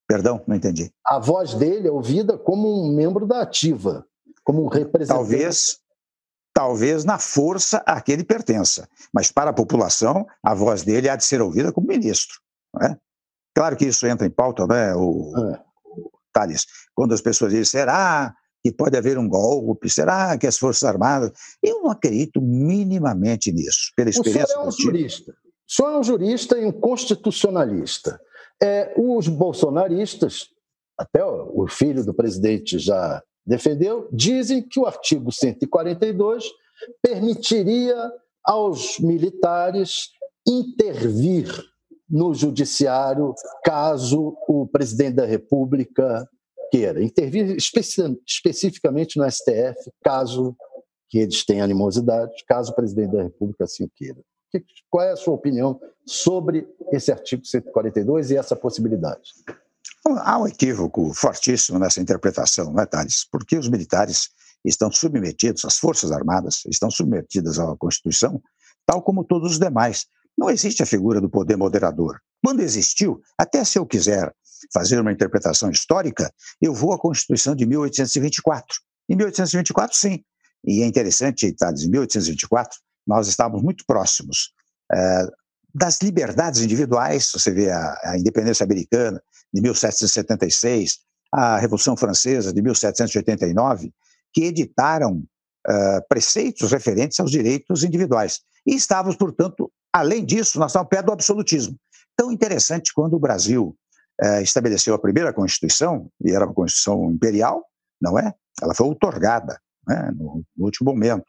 Perdão, 0.08 0.40
não 0.46 0.56
entendi. 0.56 0.90
A 1.06 1.18
voz 1.18 1.54
dele 1.54 1.86
é 1.86 1.90
ouvida 1.92 2.38
como 2.38 2.82
um 2.82 2.92
membro 2.92 3.26
da 3.26 3.42
ativa, 3.42 4.04
como 4.42 4.64
um 4.64 4.68
representante. 4.68 5.18
Talvez, 5.18 5.78
talvez 6.52 7.04
na 7.04 7.18
força 7.18 7.82
a 7.86 8.00
que 8.00 8.12
ele 8.12 8.24
pertença. 8.24 8.88
Mas 9.12 9.30
para 9.30 9.50
a 9.50 9.54
população, 9.54 10.26
a 10.42 10.54
voz 10.54 10.82
dele 10.82 11.08
há 11.08 11.16
de 11.16 11.24
ser 11.24 11.40
ouvida 11.40 11.72
como 11.72 11.86
ministro. 11.86 12.38
É? 12.82 12.96
Claro 13.54 13.76
que 13.76 13.86
isso 13.86 14.06
entra 14.06 14.26
em 14.26 14.30
pauta, 14.30 14.66
né, 14.66 14.94
o, 14.94 15.32
é. 15.52 15.60
Thales? 16.32 16.66
Quando 16.94 17.12
as 17.12 17.20
pessoas 17.20 17.52
dizem, 17.52 17.64
será 17.64 18.34
que 18.62 18.72
pode 18.72 18.96
haver 18.96 19.18
um 19.18 19.28
golpe? 19.28 19.88
Será 19.88 20.36
que 20.38 20.46
as 20.46 20.58
Forças 20.58 20.84
Armadas. 20.84 21.32
Eu 21.62 21.82
não 21.82 21.90
acredito 21.90 22.40
minimamente 22.40 23.50
nisso, 23.52 23.92
pela 23.96 24.10
experiência. 24.10 24.44
O 24.44 24.48
senhor 24.48 24.64
é 24.64 24.68
um 24.68 24.70
jurista. 24.70 25.32
O 25.32 25.72
senhor 25.72 25.92
é 25.92 25.98
um 25.98 26.02
jurista 26.02 26.58
e 26.58 26.66
um 26.66 26.72
constitucionalista. 26.72 28.20
É, 28.62 28.92
os 28.96 29.28
bolsonaristas, 29.28 30.48
até 30.98 31.24
o 31.24 31.66
filho 31.66 32.04
do 32.04 32.12
presidente 32.12 32.78
já 32.78 33.22
defendeu, 33.50 34.08
dizem 34.12 34.62
que 34.62 34.78
o 34.78 34.86
artigo 34.86 35.32
142 35.32 36.44
permitiria 37.02 38.10
aos 38.44 38.98
militares 39.00 40.10
intervir 40.46 41.52
no 42.08 42.32
judiciário 42.32 43.34
caso 43.64 44.36
o 44.48 44.66
presidente 44.68 45.16
da 45.16 45.26
República 45.26 46.28
queira. 46.70 47.02
Intervir 47.02 47.56
especi 47.56 48.00
especificamente 48.26 49.18
no 49.18 49.28
STF, 49.28 49.90
caso 50.02 50.56
que 51.08 51.18
eles 51.18 51.44
tenham 51.44 51.64
animosidade, 51.64 52.32
caso 52.46 52.70
o 52.70 52.74
presidente 52.74 53.12
da 53.12 53.22
República 53.24 53.64
assim 53.64 53.84
o 53.84 53.90
queira. 53.90 54.20
Qual 54.88 55.04
é 55.04 55.10
a 55.10 55.16
sua 55.16 55.34
opinião 55.34 55.80
sobre 56.06 56.68
esse 56.92 57.10
artigo 57.10 57.44
142 57.44 58.30
e 58.30 58.36
essa 58.36 58.54
possibilidade? 58.54 59.32
Há 60.06 60.38
um 60.38 60.46
equívoco 60.46 61.12
fortíssimo 61.12 61.78
nessa 61.78 62.00
interpretação, 62.00 62.72
não 62.72 62.82
é, 62.82 62.86
Thales? 62.86 63.26
Porque 63.30 63.56
os 63.56 63.68
militares 63.68 64.30
estão 64.64 64.90
submetidos, 64.90 65.64
as 65.64 65.78
Forças 65.78 66.10
Armadas 66.10 66.62
estão 66.66 66.90
submetidas 66.90 67.58
à 67.58 67.76
Constituição, 67.76 68.42
tal 68.86 69.02
como 69.02 69.24
todos 69.24 69.52
os 69.52 69.58
demais. 69.58 70.06
Não 70.36 70.48
existe 70.48 70.82
a 70.82 70.86
figura 70.86 71.20
do 71.20 71.28
poder 71.28 71.56
moderador. 71.56 72.18
Quando 72.42 72.60
existiu, 72.60 73.20
até 73.38 73.62
se 73.64 73.78
eu 73.78 73.86
quiser 73.86 74.32
fazer 74.72 74.98
uma 74.98 75.12
interpretação 75.12 75.70
histórica, 75.70 76.32
eu 76.60 76.74
vou 76.74 76.92
à 76.92 76.98
Constituição 76.98 77.54
de 77.54 77.66
1824. 77.66 78.78
Em 79.08 79.16
1824, 79.16 79.96
sim. 79.96 80.24
E 80.64 80.82
é 80.82 80.86
interessante, 80.86 81.52
Thales, 81.52 81.82
em 81.82 81.90
1824, 81.90 82.78
nós 83.06 83.28
estávamos 83.28 83.62
muito 83.62 83.84
próximos 83.86 84.52
é, 84.92 85.26
das 85.74 86.00
liberdades 86.02 86.60
individuais, 86.60 87.30
você 87.32 87.50
vê 87.50 87.70
a, 87.70 88.00
a 88.04 88.18
independência 88.18 88.64
americana 88.64 89.22
de 89.52 89.60
1776, 89.60 90.98
a 91.32 91.58
Revolução 91.58 91.96
Francesa 91.96 92.52
de 92.52 92.60
1789, 92.60 93.92
que 94.32 94.44
editaram 94.44 95.22
uh, 95.68 96.08
preceitos 96.08 96.72
referentes 96.72 97.18
aos 97.20 97.30
direitos 97.30 97.84
individuais. 97.84 98.40
E 98.66 98.74
estávamos, 98.74 99.16
portanto, 99.16 99.70
além 99.92 100.24
disso, 100.24 100.58
nós 100.58 100.70
estávamos 100.70 100.90
perto 100.90 101.06
do 101.06 101.12
absolutismo. 101.12 101.76
Tão 102.16 102.30
interessante 102.30 102.92
quando 102.94 103.14
o 103.14 103.20
Brasil 103.20 103.76
uh, 104.22 104.40
estabeleceu 104.42 104.94
a 104.94 104.98
primeira 104.98 105.32
Constituição, 105.32 106.10
e 106.24 106.30
era 106.30 106.44
uma 106.44 106.54
Constituição 106.54 107.10
imperial, 107.10 107.64
não 108.00 108.18
é? 108.18 108.32
Ela 108.62 108.74
foi 108.74 108.86
otorgada 108.88 109.58
né, 109.86 110.10
no, 110.16 110.42
no 110.56 110.64
último 110.64 110.90
momento. 110.90 111.24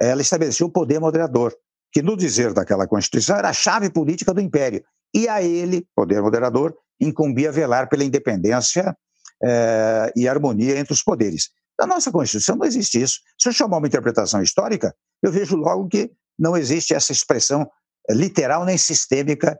Ela 0.00 0.22
estabeleceu 0.22 0.66
o 0.66 0.72
poder 0.72 1.00
moderador, 1.00 1.54
que, 1.92 2.02
no 2.02 2.16
dizer 2.16 2.52
daquela 2.52 2.86
Constituição, 2.86 3.36
era 3.36 3.48
a 3.48 3.52
chave 3.52 3.90
política 3.90 4.34
do 4.34 4.40
Império. 4.40 4.82
E 5.14 5.28
a 5.28 5.40
ele, 5.40 5.86
poder 5.94 6.20
moderador, 6.20 6.76
incumbia 7.00 7.52
velar 7.52 7.88
pela 7.88 8.04
independência 8.04 8.96
eh, 9.42 10.12
e 10.16 10.28
harmonia 10.28 10.78
entre 10.78 10.92
os 10.92 11.02
poderes. 11.02 11.50
Na 11.78 11.86
nossa 11.86 12.10
Constituição 12.10 12.56
não 12.56 12.66
existe 12.66 13.00
isso. 13.02 13.20
Se 13.40 13.48
eu 13.48 13.52
chamar 13.52 13.78
uma 13.78 13.86
interpretação 13.86 14.42
histórica, 14.42 14.94
eu 15.22 15.32
vejo 15.32 15.56
logo 15.56 15.88
que 15.88 16.10
não 16.38 16.56
existe 16.56 16.94
essa 16.94 17.12
expressão 17.12 17.68
eh, 18.08 18.14
literal 18.14 18.64
nem 18.64 18.78
sistêmica 18.78 19.58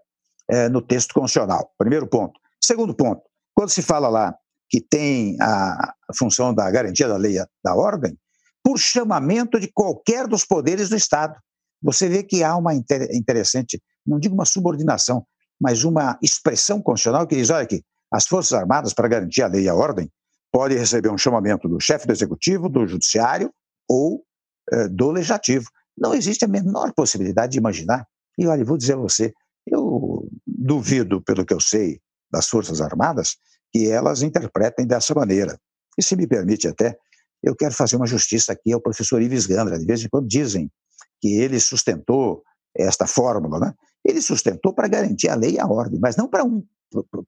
eh, 0.50 0.68
no 0.68 0.80
texto 0.80 1.14
constitucional. 1.14 1.72
Primeiro 1.78 2.06
ponto. 2.06 2.38
Segundo 2.62 2.94
ponto, 2.94 3.22
quando 3.54 3.70
se 3.70 3.82
fala 3.82 4.08
lá 4.08 4.34
que 4.68 4.80
tem 4.80 5.36
a 5.40 5.94
função 6.16 6.54
da 6.54 6.70
garantia 6.70 7.06
da 7.06 7.16
lei 7.16 7.36
da 7.62 7.74
ordem, 7.74 8.16
por 8.64 8.78
chamamento 8.78 9.60
de 9.60 9.70
qualquer 9.72 10.26
dos 10.26 10.44
poderes 10.44 10.88
do 10.88 10.96
Estado. 10.96 11.38
Você 11.82 12.08
vê 12.08 12.22
que 12.22 12.42
há 12.42 12.56
uma 12.56 12.74
interessante, 12.74 13.80
não 14.06 14.18
digo 14.18 14.34
uma 14.34 14.46
subordinação, 14.46 15.26
mas 15.64 15.83
uma 15.83 16.18
expressão 16.22 16.83
constitucional 16.83 17.27
que 17.27 17.35
diz: 17.35 17.48
olha 17.48 17.62
aqui, 17.62 17.83
as 18.12 18.27
Forças 18.27 18.53
Armadas, 18.53 18.92
para 18.92 19.09
garantir 19.09 19.40
a 19.40 19.46
lei 19.46 19.62
e 19.62 19.68
a 19.68 19.74
ordem, 19.74 20.11
podem 20.53 20.77
receber 20.77 21.09
um 21.09 21.16
chamamento 21.16 21.66
do 21.66 21.81
chefe 21.81 22.07
do 22.07 22.12
executivo, 22.12 22.68
do 22.68 22.87
judiciário 22.87 23.50
ou 23.88 24.22
eh, 24.70 24.88
do 24.88 25.11
legislativo. 25.11 25.64
Não 25.96 26.12
existe 26.12 26.44
a 26.44 26.48
menor 26.48 26.92
possibilidade 26.92 27.53
de 27.53 27.59
imaginar. 27.59 28.07
E 28.37 28.46
olha, 28.46 28.62
vou 28.62 28.77
dizer 28.77 28.92
a 28.92 28.98
você, 28.98 29.33
eu 29.66 30.29
duvido, 30.46 31.22
pelo 31.22 31.46
que 31.46 31.55
eu 31.55 31.61
sei 31.61 31.98
das 32.31 32.46
Forças 32.46 32.83
Armadas, 32.83 33.37
que 33.72 33.88
elas 33.88 34.20
interpretem 34.20 34.87
dessa 34.87 35.14
maneira. 35.14 35.59
E 35.96 36.03
se 36.03 36.14
me 36.14 36.27
permite 36.27 36.68
até, 36.68 36.94
eu 37.42 37.57
quero 37.57 37.72
fazer 37.72 37.96
uma 37.96 38.07
justiça 38.07 38.53
aqui 38.53 38.70
ao 38.70 38.83
professor 38.83 39.22
Ives 39.22 39.46
Gandra. 39.46 39.79
De 39.79 39.87
vez 39.87 40.05
em 40.05 40.09
quando 40.11 40.29
dizem 40.29 40.70
que 41.22 41.33
ele 41.35 41.59
sustentou 41.59 42.42
esta 42.77 43.07
fórmula, 43.07 43.59
né? 43.59 43.74
Ele 44.04 44.20
sustentou 44.20 44.72
para 44.74 44.88
garantir 44.88 45.28
a 45.28 45.34
lei 45.34 45.52
e 45.52 45.60
a 45.60 45.66
ordem, 45.66 45.98
mas 46.00 46.16
não 46.16 46.28
para 46.28 46.44
um 46.44 46.64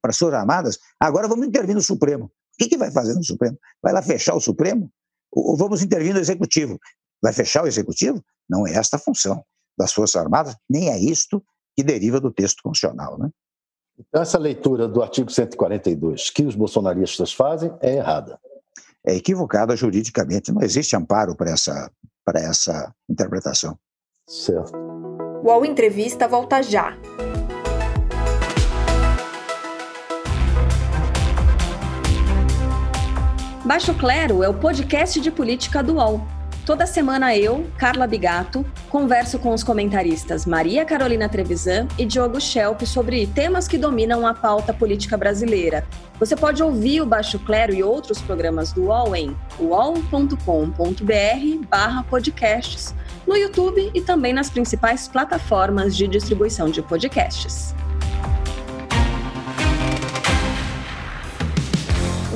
para 0.00 0.10
as 0.10 0.18
Forças 0.18 0.38
Armadas, 0.38 0.78
agora 1.00 1.26
vamos 1.26 1.46
intervir 1.46 1.74
no 1.74 1.82
Supremo. 1.82 2.26
O 2.26 2.30
que, 2.58 2.68
que 2.68 2.76
vai 2.76 2.90
fazer 2.90 3.14
no 3.14 3.24
Supremo? 3.24 3.58
Vai 3.82 3.92
lá 3.92 4.00
fechar 4.00 4.34
o 4.34 4.40
Supremo? 4.40 4.90
Ou 5.32 5.56
vamos 5.56 5.82
intervir 5.82 6.14
no 6.14 6.20
Executivo? 6.20 6.78
Vai 7.20 7.32
fechar 7.32 7.64
o 7.64 7.66
Executivo? 7.66 8.22
Não 8.48 8.66
é 8.66 8.74
esta 8.74 8.96
a 8.96 8.98
função 8.98 9.44
das 9.76 9.92
Forças 9.92 10.16
Armadas, 10.16 10.56
nem 10.70 10.88
é 10.88 10.98
isto 10.98 11.42
que 11.76 11.82
deriva 11.82 12.20
do 12.20 12.30
texto 12.30 12.62
constitucional. 12.62 13.18
Né? 13.18 13.30
Então, 13.98 14.22
essa 14.22 14.38
leitura 14.38 14.88
do 14.88 15.02
artigo 15.02 15.30
142 15.30 16.30
que 16.30 16.44
os 16.44 16.54
bolsonaristas 16.54 17.32
fazem 17.32 17.70
é 17.80 17.96
errada. 17.96 18.38
É 19.06 19.14
equivocada 19.14 19.76
juridicamente, 19.76 20.50
não 20.50 20.62
existe 20.62 20.96
amparo 20.96 21.36
para 21.36 21.50
essa, 21.50 21.90
para 22.24 22.40
essa 22.40 22.94
interpretação. 23.08 23.78
Certo. 24.28 24.72
O 25.42 25.48
UOL 25.48 25.64
Entrevista 25.64 26.26
volta 26.26 26.62
já. 26.62 26.96
Baixo 33.64 33.94
Clero 33.94 34.42
é 34.42 34.48
o 34.48 34.54
podcast 34.54 35.20
de 35.20 35.30
política 35.30 35.82
do 35.82 35.94
UOL. 35.94 36.26
Toda 36.64 36.84
semana 36.84 37.36
eu, 37.36 37.64
Carla 37.78 38.08
Bigato, 38.08 38.66
converso 38.88 39.38
com 39.38 39.54
os 39.54 39.62
comentaristas 39.62 40.44
Maria 40.44 40.84
Carolina 40.84 41.28
Trevisan 41.28 41.86
e 41.96 42.04
Diogo 42.04 42.40
Schelp 42.40 42.82
sobre 42.82 43.24
temas 43.28 43.68
que 43.68 43.78
dominam 43.78 44.26
a 44.26 44.34
pauta 44.34 44.74
política 44.74 45.16
brasileira. 45.16 45.86
Você 46.18 46.34
pode 46.34 46.62
ouvir 46.64 47.00
o 47.02 47.06
Baixo 47.06 47.38
Clero 47.38 47.72
e 47.72 47.84
outros 47.84 48.20
programas 48.20 48.72
do 48.72 48.86
UOL 48.86 49.14
em 49.14 49.36
uol.com.br 49.60 50.36
barra 51.68 52.02
podcasts, 52.02 52.92
no 53.26 53.36
YouTube 53.36 53.90
e 53.92 54.00
também 54.00 54.32
nas 54.32 54.48
principais 54.48 55.08
plataformas 55.08 55.96
de 55.96 56.06
distribuição 56.06 56.70
de 56.70 56.82
podcasts. 56.82 57.74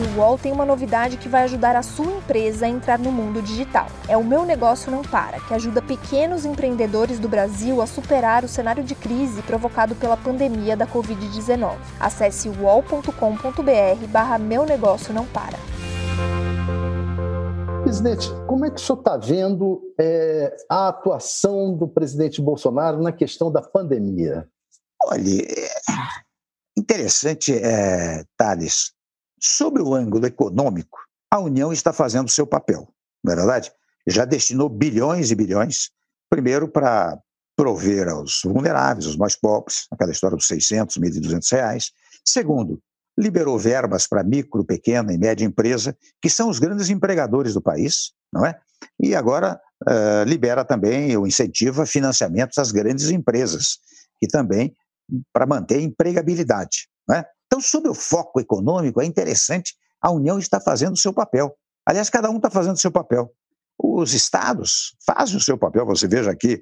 o 0.01 0.19
UOL 0.19 0.39
tem 0.39 0.51
uma 0.51 0.65
novidade 0.65 1.17
que 1.19 1.29
vai 1.29 1.45
ajudar 1.45 1.77
a 1.77 1.83
sua 1.83 2.11
empresa 2.11 2.65
a 2.65 2.69
entrar 2.69 2.99
no 2.99 3.13
mundo 3.13 3.43
digital. 3.43 3.87
É 4.09 4.17
o 4.17 4.25
Meu 4.25 4.45
Negócio 4.45 4.91
Não 4.91 5.03
Para, 5.03 5.39
que 5.41 5.53
ajuda 5.53 5.83
pequenos 5.83 6.45
empreendedores 6.45 7.19
do 7.19 7.29
Brasil 7.29 7.83
a 7.83 7.87
superar 7.87 8.45
o 8.45 8.49
cenário 8.49 8.83
de 8.83 8.95
crise 8.95 9.43
provocado 9.43 9.95
pela 9.95 10.17
pandemia 10.17 10.77
da 10.77 10.87
Covid-19. 10.87 11.77
Acesse 11.99 12.49
uol.com.br 12.49 14.07
barra 14.09 14.39
Meu 14.39 14.65
Negócio 14.65 15.13
Não 15.13 15.27
Para. 15.27 15.59
Presidente, 17.91 18.29
como 18.47 18.65
é 18.65 18.71
que 18.71 18.77
o 18.77 18.79
senhor 18.79 19.01
está 19.01 19.17
vendo 19.17 19.83
é, 19.99 20.57
a 20.69 20.91
atuação 20.91 21.77
do 21.77 21.89
presidente 21.89 22.41
Bolsonaro 22.41 23.03
na 23.03 23.11
questão 23.11 23.51
da 23.51 23.61
pandemia? 23.61 24.49
Olha, 25.03 25.43
é 25.43 25.71
interessante, 26.79 27.53
é, 27.53 28.25
Thales, 28.37 28.93
Sob 29.41 29.81
o 29.81 29.93
ângulo 29.93 30.25
econômico, 30.25 31.01
a 31.29 31.41
União 31.41 31.73
está 31.73 31.93
fazendo 31.93 32.29
o 32.29 32.31
seu 32.31 32.47
papel, 32.47 32.95
não 33.25 33.33
é 33.33 33.37
verdade? 33.37 33.73
Já 34.07 34.25
destinou 34.25 34.69
bilhões 34.69 35.33
e 35.33 35.35
bilhões, 35.35 35.91
primeiro 36.31 36.69
para 36.69 37.19
prover 37.57 38.09
aos 38.09 38.43
vulneráveis, 38.45 39.07
aos 39.07 39.17
mais 39.17 39.35
pobres, 39.35 39.89
aquela 39.91 40.13
história 40.13 40.37
dos 40.37 40.47
600, 40.47 40.97
1.200 40.97 41.51
reais. 41.51 41.91
Segundo, 42.25 42.81
liberou 43.19 43.59
verbas 43.59 44.07
para 44.07 44.25
micro, 44.25 44.65
pequena 44.65 45.13
e 45.13 45.19
média 45.19 45.45
empresa, 45.45 45.97
que 46.21 46.31
são 46.31 46.49
os 46.49 46.59
grandes 46.59 46.89
empregadores 46.89 47.55
do 47.55 47.61
país, 47.61 48.13
não 48.33 48.47
é? 48.47 48.59
E 48.99 49.15
agora 49.15 49.61
uh, 49.89 50.25
libera 50.27 50.65
também 50.65 51.17
ou 51.17 51.27
incentiva 51.27 51.85
financiamentos 51.85 52.59
às 52.59 52.73
grandes 52.73 53.11
empresas, 53.11 53.79
que 54.19 54.27
também 54.27 54.75
para 55.33 55.47
manter 55.47 55.77
a 55.77 55.83
empregabilidade, 55.83 56.89
não 57.07 57.17
é? 57.17 57.27
Então, 57.47 57.61
sob 57.61 57.89
o 57.89 57.95
foco 57.95 58.41
econômico, 58.41 59.01
é 59.01 59.05
interessante, 59.05 59.75
a 60.01 60.11
União 60.11 60.39
está 60.39 60.61
fazendo 60.61 60.95
o 60.95 60.99
seu 60.99 61.13
papel. 61.13 61.53
Aliás, 61.85 62.09
cada 62.09 62.31
um 62.31 62.37
está 62.37 62.49
fazendo 62.49 62.77
o 62.77 62.81
seu 62.81 62.93
papel. 62.93 63.33
Os 63.77 64.15
estados 64.15 64.95
fazem 65.05 65.37
o 65.37 65.41
seu 65.41 65.59
papel. 65.59 65.85
Você 65.87 66.07
veja 66.07 66.31
aqui 66.31 66.61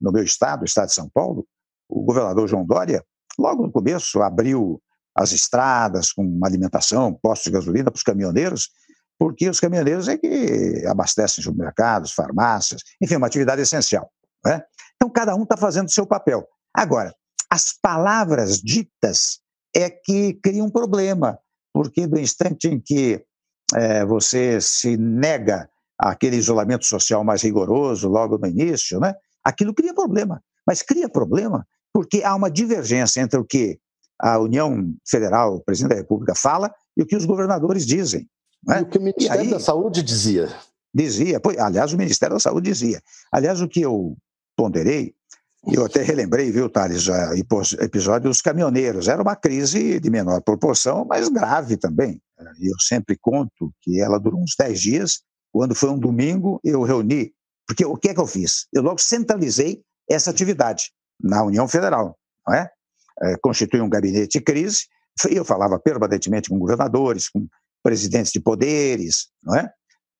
no 0.00 0.12
meu 0.12 0.22
estado, 0.22 0.62
o 0.62 0.64
estado 0.64 0.88
de 0.88 0.94
São 0.94 1.08
Paulo, 1.08 1.44
o 1.88 2.04
governador 2.04 2.46
João 2.46 2.64
Dória, 2.64 3.04
logo 3.38 3.64
no 3.64 3.72
começo, 3.72 4.22
abriu 4.22 4.80
as 5.18 5.32
estradas 5.32 6.12
com 6.12 6.40
alimentação, 6.44 7.12
postos 7.12 7.46
de 7.46 7.50
gasolina 7.50 7.90
para 7.90 7.96
os 7.96 8.04
caminhoneiros, 8.04 8.70
porque 9.18 9.50
os 9.50 9.58
caminhoneiros 9.58 10.06
é 10.06 10.16
que 10.16 10.84
abastecem 10.86 11.42
supermercados, 11.42 12.12
farmácias, 12.12 12.82
enfim, 13.02 13.16
uma 13.16 13.26
atividade 13.26 13.60
essencial. 13.60 14.08
Né? 14.44 14.62
Então, 14.94 15.10
cada 15.10 15.34
um 15.34 15.42
está 15.42 15.56
fazendo 15.56 15.88
o 15.88 15.92
seu 15.92 16.06
papel. 16.06 16.46
Agora, 16.72 17.12
as 17.50 17.72
palavras 17.82 18.58
ditas 18.58 19.40
é 19.74 19.90
que 19.90 20.34
cria 20.34 20.62
um 20.62 20.70
problema, 20.70 21.36
porque 21.72 22.06
do 22.06 22.18
instante 22.18 22.68
em 22.68 22.80
que 22.80 23.20
é, 23.74 24.04
você 24.04 24.60
se 24.60 24.96
nega 24.96 25.68
aquele 25.98 26.36
isolamento 26.36 26.86
social 26.86 27.24
mais 27.24 27.42
rigoroso 27.42 28.08
logo 28.08 28.38
no 28.38 28.46
início, 28.46 29.00
né, 29.00 29.16
aquilo 29.42 29.74
cria 29.74 29.92
problema. 29.92 30.40
Mas 30.64 30.80
cria 30.80 31.08
problema 31.08 31.66
porque 31.92 32.22
há 32.22 32.36
uma 32.36 32.50
divergência 32.50 33.20
entre 33.20 33.40
o 33.40 33.44
que 33.44 33.80
a 34.18 34.38
União 34.38 34.94
Federal, 35.06 35.56
o 35.56 35.60
presidente 35.60 35.90
da 35.90 35.96
República, 35.96 36.34
fala 36.34 36.72
e 36.96 37.02
o 37.02 37.06
que 37.06 37.16
os 37.16 37.24
governadores 37.24 37.86
dizem. 37.86 38.28
Né? 38.66 38.80
E 38.80 38.82
o 38.82 38.86
que 38.86 38.98
o 38.98 39.02
Ministério 39.02 39.40
aí, 39.42 39.50
da 39.50 39.60
Saúde 39.60 40.02
dizia. 40.02 40.48
Dizia, 40.94 41.40
aliás, 41.58 41.92
o 41.92 41.98
Ministério 41.98 42.34
da 42.34 42.40
Saúde 42.40 42.70
dizia. 42.70 43.00
Aliás, 43.32 43.60
o 43.60 43.68
que 43.68 43.80
eu 43.80 44.16
ponderei 44.56 45.14
eu 45.66 45.84
até 45.84 46.02
relembrei, 46.02 46.50
viu, 46.50 46.70
Thales, 46.70 47.08
o 47.08 47.82
episódio 47.82 48.30
dos 48.30 48.40
caminhoneiros. 48.40 49.08
Era 49.08 49.20
uma 49.20 49.34
crise 49.34 49.98
de 49.98 50.10
menor 50.10 50.40
proporção, 50.40 51.04
mas 51.04 51.28
grave 51.28 51.76
também. 51.76 52.22
Eu 52.60 52.78
sempre 52.80 53.16
conto 53.20 53.72
que 53.82 54.00
ela 54.00 54.18
durou 54.18 54.40
uns 54.40 54.54
10 54.58 54.80
dias. 54.80 55.22
Quando 55.52 55.74
foi 55.74 55.90
um 55.90 55.98
domingo, 55.98 56.60
eu 56.62 56.82
reuni. 56.82 57.32
Porque 57.66 57.84
o 57.84 57.96
que 57.96 58.08
é 58.08 58.14
que 58.14 58.20
eu 58.20 58.26
fiz? 58.26 58.66
Eu 58.72 58.82
logo 58.82 58.98
centralizei 58.98 59.82
essa 60.08 60.30
atividade 60.30 60.90
na 61.20 61.42
União 61.42 61.66
Federal, 61.66 62.16
não 62.46 62.54
é? 62.54 62.70
É 63.22 63.36
constituí 63.40 63.80
um 63.80 63.88
gabinete 63.88 64.38
de 64.38 64.44
crise, 64.44 64.86
eu 65.30 65.44
falava 65.44 65.78
permanentemente 65.78 66.48
com 66.48 66.58
governadores, 66.58 67.28
com 67.28 67.46
presidentes 67.82 68.32
de 68.32 68.40
poderes, 68.40 69.28
não 69.42 69.56
é? 69.56 69.70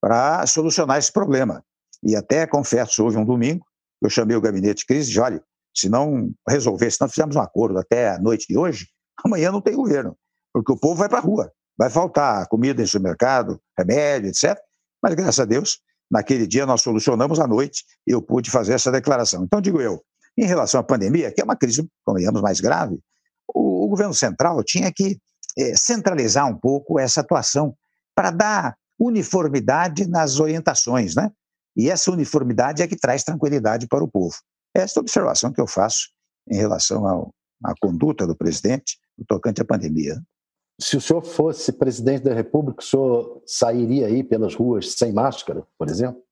Para 0.01 0.47
solucionar 0.47 0.99
esse 0.99 1.13
problema. 1.13 1.63
E 2.03 2.17
até, 2.17 2.47
confesso, 2.47 3.05
houve 3.05 3.17
um 3.17 3.25
domingo, 3.25 3.65
eu 4.03 4.11
chamei 4.11 4.37
o 4.37 4.41
gabinete 4.41 4.81
de 4.81 4.87
crise 4.87 5.03
e 5.03 5.07
disse, 5.09 5.21
olha, 5.21 5.43
se 5.75 5.89
não 5.89 6.33
resolver, 6.49 6.91
se 6.91 7.01
não 7.01 7.09
fizermos 7.09 7.37
um 7.37 7.41
acordo 7.41 7.79
até 7.79 8.11
a 8.11 8.19
noite 8.19 8.47
de 8.49 8.57
hoje, 8.57 8.89
amanhã 9.25 9.53
não 9.53 9.61
tem 9.61 9.75
governo, 9.75 10.17
porque 10.53 10.73
o 10.73 10.77
povo 10.77 10.97
vai 10.97 11.09
para 11.09 11.19
a 11.19 11.23
rua, 11.23 11.53
vai 11.77 11.91
faltar 11.91 12.47
comida 12.49 12.83
em 12.83 12.87
supermercado, 12.87 13.61
remédio, 13.77 14.31
etc. 14.31 14.59
Mas, 15.03 15.15
graças 15.15 15.41
a 15.41 15.45
Deus, 15.45 15.81
naquele 16.11 16.47
dia 16.47 16.67
nós 16.67 16.83
solucionamos 16.83 17.39
à 17.39 17.47
noite 17.47 17.85
e 18.07 18.13
eu 18.13 18.23
pude 18.23 18.51
fazer 18.51 18.73
essa 18.73 18.91
declaração. 18.91 19.45
Então, 19.45 19.61
digo 19.61 19.81
eu, 19.81 20.03
em 20.43 20.47
relação 20.47 20.81
à 20.81 20.85
pandemia, 20.85 21.33
que 21.33 21.41
é 21.41 21.45
uma 21.45 21.57
crise, 21.57 21.89
convenhamos, 22.05 22.41
mais 22.41 22.61
grave, 22.61 22.99
o, 23.53 23.85
o 23.85 23.89
governo 23.89 24.15
central 24.15 24.63
tinha 24.63 24.93
que 24.93 25.19
é, 25.59 25.75
centralizar 25.77 26.47
um 26.47 26.57
pouco 26.57 26.99
essa 26.99 27.21
atuação 27.21 27.75
para 28.15 28.31
dar 28.31 28.77
uniformidade 28.99 30.09
nas 30.09 30.39
orientações, 30.39 31.15
né? 31.15 31.31
E 31.77 31.89
essa 31.89 32.11
uniformidade 32.11 32.83
é 32.83 32.89
que 32.89 32.97
traz 32.97 33.23
tranquilidade 33.23 33.87
para 33.87 34.03
o 34.03 34.09
povo. 34.09 34.35
Esta 34.75 35.01
observação 35.01 35.53
que 35.53 35.61
eu 35.61 35.67
faço 35.67 36.09
em 36.51 36.57
relação 36.57 37.07
ao, 37.07 37.35
à 37.65 37.73
conduta 37.81 38.27
do 38.27 38.37
presidente 38.37 38.99
no 39.17 39.25
tocante 39.25 39.63
à 39.63 39.65
pandemia. 39.65 40.21
Se 40.81 40.97
o 40.97 41.01
senhor 41.01 41.25
fosse 41.25 41.73
presidente 41.73 42.25
da 42.25 42.35
República, 42.35 42.81
o 42.81 42.85
senhor 42.85 43.43
sairia 43.47 44.07
aí 44.07 44.23
pelas 44.23 44.55
ruas 44.55 44.93
sem 44.93 45.13
máscara, 45.13 45.65
por 45.77 45.89
exemplo? 45.89 46.23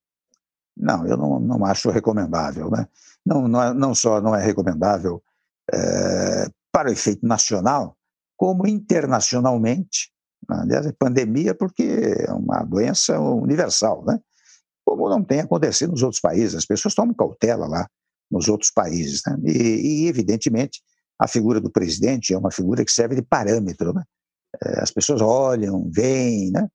Não, 0.76 1.06
eu 1.06 1.16
não, 1.16 1.40
não 1.40 1.64
acho 1.64 1.90
recomendável. 1.90 2.70
Né? 2.70 2.86
Não, 3.24 3.48
não, 3.48 3.62
é, 3.62 3.74
não 3.74 3.94
só 3.94 4.20
não 4.20 4.34
é 4.34 4.44
recomendável 4.44 5.22
é, 5.72 6.48
para 6.70 6.90
o 6.90 6.92
efeito 6.92 7.26
nacional, 7.26 7.96
como 8.36 8.66
internacionalmente. 8.66 10.12
Aliás, 10.48 10.86
é 10.86 10.92
pandemia 10.92 11.54
porque 11.54 11.82
é 12.28 12.32
uma 12.32 12.62
doença 12.62 13.18
universal, 13.18 14.04
né? 14.04 14.20
como 14.84 15.08
não 15.08 15.24
tem 15.24 15.40
acontecido 15.40 15.90
nos 15.90 16.02
outros 16.02 16.20
países. 16.20 16.54
As 16.54 16.64
pessoas 16.64 16.94
tomam 16.94 17.14
cautela 17.14 17.66
lá 17.66 17.88
nos 18.30 18.48
outros 18.48 18.70
países. 18.70 19.22
Né? 19.26 19.36
E, 19.44 20.04
e, 20.04 20.08
evidentemente, 20.08 20.80
a 21.18 21.26
figura 21.26 21.60
do 21.60 21.70
presidente 21.70 22.32
é 22.32 22.38
uma 22.38 22.52
figura 22.52 22.84
que 22.84 22.92
serve 22.92 23.16
de 23.16 23.22
parâmetro. 23.22 23.92
Né? 23.92 24.04
É, 24.62 24.80
as 24.80 24.92
pessoas 24.92 25.20
olham, 25.20 25.90
veem. 25.90 26.52
Né? 26.52 26.68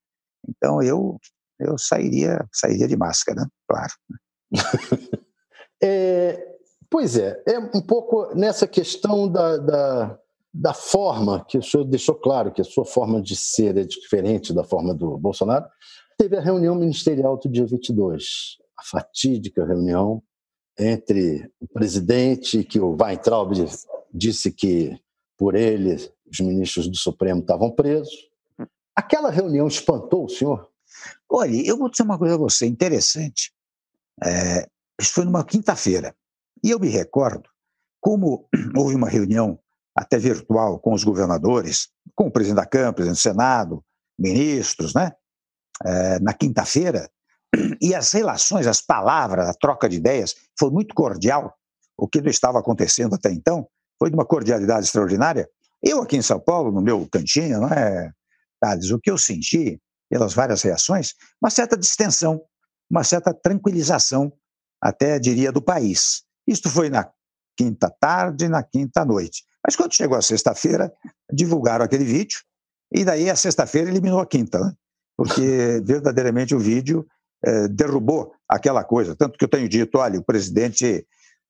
Então, 0.47 0.81
eu, 0.81 1.17
eu 1.61 1.77
sairia, 1.77 2.45
sairia 2.51 2.87
de 2.87 2.97
máscara, 2.97 3.41
né? 3.41 3.47
claro. 3.67 3.93
é, 5.81 6.55
pois 6.89 7.17
é, 7.17 7.41
é 7.47 7.59
um 7.59 7.81
pouco 7.81 8.35
nessa 8.35 8.67
questão 8.67 9.27
da, 9.27 9.57
da, 9.57 10.19
da 10.53 10.73
forma 10.73 11.45
que 11.45 11.57
o 11.57 11.63
senhor 11.63 11.85
deixou 11.85 12.15
claro 12.15 12.51
que 12.51 12.61
a 12.61 12.65
sua 12.65 12.85
forma 12.85 13.21
de 13.21 13.35
ser 13.35 13.77
é 13.77 13.83
diferente 13.83 14.53
da 14.53 14.63
forma 14.63 14.93
do 14.93 15.17
Bolsonaro. 15.17 15.65
Teve 16.17 16.37
a 16.37 16.41
reunião 16.41 16.75
ministerial 16.75 17.37
do 17.37 17.49
dia 17.49 17.65
22, 17.65 18.57
a 18.77 18.83
fatídica 18.83 19.65
reunião 19.65 20.21
entre 20.77 21.49
o 21.59 21.67
presidente, 21.67 22.63
que 22.63 22.79
o 22.79 22.97
Weintraub 22.99 23.51
disse 24.13 24.51
que 24.51 24.97
por 25.37 25.55
ele 25.55 25.95
os 26.31 26.39
ministros 26.39 26.87
do 26.87 26.97
Supremo 26.97 27.41
estavam 27.41 27.71
presos. 27.71 28.29
Aquela 28.95 29.29
reunião 29.29 29.67
espantou 29.67 30.25
o 30.25 30.29
senhor? 30.29 30.70
Olha, 31.29 31.65
eu 31.65 31.77
vou 31.77 31.89
dizer 31.89 32.03
uma 32.03 32.17
coisa 32.17 32.35
a 32.35 32.37
você 32.37 32.65
interessante. 32.65 33.51
É, 34.23 34.67
isso 34.99 35.13
foi 35.13 35.25
numa 35.25 35.43
quinta-feira. 35.43 36.15
E 36.63 36.69
eu 36.69 36.79
me 36.79 36.89
recordo 36.89 37.49
como 37.99 38.47
houve 38.75 38.95
uma 38.95 39.09
reunião 39.09 39.59
até 39.95 40.17
virtual 40.17 40.79
com 40.79 40.93
os 40.93 41.03
governadores, 41.03 41.89
com 42.15 42.27
o 42.27 42.31
presidente 42.31 42.57
da 42.57 42.65
Câmara, 42.65 42.93
presidente 42.93 43.17
do 43.17 43.21
Senado, 43.21 43.85
ministros, 44.17 44.93
né? 44.93 45.11
É, 45.83 46.19
na 46.19 46.33
quinta-feira, 46.33 47.09
e 47.81 47.95
as 47.95 48.11
relações, 48.11 48.67
as 48.67 48.81
palavras, 48.81 49.47
a 49.47 49.53
troca 49.53 49.89
de 49.89 49.97
ideias 49.97 50.35
foi 50.57 50.69
muito 50.69 50.93
cordial. 50.93 51.55
O 51.97 52.07
que 52.07 52.21
não 52.21 52.29
estava 52.29 52.59
acontecendo 52.59 53.15
até 53.15 53.31
então 53.31 53.67
foi 53.97 54.09
de 54.09 54.15
uma 54.15 54.25
cordialidade 54.25 54.85
extraordinária. 54.85 55.49
Eu 55.81 56.01
aqui 56.01 56.17
em 56.17 56.21
São 56.21 56.39
Paulo, 56.39 56.71
no 56.71 56.81
meu 56.81 57.07
cantinho, 57.11 57.61
não 57.61 57.67
é, 57.69 58.11
Thales, 58.59 58.91
o 58.91 58.99
que 58.99 59.09
eu 59.09 59.17
senti 59.17 59.81
pelas 60.11 60.33
várias 60.33 60.61
reações, 60.61 61.13
uma 61.41 61.49
certa 61.49 61.77
distensão, 61.77 62.41
uma 62.89 63.01
certa 63.01 63.33
tranquilização, 63.33 64.29
até 64.81 65.17
diria, 65.17 65.53
do 65.53 65.61
país. 65.61 66.23
Isto 66.45 66.69
foi 66.69 66.89
na 66.89 67.09
quinta 67.57 67.89
tarde, 67.97 68.49
na 68.49 68.61
quinta 68.61 69.05
noite. 69.05 69.45
Mas 69.65 69.77
quando 69.77 69.93
chegou 69.93 70.17
a 70.17 70.21
sexta-feira, 70.21 70.91
divulgaram 71.31 71.85
aquele 71.85 72.03
vídeo, 72.03 72.39
e 72.93 73.05
daí 73.05 73.29
a 73.29 73.37
sexta-feira 73.37 73.89
eliminou 73.89 74.19
a 74.19 74.25
quinta, 74.25 74.59
né? 74.59 74.73
porque 75.15 75.81
verdadeiramente 75.85 76.53
o 76.53 76.59
vídeo 76.59 77.07
eh, 77.45 77.69
derrubou 77.69 78.33
aquela 78.49 78.83
coisa. 78.83 79.15
Tanto 79.15 79.37
que 79.37 79.45
eu 79.45 79.49
tenho 79.49 79.69
dito: 79.69 79.97
olha, 79.97 80.19
o 80.19 80.25
presidente 80.25 81.07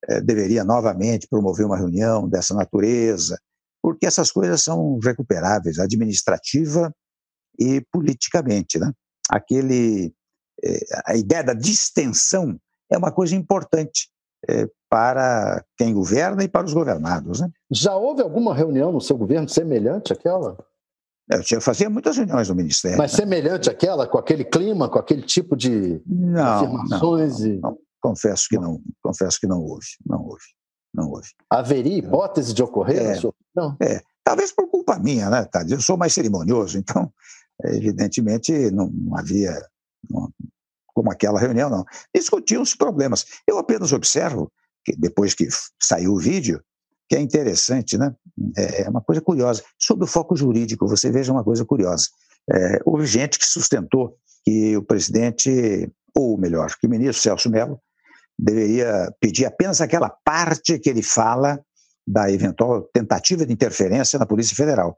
eh, 0.07 0.21
deveria 0.21 0.63
novamente 0.63 1.27
promover 1.27 1.65
uma 1.65 1.77
reunião 1.77 2.29
dessa 2.29 2.53
natureza, 2.53 3.39
porque 3.81 4.05
essas 4.05 4.31
coisas 4.31 4.61
são 4.61 4.99
recuperáveis, 4.99 5.79
administrativa 5.79 6.93
e 7.61 7.81
politicamente. 7.91 8.79
Né? 8.79 8.91
Aquele, 9.29 10.13
eh, 10.63 10.85
a 11.05 11.15
ideia 11.15 11.43
da 11.43 11.53
distensão 11.53 12.59
é 12.91 12.97
uma 12.97 13.11
coisa 13.11 13.35
importante 13.35 14.09
para 14.89 15.63
quem 15.77 15.93
governa 15.93 16.43
e 16.43 16.47
para 16.47 16.65
os 16.65 16.73
governados. 16.73 17.39
Né? 17.41 17.49
Já 17.71 17.95
houve 17.95 18.23
alguma 18.23 18.55
reunião 18.55 18.91
no 18.91 18.99
seu 18.99 19.15
governo 19.15 19.47
semelhante 19.47 20.11
àquela? 20.11 20.57
Eu 21.31 21.43
tinha, 21.43 21.61
fazia 21.61 21.89
muitas 21.89 22.17
reuniões 22.17 22.49
no 22.49 22.55
Ministério. 22.55 22.97
Mas 22.97 23.13
né? 23.13 23.19
semelhante 23.19 23.69
àquela, 23.69 24.05
com 24.05 24.17
aquele 24.17 24.43
clima, 24.43 24.89
com 24.89 24.99
aquele 24.99 25.21
tipo 25.21 25.55
de 25.55 26.01
não, 26.05 26.43
afirmações? 26.43 27.39
Não, 27.39 27.47
não, 27.47 27.59
não, 27.61 27.77
Confesso 28.01 28.47
que 28.49 28.57
não. 28.57 28.81
Confesso 29.01 29.39
que 29.39 29.47
não 29.47 29.61
houve. 29.61 29.87
Não 30.05 30.21
houve. 30.23 30.43
Não 30.93 31.09
houve. 31.09 31.29
Haveria 31.49 31.97
hipótese 31.97 32.53
de 32.53 32.61
ocorrer? 32.61 33.17
É, 33.17 33.21
não. 33.55 33.77
é. 33.81 34.01
Talvez 34.31 34.53
por 34.53 34.69
culpa 34.69 34.97
minha, 34.97 35.29
né, 35.29 35.43
Tade? 35.43 35.73
Eu 35.73 35.81
sou 35.81 35.97
mais 35.97 36.13
cerimonioso, 36.13 36.77
então, 36.77 37.11
evidentemente, 37.65 38.71
não, 38.71 38.89
havia, 39.13 39.61
como 40.93 41.11
aquela 41.11 41.37
reunião, 41.37 41.69
não. 41.69 41.83
Discutiam-se 42.15 42.77
problemas. 42.77 43.25
Eu 43.45 43.57
apenas 43.57 43.91
observo, 43.91 44.49
que 44.85 44.95
depois 44.95 45.33
que 45.33 45.49
saiu 45.83 46.13
o 46.13 46.17
vídeo, 46.17 46.63
que 47.09 47.17
é 47.17 47.19
interessante, 47.19 47.97
né? 47.97 48.15
É, 48.55 48.83
é 48.83 48.89
uma 48.89 49.01
coisa 49.01 49.19
curiosa. 49.19 49.63
Sobre 49.77 50.05
o 50.05 50.07
foco 50.07 50.33
jurídico, 50.33 50.87
você 50.87 51.11
veja 51.11 51.33
uma 51.33 51.43
coisa 51.43 51.65
curiosa. 51.65 52.07
É, 52.49 52.79
houve 52.85 53.05
gente 53.05 53.37
que 53.37 53.45
sustentou 53.45 54.15
que 54.45 54.77
o 54.77 54.81
presidente, 54.81 55.91
ou 56.15 56.37
melhor, 56.37 56.73
que 56.79 56.87
o 56.87 56.89
ministro 56.89 57.21
Celso 57.21 57.49
Mello 57.49 57.81
deveria 58.39 59.13
pedir 59.19 59.45
apenas 59.45 59.81
aquela 59.81 60.09
parte 60.09 60.79
que 60.79 60.89
ele 60.89 61.03
fala 61.03 61.61
da 62.11 62.29
eventual 62.29 62.81
tentativa 62.93 63.45
de 63.45 63.53
interferência 63.53 64.19
na 64.19 64.25
Polícia 64.25 64.55
Federal. 64.55 64.97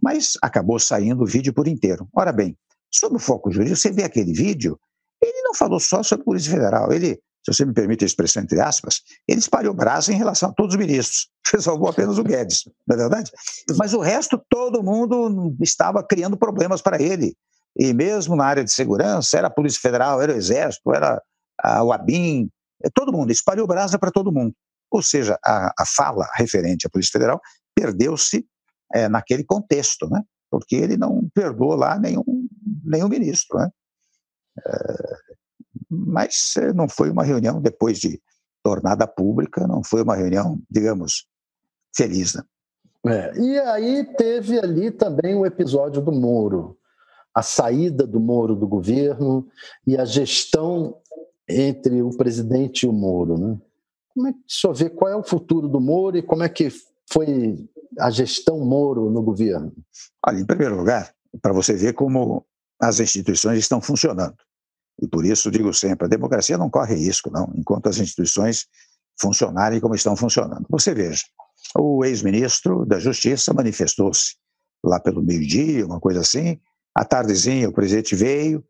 Mas 0.00 0.32
acabou 0.40 0.78
saindo 0.78 1.22
o 1.22 1.26
vídeo 1.26 1.52
por 1.52 1.68
inteiro. 1.68 2.08
Ora 2.14 2.32
bem, 2.32 2.56
sobre 2.90 3.18
o 3.18 3.20
foco 3.20 3.50
jurídico, 3.50 3.76
você 3.76 3.92
vê 3.92 4.04
aquele 4.04 4.32
vídeo, 4.32 4.78
ele 5.22 5.42
não 5.42 5.54
falou 5.54 5.78
só 5.78 6.02
sobre 6.02 6.22
a 6.22 6.24
Polícia 6.24 6.52
Federal, 6.52 6.90
ele 6.92 7.20
se 7.44 7.52
você 7.52 7.64
me 7.64 7.72
permite 7.72 8.02
a 8.02 8.06
expressão 8.06 8.42
entre 8.42 8.60
aspas, 8.60 9.02
ele 9.28 9.38
espalhou 9.38 9.72
braço 9.72 10.10
em 10.10 10.16
relação 10.16 10.50
a 10.50 10.52
todos 10.52 10.74
os 10.74 10.80
ministros. 10.80 11.28
Salvou 11.60 11.88
apenas 11.88 12.18
o 12.18 12.24
Guedes, 12.24 12.64
não 12.88 12.96
é 12.96 12.98
verdade? 12.98 13.30
Mas 13.78 13.94
o 13.94 14.00
resto, 14.00 14.40
todo 14.50 14.82
mundo 14.82 15.54
estava 15.60 16.02
criando 16.02 16.36
problemas 16.36 16.82
para 16.82 17.00
ele. 17.00 17.36
E 17.78 17.92
mesmo 17.92 18.34
na 18.34 18.46
área 18.46 18.64
de 18.64 18.72
segurança, 18.72 19.38
era 19.38 19.46
a 19.46 19.50
Polícia 19.50 19.80
Federal, 19.80 20.20
era 20.20 20.32
o 20.32 20.36
Exército, 20.36 20.92
era 20.92 21.22
a 21.62 21.84
UABIN, 21.84 22.50
é 22.82 22.90
todo 22.92 23.12
mundo, 23.12 23.30
espalhou 23.30 23.64
brasa 23.64 23.96
para 23.96 24.10
todo 24.10 24.32
mundo. 24.32 24.52
Ou 24.90 25.02
seja, 25.02 25.38
a, 25.44 25.72
a 25.78 25.86
fala 25.86 26.28
referente 26.34 26.86
à 26.86 26.90
Polícia 26.90 27.12
Federal 27.12 27.40
perdeu-se 27.74 28.46
é, 28.94 29.08
naquele 29.08 29.44
contexto, 29.44 30.08
né? 30.08 30.22
porque 30.50 30.76
ele 30.76 30.96
não 30.96 31.28
perdoou 31.34 31.74
lá 31.74 31.98
nenhum, 31.98 32.24
nenhum 32.84 33.08
ministro. 33.08 33.58
Né? 33.58 33.70
É, 34.66 35.16
mas 35.90 36.54
eh, 36.56 36.72
não 36.72 36.88
foi 36.88 37.10
uma 37.10 37.24
reunião, 37.24 37.60
depois 37.60 37.98
de 37.98 38.20
tornada 38.62 39.06
pública, 39.06 39.66
não 39.66 39.82
foi 39.82 40.02
uma 40.02 40.16
reunião, 40.16 40.60
digamos, 40.70 41.26
feliz. 41.94 42.34
Né? 42.34 42.42
É, 43.06 43.38
e 43.38 43.58
aí 43.60 44.04
teve 44.16 44.58
ali 44.58 44.90
também 44.90 45.36
o 45.36 45.46
episódio 45.46 46.02
do 46.02 46.12
Moro, 46.12 46.76
a 47.34 47.42
saída 47.42 48.06
do 48.06 48.18
Moro 48.18 48.56
do 48.56 48.66
governo 48.66 49.46
e 49.86 49.96
a 49.96 50.04
gestão 50.04 50.98
entre 51.48 52.02
o 52.02 52.10
presidente 52.16 52.82
e 52.84 52.88
o 52.88 52.92
Moro. 52.92 53.38
Né? 53.38 53.58
Como 54.16 54.28
é 54.28 54.32
que 54.32 54.38
senhor 54.48 54.72
vê 54.72 54.88
qual 54.88 55.12
é 55.12 55.14
o 55.14 55.22
futuro 55.22 55.68
do 55.68 55.78
Moro 55.78 56.16
e 56.16 56.22
como 56.22 56.42
é 56.42 56.48
que 56.48 56.70
foi 57.12 57.68
a 58.00 58.10
gestão 58.10 58.58
Moro 58.60 59.10
no 59.10 59.22
governo? 59.22 59.70
Olha, 60.26 60.40
em 60.40 60.46
primeiro 60.46 60.74
lugar, 60.74 61.14
para 61.42 61.52
você 61.52 61.74
ver 61.74 61.92
como 61.92 62.42
as 62.80 62.98
instituições 62.98 63.58
estão 63.58 63.78
funcionando. 63.78 64.34
E 65.02 65.06
por 65.06 65.26
isso 65.26 65.50
digo 65.50 65.70
sempre, 65.74 66.06
a 66.06 66.08
democracia 66.08 66.56
não 66.56 66.70
corre 66.70 66.94
risco, 66.94 67.30
não, 67.30 67.52
enquanto 67.54 67.90
as 67.90 67.98
instituições 67.98 68.66
funcionarem 69.20 69.80
como 69.80 69.94
estão 69.94 70.16
funcionando. 70.16 70.64
Você 70.70 70.94
veja, 70.94 71.22
o 71.78 72.02
ex-ministro 72.02 72.86
da 72.86 72.98
Justiça 72.98 73.52
manifestou-se 73.52 74.36
lá 74.82 74.98
pelo 74.98 75.22
meio-dia, 75.22 75.84
uma 75.84 76.00
coisa 76.00 76.20
assim. 76.20 76.58
À 76.94 77.04
tardezinha, 77.04 77.68
o 77.68 77.72
presidente 77.72 78.16
veio 78.16 78.64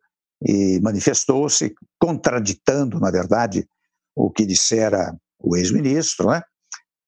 e 0.45 0.77
manifestou-se, 0.81 1.73
contraditando, 1.97 2.99
na 2.99 3.09
verdade, 3.09 3.65
o 4.13 4.29
que 4.29 4.45
dissera 4.45 5.17
o 5.39 5.55
ex-ministro. 5.55 6.29
Né? 6.29 6.41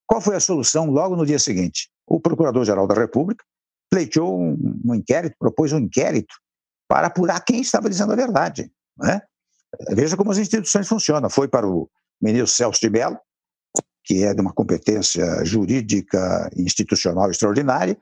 Qual 0.07 0.21
foi 0.21 0.35
a 0.35 0.39
solução 0.39 0.89
logo 0.89 1.15
no 1.15 1.25
dia 1.25 1.39
seguinte? 1.39 1.89
O 2.07 2.19
Procurador-Geral 2.19 2.87
da 2.87 2.95
República 2.95 3.43
pleiteou 3.89 4.39
um, 4.39 4.95
inquérito, 4.95 5.35
propôs 5.39 5.73
um 5.73 5.79
inquérito 5.79 6.33
para 6.87 7.07
apurar 7.07 7.39
quem 7.41 7.61
estava 7.61 7.89
dizendo 7.89 8.13
a 8.13 8.15
verdade. 8.15 8.71
Né? 8.97 9.21
Veja 9.91 10.17
como 10.17 10.31
as 10.31 10.37
instituições 10.37 10.87
funcionam. 10.87 11.29
Foi 11.29 11.47
para 11.47 11.67
o 11.67 11.89
ministro 12.21 12.55
Celso 12.55 12.79
de 12.81 12.89
Mello, 12.89 13.17
que 14.03 14.23
é 14.23 14.33
de 14.33 14.41
uma 14.41 14.53
competência 14.53 15.43
jurídica 15.45 16.49
institucional 16.57 17.29
extraordinária, 17.29 17.97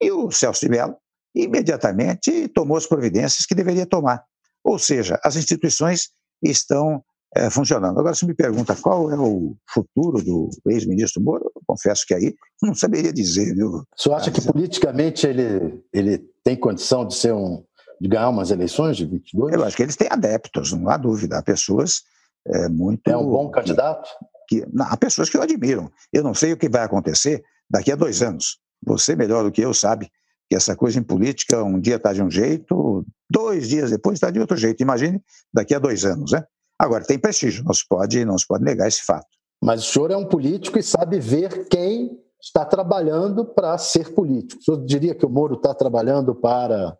e 0.00 0.10
o 0.10 0.30
Celso 0.30 0.60
de 0.60 0.68
Mello 0.68 0.96
imediatamente 1.34 2.48
tomou 2.48 2.76
as 2.76 2.86
providências 2.86 3.46
que 3.46 3.54
deveria 3.54 3.86
tomar. 3.86 4.24
Ou 4.64 4.78
seja, 4.78 5.18
as 5.24 5.36
instituições 5.36 6.10
estão 6.42 7.02
é, 7.36 7.48
funcionando. 7.50 7.98
Agora, 7.98 8.14
se 8.14 8.26
me 8.26 8.34
pergunta 8.34 8.76
qual 8.76 9.10
é 9.10 9.18
o 9.18 9.56
futuro 9.72 10.22
do 10.22 10.50
ex-ministro 10.66 11.22
Moro, 11.22 11.50
eu 11.54 11.62
confesso 11.66 12.04
que 12.06 12.14
aí 12.14 12.34
não 12.62 12.74
saberia 12.74 13.12
dizer. 13.12 13.54
Viu? 13.54 13.68
O 13.68 13.86
senhor 13.96 14.16
acha 14.16 14.30
que 14.30 14.40
politicamente 14.40 15.26
ele, 15.26 15.82
ele 15.92 16.18
tem 16.44 16.56
condição 16.56 17.06
de 17.06 17.14
ser 17.14 17.32
um 17.32 17.64
de 18.00 18.08
ganhar 18.08 18.30
umas 18.30 18.50
eleições 18.50 18.96
de 18.96 19.06
22? 19.06 19.54
Eu 19.54 19.64
acho 19.64 19.76
que 19.76 19.82
eles 19.84 19.94
têm 19.94 20.08
adeptos, 20.10 20.72
não 20.72 20.88
há 20.88 20.96
dúvida. 20.96 21.38
Há 21.38 21.42
pessoas 21.42 22.02
é, 22.44 22.68
muito. 22.68 23.08
É 23.08 23.16
um 23.16 23.30
bom 23.30 23.48
candidato? 23.48 24.08
Que, 24.48 24.66
não, 24.72 24.86
há 24.86 24.96
pessoas 24.96 25.30
que 25.30 25.38
o 25.38 25.42
admiram. 25.42 25.88
Eu 26.12 26.24
não 26.24 26.34
sei 26.34 26.52
o 26.52 26.56
que 26.56 26.68
vai 26.68 26.82
acontecer 26.82 27.44
daqui 27.70 27.92
a 27.92 27.96
dois 27.96 28.20
anos. 28.20 28.58
Você, 28.84 29.14
melhor 29.14 29.44
do 29.44 29.52
que 29.52 29.60
eu, 29.60 29.72
sabe 29.72 30.10
que 30.50 30.56
essa 30.56 30.74
coisa 30.74 30.98
em 30.98 31.02
política, 31.02 31.62
um 31.62 31.78
dia 31.78 31.94
está 31.94 32.12
de 32.12 32.20
um 32.20 32.28
jeito, 32.28 33.06
dois 33.30 33.68
dias 33.68 33.92
depois 33.92 34.16
está 34.16 34.30
de 34.30 34.40
outro 34.40 34.56
jeito. 34.56 34.82
Imagine 34.82 35.22
daqui 35.54 35.72
a 35.72 35.78
dois 35.78 36.04
anos, 36.04 36.32
né? 36.32 36.44
Agora, 36.82 37.04
tem 37.04 37.16
prestígio, 37.16 37.62
não 37.62 37.72
se 37.72 37.86
pode, 37.86 38.24
não 38.24 38.36
se 38.36 38.44
pode 38.44 38.64
negar 38.64 38.88
esse 38.88 39.04
fato. 39.04 39.28
Mas 39.62 39.86
o 39.86 39.92
senhor 39.92 40.10
é 40.10 40.16
um 40.16 40.26
político 40.26 40.80
e 40.80 40.82
sabe 40.82 41.20
ver 41.20 41.68
quem 41.68 42.18
está 42.42 42.64
trabalhando 42.64 43.44
para 43.44 43.78
ser 43.78 44.12
político. 44.12 44.60
O 44.60 44.64
senhor 44.64 44.84
diria 44.84 45.14
que 45.14 45.24
o 45.24 45.30
Moro 45.30 45.54
está 45.54 45.72
trabalhando 45.72 46.34
para 46.34 46.98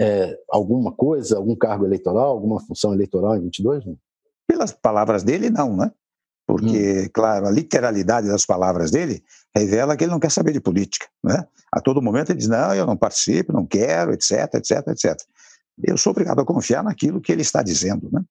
é, 0.00 0.38
alguma 0.48 0.92
coisa, 0.92 1.36
algum 1.36 1.56
cargo 1.56 1.84
eleitoral, 1.84 2.28
alguma 2.28 2.60
função 2.60 2.94
eleitoral 2.94 3.34
em 3.34 3.42
22? 3.42 3.84
Não? 3.84 3.96
Pelas 4.46 4.70
palavras 4.70 5.24
dele, 5.24 5.50
não, 5.50 5.76
né? 5.76 5.90
Porque, 6.46 7.02
hum. 7.06 7.10
claro, 7.12 7.48
a 7.48 7.50
literalidade 7.50 8.28
das 8.28 8.46
palavras 8.46 8.92
dele 8.92 9.24
revela 9.52 9.96
que 9.96 10.04
ele 10.04 10.12
não 10.12 10.20
quer 10.20 10.30
saber 10.30 10.52
de 10.52 10.60
política, 10.60 11.08
né? 11.24 11.44
A 11.72 11.80
todo 11.80 12.00
momento 12.00 12.30
ele 12.30 12.38
diz, 12.38 12.48
não, 12.48 12.72
eu 12.72 12.86
não 12.86 12.96
participo, 12.96 13.52
não 13.52 13.66
quero, 13.66 14.12
etc, 14.12 14.54
etc, 14.54 14.86
etc. 14.86 15.16
Eu 15.82 15.98
sou 15.98 16.12
obrigado 16.12 16.40
a 16.40 16.44
confiar 16.44 16.84
naquilo 16.84 17.20
que 17.20 17.32
ele 17.32 17.42
está 17.42 17.64
dizendo, 17.64 18.08
né? 18.12 18.22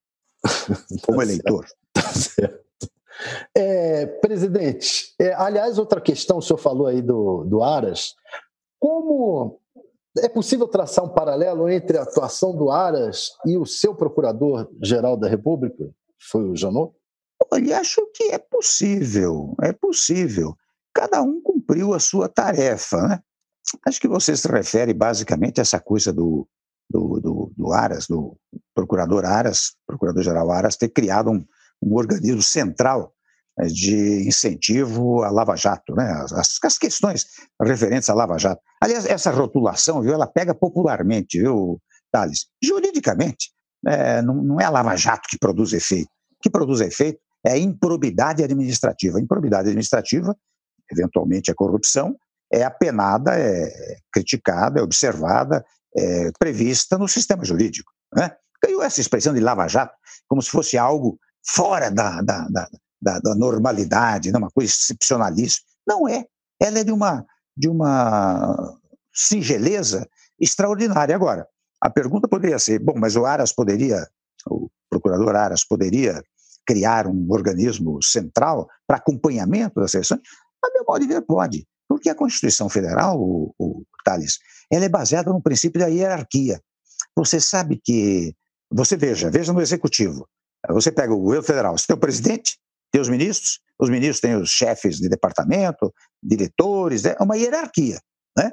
Como 1.05 1.17
tá 1.17 1.23
eleitor. 1.23 1.65
Tá 1.93 2.01
certo. 2.01 2.67
É, 3.55 4.05
presidente, 4.05 5.15
é, 5.19 5.33
aliás, 5.33 5.79
outra 5.79 5.99
questão, 5.99 6.37
o 6.37 6.41
senhor 6.41 6.59
falou 6.59 6.85
aí 6.85 7.01
do, 7.01 7.43
do 7.45 7.63
Aras, 7.63 8.13
como 8.79 9.59
é 10.19 10.29
possível 10.29 10.67
traçar 10.67 11.03
um 11.03 11.09
paralelo 11.09 11.67
entre 11.69 11.97
a 11.97 12.03
atuação 12.03 12.55
do 12.55 12.69
Aras 12.69 13.31
e 13.45 13.57
o 13.57 13.65
seu 13.65 13.95
procurador-geral 13.95 15.17
da 15.17 15.27
República, 15.27 15.89
foi 16.29 16.43
o 16.43 16.55
Janot? 16.55 16.93
Olha, 17.51 17.79
acho 17.79 18.05
que 18.13 18.31
é 18.31 18.37
possível, 18.37 19.55
é 19.61 19.71
possível. 19.71 20.55
Cada 20.93 21.21
um 21.21 21.41
cumpriu 21.41 21.93
a 21.93 21.99
sua 21.99 22.27
tarefa, 22.27 22.97
né? 23.07 23.19
Acho 23.85 23.99
que 23.99 24.07
você 24.07 24.35
se 24.35 24.47
refere 24.47 24.93
basicamente 24.93 25.59
a 25.59 25.61
essa 25.61 25.79
coisa 25.79 26.11
do, 26.13 26.47
do, 26.89 27.19
do, 27.19 27.51
do 27.55 27.73
Aras, 27.73 28.07
do 28.07 28.37
procurador 28.73 29.25
Aras, 29.25 29.73
procurador-geral 29.85 30.51
Aras, 30.51 30.77
ter 30.77 30.89
criado 30.89 31.31
um, 31.31 31.45
um 31.81 31.95
organismo 31.95 32.41
central 32.41 33.13
eh, 33.59 33.67
de 33.67 34.27
incentivo 34.27 35.23
à 35.23 35.29
Lava 35.29 35.55
Jato, 35.55 35.93
né? 35.95 36.09
As, 36.31 36.63
as, 36.63 36.77
questões 36.77 37.25
referentes 37.61 38.09
à 38.09 38.13
Lava 38.13 38.37
Jato. 38.37 38.61
Aliás, 38.81 39.05
essa 39.05 39.31
rotulação, 39.31 40.01
viu, 40.01 40.13
ela 40.13 40.27
pega 40.27 40.53
popularmente, 40.53 41.39
viu, 41.39 41.81
Thales? 42.11 42.47
Juridicamente, 42.63 43.51
é, 43.85 44.21
não, 44.21 44.35
não, 44.35 44.61
é 44.61 44.65
a 44.65 44.69
Lava 44.69 44.95
Jato 44.95 45.27
que 45.29 45.37
produz 45.37 45.73
efeito. 45.73 46.09
O 46.39 46.43
que 46.43 46.49
produz 46.49 46.81
efeito 46.81 47.19
é 47.45 47.53
a 47.53 47.57
improbidade 47.57 48.43
administrativa. 48.43 49.17
A 49.17 49.21
improbidade 49.21 49.69
administrativa, 49.69 50.35
eventualmente 50.91 51.51
a 51.51 51.55
corrupção, 51.55 52.15
é 52.51 52.63
apenada, 52.63 53.31
é 53.37 53.97
criticada, 54.11 54.79
é 54.79 54.83
observada, 54.83 55.65
é 55.97 56.31
prevista 56.37 56.97
no 56.97 57.07
sistema 57.07 57.43
jurídico. 57.43 57.91
Né? 58.15 58.35
Caiu 58.61 58.81
essa 58.81 59.01
expressão 59.01 59.33
de 59.33 59.39
Lava 59.39 59.67
Jato 59.67 59.95
como 60.27 60.41
se 60.41 60.49
fosse 60.49 60.77
algo 60.77 61.19
fora 61.43 61.89
da, 61.89 62.21
da, 62.21 62.47
da 62.49 62.67
da, 63.01 63.19
da 63.19 63.35
normalidade, 63.35 64.31
né, 64.31 64.37
uma 64.37 64.51
coisa 64.51 64.71
excepcionalíssima. 64.71 65.65
Não 65.87 66.07
é. 66.07 66.25
Ela 66.59 66.79
é 66.79 66.83
de 66.83 66.91
uma, 66.91 67.25
de 67.55 67.69
uma 67.69 68.77
singeleza 69.13 70.07
extraordinária. 70.39 71.15
Agora, 71.15 71.47
a 71.81 71.89
pergunta 71.89 72.27
poderia 72.27 72.59
ser: 72.59 72.79
bom, 72.79 72.95
mas 72.97 73.15
o 73.15 73.25
Aras 73.25 73.53
poderia, 73.53 74.07
o 74.49 74.69
procurador 74.89 75.35
Aras 75.35 75.63
poderia 75.63 76.21
criar 76.65 77.07
um 77.07 77.27
organismo 77.29 78.01
central 78.03 78.67
para 78.85 78.97
acompanhamento 78.97 79.79
das 79.79 79.93
eleições? 79.93 80.21
A 80.63 80.69
meu 80.73 80.83
modo 80.85 80.99
de 80.99 81.07
ver, 81.07 81.21
pode. 81.21 81.65
Porque 81.87 82.09
a 82.09 82.15
Constituição 82.15 82.67
Federal, 82.67 83.17
o, 83.17 83.53
o 83.57 83.83
Thales, 84.07 84.39
ela 84.71 84.85
é 84.85 84.89
baseada 84.89 85.31
no 85.31 85.41
princípio 85.41 85.79
da 85.79 85.87
hierarquia. 85.87 86.61
Você 87.15 87.41
sabe 87.41 87.79
que. 87.83 88.33
Você 88.71 88.95
veja, 88.95 89.29
veja 89.29 89.51
no 89.51 89.61
executivo. 89.61 90.27
Você 90.69 90.91
pega 90.91 91.13
o 91.13 91.19
governo 91.19 91.43
federal, 91.43 91.77
você 91.77 91.87
tem 91.87 91.95
o 91.95 91.99
presidente, 91.99 92.57
tem 92.91 93.01
os 93.01 93.09
ministros, 93.09 93.59
os 93.79 93.89
ministros 93.89 94.19
têm 94.19 94.35
os 94.35 94.49
chefes 94.49 94.97
de 94.97 95.07
departamento, 95.07 95.93
diretores, 96.21 97.05
é 97.05 97.15
uma 97.21 97.37
hierarquia. 97.37 97.99
Né? 98.37 98.51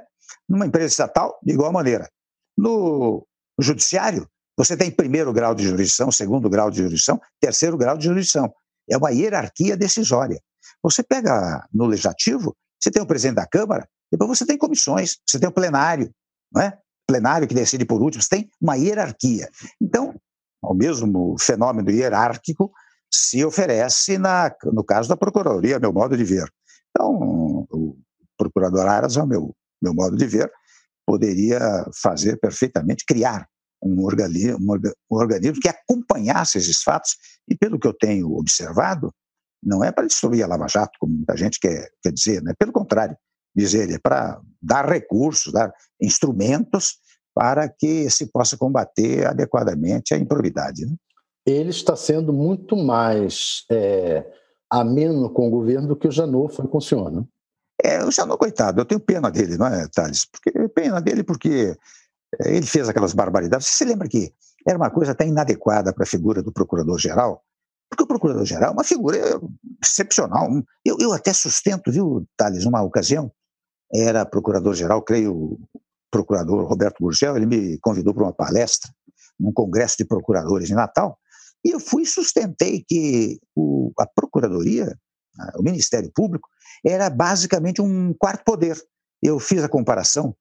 Numa 0.49 0.67
empresa 0.67 0.87
estatal, 0.87 1.39
de 1.43 1.53
igual 1.53 1.73
maneira. 1.73 2.09
No 2.57 3.27
judiciário, 3.59 4.29
você 4.57 4.77
tem 4.77 4.91
primeiro 4.91 5.33
grau 5.33 5.55
de 5.55 5.65
jurisdição, 5.65 6.13
segundo 6.13 6.49
grau 6.49 6.71
de 6.71 6.79
jurisdição, 6.79 7.21
terceiro 7.41 7.77
grau 7.77 7.99
de 7.99 8.05
jurisdição. 8.05 8.53
É 8.89 8.97
uma 8.97 9.11
hierarquia 9.11 9.77
decisória. 9.77 10.41
Você 10.83 11.03
pega 11.03 11.67
no 11.73 11.87
legislativo, 11.87 12.57
você 12.81 12.91
tem 12.91 13.03
o 13.03 13.07
presidente 13.07 13.37
da 13.37 13.47
Câmara, 13.47 13.89
depois 14.17 14.39
você 14.39 14.47
tem 14.47 14.57
comissões, 14.57 15.17
você 15.27 15.39
tem 15.39 15.49
o 15.49 15.53
plenário, 15.53 16.11
não 16.53 16.63
é? 16.63 16.79
plenário 17.07 17.47
que 17.47 17.55
decide 17.55 17.85
por 17.85 18.01
último, 18.01 18.23
você 18.23 18.29
tem 18.29 18.51
uma 18.61 18.77
hierarquia. 18.77 19.49
Então, 19.81 20.15
o 20.63 20.73
mesmo 20.73 21.37
fenômeno 21.39 21.91
hierárquico 21.91 22.73
se 23.13 23.45
oferece 23.45 24.17
na, 24.17 24.55
no 24.65 24.85
caso 24.85 25.09
da 25.09 25.17
Procuradoria, 25.17 25.79
meu 25.79 25.93
modo 25.93 26.17
de 26.17 26.25
ver. 26.25 26.49
Então, 26.91 27.67
o 27.71 27.97
procurador 28.39 28.87
Aras, 28.87 29.17
ao 29.17 29.27
meu, 29.27 29.55
meu 29.83 29.93
modo 29.93 30.17
de 30.17 30.27
ver, 30.27 30.51
poderia 31.07 31.61
fazer 32.01 32.39
perfeitamente, 32.39 33.05
criar 33.05 33.47
um 33.83 34.03
organismo, 34.05 34.59
um 35.11 35.17
organismo 35.17 35.61
que 35.61 35.69
acompanhasse 35.69 36.57
esses 36.57 36.83
fatos, 36.83 37.17
e 37.49 37.57
pelo 37.57 37.79
que 37.79 37.87
eu 37.87 37.93
tenho 37.93 38.33
observado, 38.33 39.13
não 39.63 39.83
é 39.85 39.93
para 39.93 40.07
destruir 40.07 40.43
a 40.43 40.47
Lava 40.47 40.69
Jato, 40.69 40.99
como 40.99 41.15
muita 41.15 41.37
gente 41.37 41.59
quer, 41.59 41.91
quer 42.03 42.13
dizer, 42.13 42.43
né? 42.43 42.55
pelo 42.59 42.73
contrário, 42.73 43.17
dizer, 43.55 43.91
é 43.91 43.99
para 43.99 44.41
dar 44.61 44.89
recursos, 44.89 45.53
dar 45.53 45.73
instrumentos 46.01 46.99
para 47.35 47.69
que 47.69 48.09
se 48.11 48.27
possa 48.27 48.57
combater 48.57 49.27
adequadamente 49.27 50.15
a 50.15 50.19
improbidade. 50.19 50.87
Né? 50.87 50.95
ele 51.47 51.71
está 51.71 51.95
sendo 51.95 52.33
muito 52.33 52.77
mais 52.77 53.65
é, 53.71 54.25
ameno 54.71 55.29
com 55.31 55.49
o 55.49 55.51
governo 55.51 55.89
do 55.89 55.97
que 55.97 56.09
o 56.09 56.11
Janot 56.11 56.55
foi 56.55 56.67
com 56.67 56.79
o 56.79 56.83
senhor, 56.83 57.11
né? 57.11 57.23
É, 57.83 58.03
o 58.03 58.11
Janot, 58.11 58.39
coitado, 58.39 58.81
eu 58.81 58.85
tenho 58.85 59.01
pena 59.01 59.31
dele, 59.31 59.59
não 59.59 59.67
é, 59.67 59.87
Thales? 59.89 60.25
Porque, 60.25 60.69
pena 60.69 61.01
dele 61.01 61.23
porque 61.23 61.77
é, 62.41 62.57
ele 62.57 62.67
fez 62.67 62.89
aquelas 62.89 63.13
barbaridades. 63.13 63.67
Você 63.67 63.77
se 63.77 63.85
lembra 63.85 64.09
que 64.09 64.33
era 64.67 64.79
uma 64.79 64.91
coisa 64.91 65.13
até 65.13 65.27
inadequada 65.27 65.93
para 65.93 66.05
a 66.05 66.07
figura 66.07 66.43
do 66.43 66.53
procurador-geral? 66.53 67.43
Porque 67.91 68.05
o 68.05 68.07
procurador-geral 68.07 68.71
é 68.71 68.73
uma 68.73 68.85
figura 68.85 69.19
excepcional. 69.83 70.49
Eu, 70.85 70.97
eu 70.99 71.13
até 71.13 71.33
sustento, 71.33 71.93
viu, 71.93 72.27
Thales, 72.37 72.65
uma 72.65 72.83
ocasião, 72.83 73.31
era 73.93 74.25
procurador-geral, 74.25 75.03
creio, 75.03 75.35
o 75.35 75.59
procurador 76.11 76.65
Roberto 76.67 76.99
Gurgel, 77.01 77.37
ele 77.37 77.47
me 77.47 77.79
convidou 77.79 78.15
para 78.15 78.25
uma 78.25 78.33
palestra 78.33 78.91
num 79.39 79.53
congresso 79.53 79.97
de 79.99 80.05
procuradores 80.05 80.71
em 80.71 80.75
Natal, 80.75 81.19
e 81.65 81.71
eu 81.71 81.81
fui 81.81 82.05
sustentei 82.05 82.85
que 82.87 83.41
o, 83.57 83.91
a 83.99 84.07
Procuradoria, 84.07 84.97
o 85.57 85.63
Ministério 85.63 86.11
Público, 86.15 86.49
era 86.85 87.09
basicamente 87.09 87.81
um 87.81 88.13
quarto 88.15 88.45
poder. 88.45 88.79
Eu 89.23 89.41
fiz 89.41 89.65
a 89.65 89.69
comparação 89.69 90.37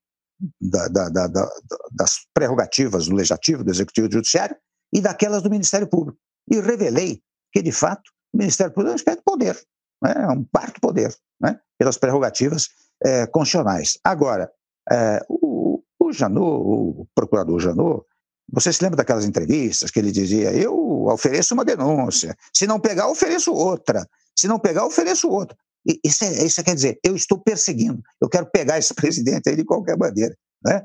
da, 0.60 0.88
da, 0.89 1.10
da, 1.10 1.50
das 1.91 2.28
prerrogativas 2.34 3.08
do 3.08 3.16
Legislativo, 3.16 3.64
do 3.64 3.72
Executivo 3.72 4.08
e 4.08 4.10
do 4.10 4.14
Judiciário 4.16 4.56
e 4.94 5.00
daquelas 5.00 5.41
do 5.41 5.50
Ministério 5.50 5.88
Público. 5.88 6.20
E 6.52 6.60
revelei 6.60 7.22
que, 7.54 7.62
de 7.62 7.72
fato, 7.72 8.12
o 8.34 8.38
Ministério 8.38 8.74
Público 8.74 8.89
é 8.89 8.94
um 8.94 8.98
espécie 8.98 9.18
de 9.18 9.24
poder, 9.24 9.56
né? 10.04 10.14
é 10.18 10.28
um 10.28 10.44
quarto 10.44 10.82
poder, 10.82 11.16
né? 11.39 11.58
pelas 11.78 11.98
prerrogativas 11.98 12.68
é, 13.06 13.28
constitucionais. 13.28 13.97
Agora, 14.04 14.49
é, 14.91 15.20
o 15.30 15.84
Janot, 16.12 16.41
o 16.41 17.08
procurador 17.16 17.60
Janot, 17.60 18.06
você 18.51 18.72
se 18.72 18.84
lembra 18.84 18.97
daquelas 18.97 19.26
entrevistas 19.26 19.89
que 19.89 19.99
ele 19.99 20.12
dizia: 20.12 20.51
Eu 20.54 21.06
ofereço 21.08 21.54
uma 21.54 21.66
denúncia, 21.66 22.36
se 22.54 22.68
não 22.68 22.80
pegar, 22.80 23.10
ofereço 23.10 23.54
outra, 23.54 24.08
se 24.38 24.47
não 24.47 24.60
pegar, 24.60 24.86
ofereço 24.86 25.30
outra. 25.30 25.58
E 25.86 25.99
isso, 26.04 26.24
é, 26.24 26.45
isso 26.45 26.64
quer 26.64 26.76
dizer, 26.76 26.99
eu 27.04 27.16
estou 27.16 27.38
perseguindo, 27.41 28.01
eu 28.22 28.30
quero 28.30 28.45
pegar 28.45 28.78
esse 28.78 28.93
presidente 28.95 29.49
aí 29.49 29.56
de 29.56 29.66
qualquer 29.66 29.97
maneira. 29.97 30.36
Né? 30.64 30.82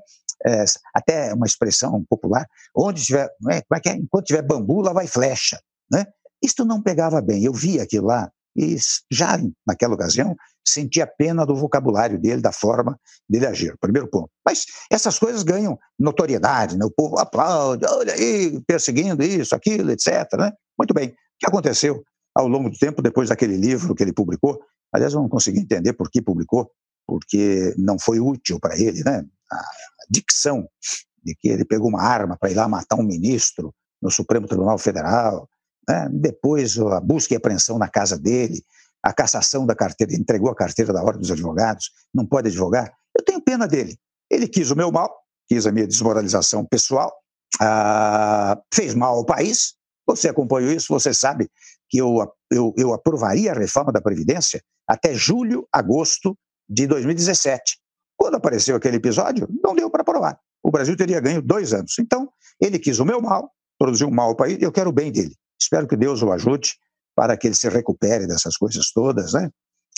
É, 0.46 0.64
até 0.94 1.34
uma 1.34 1.46
expressão 1.46 2.04
popular, 2.08 2.46
onde 2.74 3.04
tiver, 3.04 3.28
é, 3.50 3.60
como 3.62 3.76
é 3.76 3.80
que 3.80 3.88
é? 3.88 3.96
Enquanto 3.96 4.26
tiver 4.26 4.42
bambu, 4.42 4.80
lá 4.80 4.92
vai 4.92 5.06
flecha. 5.06 5.60
Né? 5.90 6.04
Isto 6.42 6.64
não 6.64 6.82
pegava 6.82 7.20
bem, 7.20 7.44
eu 7.44 7.52
vi 7.52 7.80
aquilo 7.80 8.06
lá, 8.06 8.30
e 8.58 8.76
já 9.10 9.38
naquela 9.64 9.94
ocasião 9.94 10.34
sentia 10.66 11.06
pena 11.06 11.46
do 11.46 11.54
vocabulário 11.54 12.20
dele, 12.20 12.42
da 12.42 12.52
forma 12.52 12.98
dele 13.28 13.46
agir. 13.46 13.76
Primeiro 13.80 14.08
ponto. 14.08 14.28
Mas 14.44 14.66
essas 14.90 15.18
coisas 15.18 15.44
ganham 15.44 15.78
notoriedade, 15.98 16.76
né? 16.76 16.84
o 16.84 16.90
povo 16.90 17.18
aplaude, 17.18 17.86
olha 17.86 18.12
aí, 18.12 18.60
perseguindo 18.66 19.22
isso, 19.22 19.54
aquilo, 19.54 19.92
etc. 19.92 20.26
Né? 20.36 20.52
Muito 20.76 20.92
bem. 20.92 21.10
O 21.10 21.14
que 21.38 21.46
aconteceu 21.46 22.02
ao 22.34 22.48
longo 22.48 22.68
do 22.68 22.76
tempo, 22.76 23.00
depois 23.00 23.28
daquele 23.28 23.56
livro 23.56 23.94
que 23.94 24.02
ele 24.02 24.12
publicou? 24.12 24.60
Aliás, 24.92 25.14
eu 25.14 25.20
não 25.20 25.28
consegui 25.28 25.60
entender 25.60 25.92
por 25.92 26.10
que 26.10 26.20
publicou, 26.20 26.70
porque 27.06 27.74
não 27.78 27.98
foi 27.98 28.18
útil 28.18 28.58
para 28.60 28.78
ele, 28.78 29.02
né? 29.04 29.24
A 29.50 29.62
dicção 30.10 30.68
de 31.22 31.34
que 31.34 31.48
ele 31.48 31.64
pegou 31.64 31.88
uma 31.88 32.02
arma 32.02 32.36
para 32.38 32.50
ir 32.50 32.54
lá 32.54 32.68
matar 32.68 32.96
um 32.96 33.02
ministro 33.02 33.72
no 34.00 34.10
Supremo 34.10 34.46
Tribunal 34.46 34.78
Federal, 34.78 35.48
né? 35.88 36.08
depois 36.12 36.78
a 36.78 37.00
busca 37.00 37.34
e 37.34 37.36
apreensão 37.36 37.78
na 37.78 37.88
casa 37.88 38.18
dele, 38.18 38.62
a 39.02 39.12
cassação 39.12 39.64
da 39.64 39.74
carteira, 39.74 40.14
entregou 40.14 40.50
a 40.50 40.54
carteira 40.54 40.92
da 40.92 41.02
Ordem 41.02 41.22
dos 41.22 41.30
Advogados, 41.30 41.90
não 42.14 42.26
pode 42.26 42.48
advogar. 42.48 42.92
Eu 43.16 43.24
tenho 43.24 43.40
pena 43.40 43.66
dele. 43.66 43.96
Ele 44.30 44.46
quis 44.46 44.70
o 44.70 44.76
meu 44.76 44.92
mal, 44.92 45.10
quis 45.48 45.66
a 45.66 45.72
minha 45.72 45.86
desmoralização 45.86 46.64
pessoal, 46.66 47.12
ah, 47.60 48.60
fez 48.72 48.94
mal 48.94 49.16
ao 49.16 49.24
país. 49.24 49.74
Você 50.06 50.28
acompanhou 50.28 50.72
isso, 50.72 50.88
você 50.90 51.14
sabe 51.14 51.48
que 51.88 51.98
eu, 51.98 52.16
eu, 52.50 52.74
eu 52.76 52.92
aprovaria 52.92 53.52
a 53.52 53.58
reforma 53.58 53.92
da 53.92 54.00
Previdência 54.00 54.62
até 54.86 55.14
julho, 55.14 55.66
agosto 55.72 56.36
de 56.68 56.86
2017. 56.86 57.78
Quando 58.16 58.34
apareceu 58.34 58.76
aquele 58.76 58.96
episódio, 58.96 59.48
não 59.62 59.74
deu 59.74 59.90
para 59.90 60.02
aprovar. 60.02 60.38
O 60.62 60.70
Brasil 60.70 60.96
teria 60.96 61.20
ganho 61.20 61.40
dois 61.40 61.72
anos. 61.72 61.98
Então, 61.98 62.28
ele 62.60 62.78
quis 62.78 62.98
o 62.98 63.04
meu 63.04 63.20
mal, 63.20 63.50
produziu 63.78 64.08
um 64.08 64.10
mal 64.10 64.28
ao 64.28 64.36
país, 64.36 64.60
eu 64.60 64.72
quero 64.72 64.90
o 64.90 64.92
bem 64.92 65.12
dele. 65.12 65.34
Espero 65.68 65.86
que 65.86 65.98
Deus 65.98 66.22
o 66.22 66.32
ajude 66.32 66.76
para 67.14 67.36
que 67.36 67.46
ele 67.46 67.54
se 67.54 67.68
recupere 67.68 68.26
dessas 68.26 68.56
coisas 68.56 68.90
todas, 68.90 69.34
né? 69.34 69.50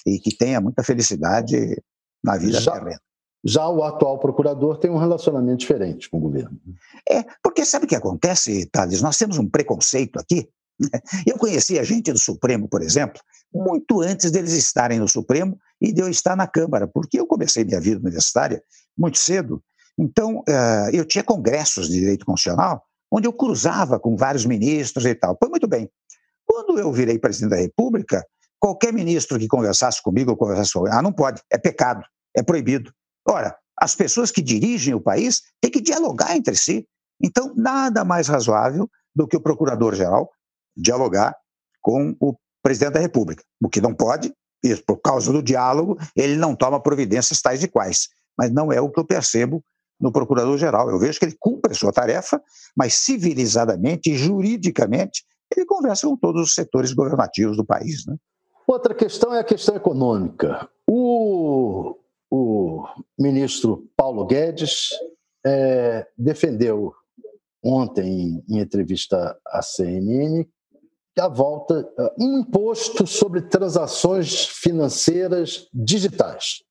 E 0.05 0.19
que 0.19 0.37
tenha 0.37 0.61
muita 0.61 0.83
felicidade 0.83 1.81
na 2.25 2.37
vida 2.37 2.61
já, 2.61 2.73
terrena. 2.73 3.01
Já 3.45 3.69
o 3.69 3.85
atual 3.85 4.19
procurador 4.19 4.79
tem 4.79 4.91
um 4.91 4.99
relacionamento 4.99 5.59
diferente 5.59 6.11
com 6.11 6.19
o 6.19 6.21
governo. 6.21 6.59
É, 7.09 7.25
porque 7.41 7.65
sabe 7.65 7.85
o 7.85 7.89
que 7.89 7.95
acontece, 7.95 8.67
Thales? 8.67 9.01
Nós 9.01 9.17
temos 9.17 9.39
um 9.39 9.49
preconceito 9.49 10.19
aqui. 10.19 10.49
Né? 10.81 11.01
Eu 11.25 11.39
conheci 11.39 11.79
a 11.79 11.85
gente 11.85 12.13
do 12.13 12.19
Supremo, 12.19 12.69
por 12.69 12.83
exemplo, 12.83 13.21
muito 13.55 14.01
antes 14.01 14.33
deles 14.33 14.53
estarem 14.53 14.99
no 14.99 15.07
Supremo 15.07 15.57
e 15.81 15.93
de 15.93 16.03
eu 16.03 16.09
estar 16.09 16.35
na 16.35 16.49
Câmara, 16.49 16.89
porque 16.89 17.21
eu 17.21 17.27
comecei 17.29 17.65
minha 17.65 17.81
vida 17.81 18.01
universitária 18.01 18.61
muito 18.99 19.19
cedo. 19.19 19.63
Então, 19.97 20.43
eh, 20.49 20.91
eu 20.95 21.05
tinha 21.05 21.23
congressos 21.23 21.89
de 21.89 22.01
direito 22.01 22.27
constitucional 22.27 22.83
onde 23.11 23.27
eu 23.27 23.33
cruzava 23.33 23.99
com 23.99 24.17
vários 24.17 24.47
ministros 24.47 25.05
e 25.05 25.15
tal. 25.15 25.37
Foi 25.39 25.49
muito 25.49 25.67
bem. 25.67 25.91
Quando 26.47 26.79
eu 26.79 26.93
virei 26.93 27.19
presidente 27.19 27.51
da 27.51 27.57
República, 27.57 28.25
qualquer 28.59 28.93
ministro 28.93 29.39
que 29.39 29.49
conversasse 29.49 30.03
comigo 30.03 30.31
ou 30.31 30.37
conversasse 30.37 30.73
comigo, 30.73 30.95
ah, 30.95 31.03
não 31.03 31.13
pode, 31.13 31.43
é 31.51 31.59
pecado, 31.59 32.05
é 32.37 32.43
proibido. 32.43 32.93
Ora, 33.27 33.57
as 33.81 33.95
pessoas 33.95 34.31
que 34.31 34.43
dirigem 34.43 34.95
o 34.95 35.01
país 35.01 35.43
têm 35.61 35.71
que 35.71 35.81
dialogar 35.81 36.37
entre 36.37 36.55
si. 36.55 36.87
Então, 37.23 37.53
nada 37.57 38.05
mais 38.05 38.29
razoável 38.29 38.89
do 39.15 39.27
que 39.27 39.37
o 39.37 39.41
procurador-geral 39.41 40.31
dialogar 40.77 41.35
com 41.81 42.15
o 42.21 42.35
presidente 42.63 42.95
da 42.95 43.01
República. 43.01 43.43
O 43.63 43.69
que 43.69 43.81
não 43.81 43.95
pode, 43.95 44.33
por 44.87 44.99
causa 44.99 45.33
do 45.33 45.43
diálogo, 45.43 45.99
ele 46.15 46.37
não 46.37 46.55
toma 46.55 46.83
providências 46.83 47.41
tais 47.41 47.63
e 47.63 47.69
quais. 47.69 48.09
Mas 48.37 48.51
não 48.53 48.73
é 48.73 48.81
o 48.81 48.91
que 48.91 49.01
eu 49.01 49.05
percebo 49.05 49.65
no 50.01 50.13
procurador-geral. 50.13 50.89
Eu 50.91 50.99
vejo 50.99 51.19
que 51.19 51.25
ele 51.25 51.37
cumpre 51.39 51.73
a 51.73 51.75
sua 51.75 51.93
tarefa, 51.93 52.43
mas 52.77 52.95
civilizadamente 52.95 54.11
e 54.11 54.17
juridicamente 54.17 55.25
ele 55.55 55.67
conversa 55.67 56.07
com 56.07 56.17
todos 56.17 56.43
os 56.43 56.55
setores 56.55 56.93
governativos 56.93 57.57
do 57.57 57.65
país. 57.65 58.07
Né? 58.07 58.17
Outra 58.67 58.95
questão 58.95 59.35
é 59.35 59.41
a 59.41 59.45
questão 59.45 59.75
econômica. 59.75 60.69
O, 60.87 61.97
o 62.31 62.85
ministro 63.19 63.89
Paulo 63.97 64.25
Guedes 64.27 64.91
é, 65.45 66.07
defendeu 66.17 66.95
ontem, 67.63 68.43
em 68.49 68.59
entrevista 68.59 69.37
à 69.47 69.61
CNN, 69.61 70.47
a 71.19 71.29
volta, 71.29 71.87
um 72.19 72.39
imposto 72.39 73.07
sobre 73.07 73.43
transações 73.43 74.47
financeiras 74.47 75.69
digitais. 75.75 76.63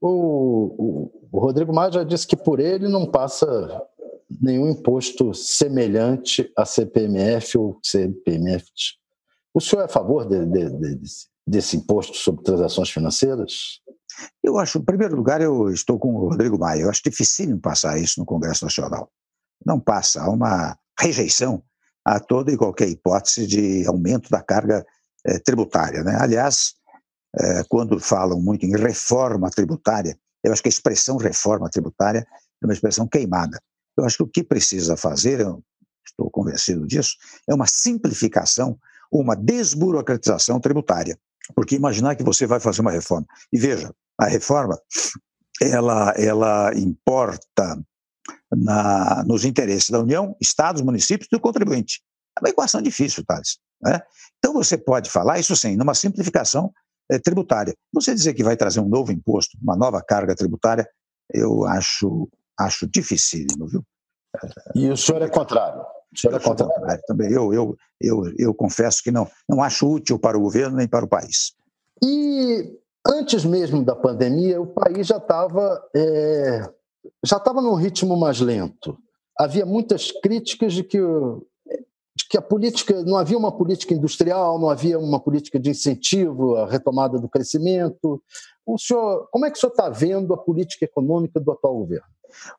O, 0.00 0.08
o, 0.08 1.28
o 1.32 1.38
Rodrigo 1.38 1.74
Maia 1.74 1.92
já 1.92 2.04
disse 2.04 2.26
que 2.26 2.36
por 2.36 2.60
ele 2.60 2.88
não 2.88 3.10
passa 3.10 3.46
nenhum 4.40 4.68
imposto 4.68 5.32
semelhante 5.34 6.50
a 6.56 6.64
CPMF 6.64 7.58
ou 7.58 7.78
CPMF. 7.82 8.66
O 9.52 9.60
senhor 9.60 9.82
é 9.82 9.84
a 9.84 9.88
favor 9.88 10.26
de, 10.26 10.44
de, 10.46 10.70
de, 10.70 11.00
desse 11.46 11.76
imposto 11.76 12.16
sobre 12.16 12.42
transações 12.42 12.90
financeiras? 12.90 13.80
Eu 14.42 14.58
acho, 14.58 14.78
em 14.78 14.84
primeiro 14.84 15.16
lugar, 15.16 15.40
eu 15.40 15.70
estou 15.70 15.98
com 15.98 16.14
o 16.14 16.28
Rodrigo 16.28 16.58
Maia. 16.58 16.82
Eu 16.82 16.90
acho 16.90 17.02
difícil 17.04 17.58
passar 17.60 17.98
isso 17.98 18.20
no 18.20 18.26
Congresso 18.26 18.64
Nacional. 18.64 19.10
Não 19.64 19.78
passa. 19.80 20.22
Há 20.22 20.30
uma 20.30 20.76
rejeição 20.98 21.62
a 22.04 22.20
toda 22.20 22.52
e 22.52 22.56
qualquer 22.56 22.88
hipótese 22.88 23.46
de 23.46 23.86
aumento 23.86 24.28
da 24.28 24.42
carga 24.42 24.84
eh, 25.26 25.38
tributária. 25.38 26.02
Né? 26.02 26.16
Aliás, 26.20 26.74
quando 27.68 27.98
falam 27.98 28.40
muito 28.40 28.64
em 28.64 28.76
reforma 28.76 29.50
tributária, 29.50 30.18
eu 30.42 30.52
acho 30.52 30.62
que 30.62 30.68
a 30.68 30.70
expressão 30.70 31.16
reforma 31.16 31.68
tributária 31.70 32.26
é 32.62 32.66
uma 32.66 32.72
expressão 32.72 33.08
queimada. 33.08 33.58
Eu 33.96 34.04
acho 34.04 34.18
que 34.18 34.22
o 34.22 34.28
que 34.28 34.42
precisa 34.42 34.96
fazer, 34.96 35.40
eu 35.40 35.62
estou 36.06 36.30
convencido 36.30 36.86
disso, 36.86 37.16
é 37.48 37.54
uma 37.54 37.66
simplificação, 37.66 38.78
uma 39.10 39.34
desburocratização 39.34 40.60
tributária. 40.60 41.18
Porque 41.54 41.76
imaginar 41.76 42.16
que 42.16 42.24
você 42.24 42.46
vai 42.46 42.60
fazer 42.60 42.80
uma 42.80 42.90
reforma. 42.90 43.26
E 43.52 43.58
veja, 43.58 43.92
a 44.18 44.26
reforma, 44.26 44.78
ela, 45.60 46.10
ela 46.16 46.72
importa 46.74 47.82
na, 48.50 49.24
nos 49.24 49.44
interesses 49.44 49.90
da 49.90 50.00
União, 50.00 50.36
Estados, 50.40 50.82
municípios 50.82 51.28
e 51.30 51.36
do 51.36 51.40
contribuinte. 51.40 52.00
É 52.36 52.40
uma 52.40 52.50
equação 52.50 52.80
difícil, 52.80 53.24
Thales. 53.24 53.58
Né? 53.82 54.00
Então 54.38 54.54
você 54.54 54.76
pode 54.78 55.10
falar, 55.10 55.38
isso 55.38 55.54
sim, 55.54 55.76
numa 55.76 55.94
simplificação 55.94 56.72
é, 57.10 57.18
tributária. 57.18 57.74
Você 57.92 58.14
dizer 58.14 58.34
que 58.34 58.44
vai 58.44 58.56
trazer 58.56 58.80
um 58.80 58.88
novo 58.88 59.12
imposto, 59.12 59.56
uma 59.62 59.76
nova 59.76 60.02
carga 60.02 60.34
tributária, 60.34 60.88
eu 61.32 61.64
acho, 61.64 62.28
acho 62.58 62.86
dificílimo, 62.88 63.66
viu? 63.66 63.82
E 64.74 64.90
o 64.90 64.96
senhor 64.96 65.22
é 65.22 65.28
contrário? 65.28 65.80
O 65.80 66.18
senhor 66.18 66.36
é 66.36 66.40
contrário 66.40 67.02
também. 67.06 67.30
Eu, 67.32 67.52
eu, 67.52 67.76
eu, 68.00 68.22
eu 68.38 68.54
confesso 68.54 69.02
que 69.02 69.10
não, 69.10 69.28
não 69.48 69.62
acho 69.62 69.88
útil 69.88 70.18
para 70.18 70.36
o 70.36 70.40
governo 70.40 70.76
nem 70.76 70.88
para 70.88 71.04
o 71.04 71.08
país. 71.08 71.52
E 72.02 72.78
antes 73.06 73.44
mesmo 73.44 73.84
da 73.84 73.94
pandemia, 73.94 74.60
o 74.60 74.66
país 74.66 75.06
já 75.06 75.16
estava 75.16 75.82
é, 75.94 76.68
já 77.24 77.36
estava 77.36 77.60
num 77.60 77.74
ritmo 77.74 78.16
mais 78.16 78.40
lento. 78.40 78.96
Havia 79.38 79.66
muitas 79.66 80.10
críticas 80.10 80.72
de 80.72 80.84
que, 80.84 80.98
de 82.16 82.28
que 82.28 82.38
a 82.38 82.42
política 82.42 83.02
não 83.02 83.16
havia 83.16 83.36
uma 83.36 83.50
política 83.50 83.92
industrial, 83.92 84.58
não 84.58 84.70
havia 84.70 84.98
uma 84.98 85.18
política 85.18 85.58
de 85.58 85.70
incentivo 85.70 86.56
à 86.56 86.70
retomada 86.70 87.18
do 87.18 87.28
crescimento. 87.28 88.22
O 88.64 88.78
senhor, 88.78 89.28
como 89.30 89.44
é 89.44 89.50
que 89.50 89.56
o 89.58 89.60
senhor 89.60 89.72
está 89.72 89.90
vendo 89.90 90.32
a 90.32 90.38
política 90.38 90.84
econômica 90.84 91.40
do 91.40 91.50
atual 91.50 91.76
governo? 91.76 92.06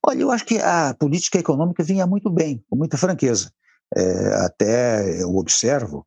Olha, 0.06 0.22
eu 0.22 0.32
acho 0.32 0.46
que 0.46 0.58
a 0.58 0.94
política 0.94 1.40
econômica 1.40 1.84
vinha 1.84 2.06
muito 2.06 2.30
bem, 2.30 2.64
com 2.70 2.76
muita 2.76 2.98
franqueza. 2.98 3.52
É, 3.96 4.34
até 4.46 5.22
eu 5.22 5.36
observo 5.36 6.06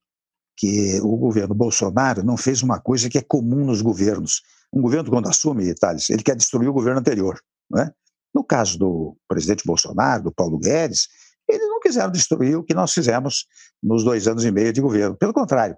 que 0.57 1.01
o 1.01 1.17
governo 1.17 1.55
Bolsonaro 1.55 2.23
não 2.23 2.37
fez 2.37 2.63
uma 2.63 2.81
coisa 2.81 3.09
que 3.09 3.17
é 3.17 3.23
comum 3.23 3.65
nos 3.65 3.81
governos. 3.81 4.43
Um 4.73 4.83
governo, 4.83 5.11
quando 5.11 5.29
assume, 5.29 5.75
Thales, 5.75 6.11
ele 6.11 6.23
quer 6.23 6.37
destruir 6.37 6.69
o 6.69 6.73
governo 6.73 7.01
anterior. 7.01 7.41
Não 7.71 7.81
é? 7.81 7.93
No 8.35 8.45
caso 8.45 8.79
do 8.79 9.17
presidente 9.27 9.65
Bolsonaro, 9.65 10.25
do 10.25 10.33
Paulo 10.33 10.59
Guedes, 10.59 11.09
eles 11.49 11.69
não 11.69 11.81
quiseram 11.81 12.11
destruir 12.11 12.57
o 12.57 12.65
que 12.65 12.75
nós 12.75 12.93
fizemos 12.93 13.47
nos 13.83 14.05
dois 14.05 14.29
anos 14.29 14.45
e 14.45 14.51
meio 14.51 14.73
de 14.73 14.81
governo. 14.81 15.17
Pelo 15.17 15.33
contrário, 15.33 15.77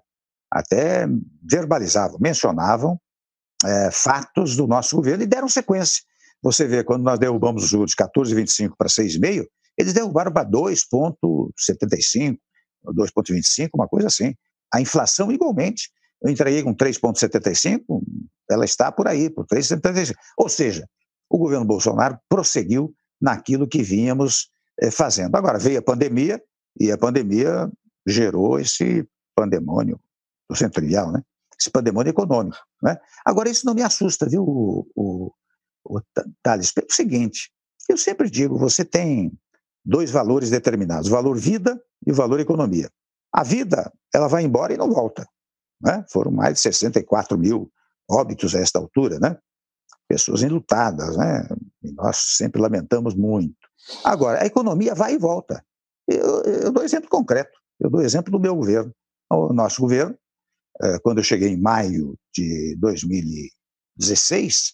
até 0.51 1.07
verbalizavam, 1.41 2.17
mencionavam 2.19 2.99
é, 3.63 3.89
fatos 3.91 4.55
do 4.55 4.67
nosso 4.67 4.95
governo 4.95 5.23
e 5.23 5.27
deram 5.27 5.47
sequência. 5.47 6.03
Você 6.43 6.67
vê, 6.67 6.83
quando 6.83 7.03
nós 7.03 7.19
derrubamos 7.19 7.63
os 7.63 7.69
juros 7.69 7.91
de 7.91 7.97
14,25 7.97 8.73
para 8.77 8.89
6,5, 8.89 9.45
eles 9.77 9.93
derrubaram 9.93 10.31
para 10.31 10.49
2,75, 10.49 12.37
2,25, 12.85 13.69
uma 13.73 13.87
coisa 13.87 14.07
assim. 14.07 14.33
A 14.73 14.81
inflação, 14.81 15.31
igualmente, 15.31 15.89
eu 16.21 16.29
entreguei 16.29 16.63
com 16.63 16.75
3,75, 16.75 17.81
ela 18.49 18.65
está 18.65 18.91
por 18.91 19.07
aí, 19.07 19.29
por 19.29 19.45
3,75. 19.45 20.13
Ou 20.37 20.49
seja, 20.49 20.87
o 21.29 21.37
governo 21.37 21.65
Bolsonaro 21.65 22.17
prosseguiu 22.27 22.93
naquilo 23.21 23.67
que 23.67 23.83
vínhamos 23.83 24.49
fazendo. 24.89 25.35
Agora, 25.35 25.59
veio 25.59 25.79
a 25.79 25.83
pandemia, 25.83 26.41
e 26.79 26.91
a 26.91 26.97
pandemia 26.97 27.69
gerou 28.07 28.59
esse 28.59 29.07
pandemônio, 29.35 29.99
do 30.49 30.55
centro 30.55 30.81
trivial, 30.81 31.11
né? 31.11 31.21
esse 31.59 31.69
pandemônio 31.69 32.09
econômico. 32.09 32.57
Né? 32.81 32.97
Agora, 33.25 33.49
isso 33.49 33.65
não 33.65 33.73
me 33.73 33.83
assusta, 33.83 34.27
viu, 34.27 34.43
o, 34.43 34.87
o, 34.95 35.31
o 35.85 36.01
Thales? 36.41 36.71
Pelo 36.71 36.91
seguinte, 36.91 37.51
eu 37.87 37.97
sempre 37.97 38.29
digo, 38.29 38.57
você 38.57 38.83
tem 38.83 39.31
dois 39.85 40.09
valores 40.09 40.49
determinados, 40.49 41.07
o 41.07 41.11
valor 41.11 41.37
vida 41.37 41.79
e 42.05 42.11
o 42.11 42.15
valor 42.15 42.39
economia. 42.39 42.89
A 43.31 43.43
vida, 43.43 43.91
ela 44.13 44.27
vai 44.27 44.43
embora 44.43 44.73
e 44.73 44.77
não 44.77 44.91
volta. 44.91 45.27
Né? 45.81 46.03
Foram 46.11 46.31
mais 46.31 46.55
de 46.55 46.61
64 46.61 47.37
mil 47.37 47.71
óbitos 48.09 48.55
a 48.55 48.59
esta 48.59 48.77
altura, 48.77 49.19
né? 49.19 49.37
Pessoas 50.07 50.43
enlutadas, 50.43 51.15
né? 51.15 51.47
E 51.81 51.91
nós 51.93 52.17
sempre 52.17 52.61
lamentamos 52.61 53.15
muito. 53.15 53.60
Agora, 54.03 54.43
a 54.43 54.45
economia 54.45 54.95
vai 54.95 55.13
e 55.13 55.17
volta. 55.17 55.63
Eu, 56.07 56.41
eu 56.43 56.71
dou 56.71 56.83
exemplo 56.83 57.09
concreto. 57.09 57.59
Eu 57.79 57.89
dou 57.89 58.01
exemplo 58.01 58.31
do 58.31 58.39
meu 58.39 58.55
governo. 58.55 58.93
O 59.31 59.53
nosso 59.53 59.81
governo, 59.81 60.15
é, 60.81 60.99
quando 60.99 61.19
eu 61.19 61.23
cheguei 61.23 61.49
em 61.49 61.59
maio 61.59 62.15
de 62.33 62.75
2016, 62.79 64.73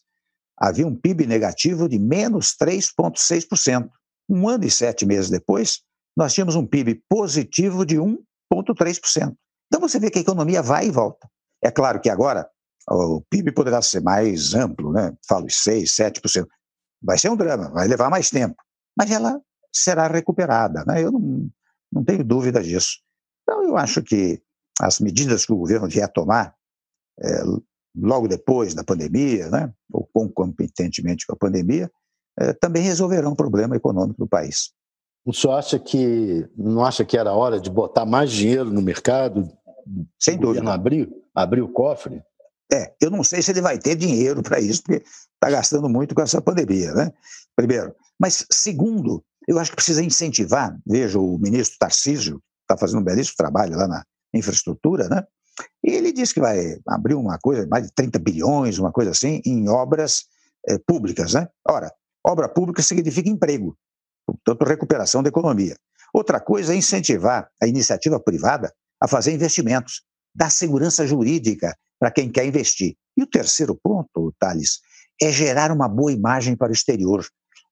havia 0.57 0.87
um 0.87 0.95
PIB 0.95 1.27
negativo 1.27 1.87
de 1.87 1.99
menos 1.99 2.55
3,6%. 2.59 3.89
Um 4.29 4.49
ano 4.49 4.65
e 4.65 4.71
sete 4.71 5.05
meses 5.05 5.29
depois, 5.29 5.81
nós 6.15 6.33
tínhamos 6.33 6.55
um 6.55 6.65
PIB 6.65 7.01
positivo 7.07 7.85
de 7.85 7.97
1,3%. 7.97 9.33
Então 9.67 9.79
você 9.79 9.99
vê 9.99 10.09
que 10.09 10.17
a 10.17 10.21
economia 10.21 10.61
vai 10.61 10.87
e 10.87 10.91
volta. 10.91 11.29
É 11.63 11.71
claro 11.71 12.01
que 12.01 12.09
agora 12.09 12.49
o 12.89 13.21
PIB 13.29 13.51
poderá 13.51 13.81
ser 13.81 14.01
mais 14.01 14.53
amplo, 14.53 14.91
né? 14.91 15.15
falo 15.27 15.49
6, 15.49 15.89
7%. 15.91 16.45
Vai 17.01 17.17
ser 17.17 17.29
um 17.29 17.35
drama, 17.35 17.69
vai 17.69 17.87
levar 17.87 18.09
mais 18.09 18.29
tempo, 18.29 18.55
mas 18.97 19.11
ela 19.11 19.39
será 19.71 20.07
recuperada. 20.07 20.83
Né? 20.85 21.03
Eu 21.03 21.11
não, 21.11 21.49
não 21.91 22.03
tenho 22.03 22.23
dúvida 22.23 22.61
disso. 22.61 22.99
Então, 23.43 23.63
eu 23.63 23.77
acho 23.77 24.01
que 24.01 24.41
as 24.81 24.99
medidas 24.99 25.45
que 25.45 25.53
o 25.53 25.57
governo 25.57 25.87
vier 25.87 26.11
tomar 26.11 26.53
é, 27.19 27.43
logo 27.95 28.27
depois 28.27 28.73
da 28.73 28.83
pandemia, 28.83 29.49
né, 29.49 29.73
ou 29.91 30.07
concomitentemente 30.13 31.25
com 31.25 31.33
a 31.33 31.37
pandemia, 31.37 31.89
é, 32.39 32.53
também 32.53 32.83
resolverão 32.83 33.31
o 33.31 33.35
problema 33.35 33.75
econômico 33.75 34.19
do 34.19 34.27
país. 34.27 34.71
O 35.25 35.33
senhor 35.33 35.55
acha 35.55 35.79
que 35.79 36.47
não 36.55 36.85
acha 36.85 37.03
que 37.03 37.17
era 37.17 37.33
hora 37.33 37.59
de 37.59 37.69
botar 37.69 38.05
mais 38.05 38.31
dinheiro 38.31 38.71
no 38.71 38.81
mercado? 38.81 39.49
Sem 40.19 40.37
dúvida. 40.37 40.71
Abrir, 40.71 41.09
abrir 41.33 41.61
o 41.61 41.67
cofre? 41.67 42.21
É, 42.71 42.93
eu 43.01 43.09
não 43.09 43.23
sei 43.23 43.41
se 43.41 43.51
ele 43.51 43.61
vai 43.61 43.77
ter 43.77 43.95
dinheiro 43.95 44.43
para 44.43 44.59
isso, 44.59 44.83
porque 44.83 45.03
está 45.03 45.49
gastando 45.49 45.89
muito 45.89 46.13
com 46.13 46.21
essa 46.21 46.41
pandemia, 46.41 46.93
né? 46.93 47.11
Primeiro. 47.57 47.95
Mas, 48.19 48.45
segundo, 48.51 49.23
eu 49.47 49.57
acho 49.57 49.71
que 49.71 49.77
precisa 49.77 50.03
incentivar. 50.03 50.77
Veja, 50.85 51.19
o 51.19 51.39
ministro 51.39 51.77
Tarcísio 51.79 52.41
está 52.61 52.77
fazendo 52.77 53.01
um 53.01 53.03
belíssimo 53.03 53.35
trabalho 53.35 53.75
lá 53.75 53.87
na 53.87 54.03
infraestrutura, 54.33 55.09
né? 55.09 55.23
E 55.83 55.89
ele 55.89 56.13
disse 56.13 56.35
que 56.35 56.39
vai 56.39 56.77
abrir 56.87 57.15
uma 57.15 57.39
coisa, 57.39 57.65
mais 57.67 57.87
de 57.87 57.93
30 57.95 58.19
bilhões, 58.19 58.77
uma 58.77 58.91
coisa 58.91 59.11
assim, 59.11 59.41
em 59.43 59.67
obras 59.67 60.25
é, 60.69 60.77
públicas, 60.77 61.33
né? 61.33 61.47
Ora, 61.67 61.91
obra 62.23 62.47
pública 62.47 62.83
significa 62.83 63.29
emprego, 63.29 63.75
portanto, 64.25 64.67
recuperação 64.67 65.23
da 65.23 65.29
economia. 65.29 65.75
Outra 66.13 66.39
coisa 66.39 66.73
é 66.73 66.75
incentivar 66.75 67.49
a 67.61 67.67
iniciativa 67.67 68.19
privada 68.19 68.71
a 69.01 69.07
fazer 69.07 69.31
investimentos, 69.31 70.03
dar 70.35 70.51
segurança 70.51 71.07
jurídica 71.07 71.75
para 71.99 72.11
quem 72.11 72.29
quer 72.29 72.45
investir. 72.45 72.95
E 73.15 73.23
o 73.23 73.27
terceiro 73.27 73.75
ponto, 73.81 74.33
Thales, 74.37 74.79
é 75.21 75.31
gerar 75.31 75.71
uma 75.71 75.87
boa 75.87 76.11
imagem 76.11 76.55
para 76.55 76.69
o 76.69 76.73
exterior. 76.73 77.25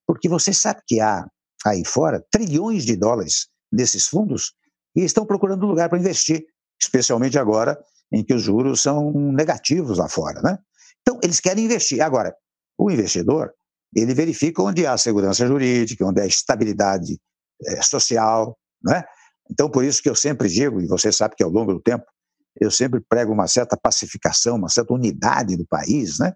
Porque 0.06 0.28
você 0.28 0.52
sabe 0.52 0.80
que 0.86 1.00
há 1.00 1.26
aí 1.64 1.84
fora 1.84 2.24
trilhões 2.30 2.84
de 2.84 2.96
dólares 2.96 3.48
desses 3.72 4.06
fundos 4.06 4.52
e 4.94 5.02
estão 5.02 5.26
procurando 5.26 5.66
lugar 5.66 5.88
para 5.88 5.98
investir, 5.98 6.44
especialmente 6.80 7.38
agora 7.38 7.78
em 8.12 8.24
que 8.24 8.34
os 8.34 8.42
juros 8.42 8.80
são 8.80 9.12
negativos 9.32 9.98
lá 9.98 10.08
fora. 10.08 10.40
Né? 10.40 10.58
Então, 11.02 11.18
eles 11.22 11.40
querem 11.40 11.64
investir. 11.64 12.00
Agora, 12.00 12.34
o 12.78 12.90
investidor, 12.90 13.52
ele 13.94 14.14
verifica 14.14 14.62
onde 14.62 14.86
há 14.86 14.96
segurança 14.96 15.46
jurídica, 15.46 16.06
onde 16.06 16.20
há 16.20 16.26
estabilidade 16.26 17.18
é, 17.64 17.82
social. 17.82 18.56
Né? 18.82 19.02
Então, 19.50 19.70
por 19.70 19.84
isso 19.84 20.02
que 20.02 20.08
eu 20.08 20.14
sempre 20.14 20.48
digo, 20.48 20.80
e 20.80 20.86
você 20.86 21.10
sabe 21.10 21.34
que 21.36 21.42
ao 21.42 21.50
longo 21.50 21.74
do 21.74 21.80
tempo, 21.80 22.04
eu 22.60 22.70
sempre 22.70 23.00
prego 23.06 23.32
uma 23.32 23.46
certa 23.46 23.76
pacificação, 23.76 24.56
uma 24.56 24.68
certa 24.68 24.94
unidade 24.94 25.56
do 25.56 25.66
país, 25.66 26.18
né? 26.18 26.32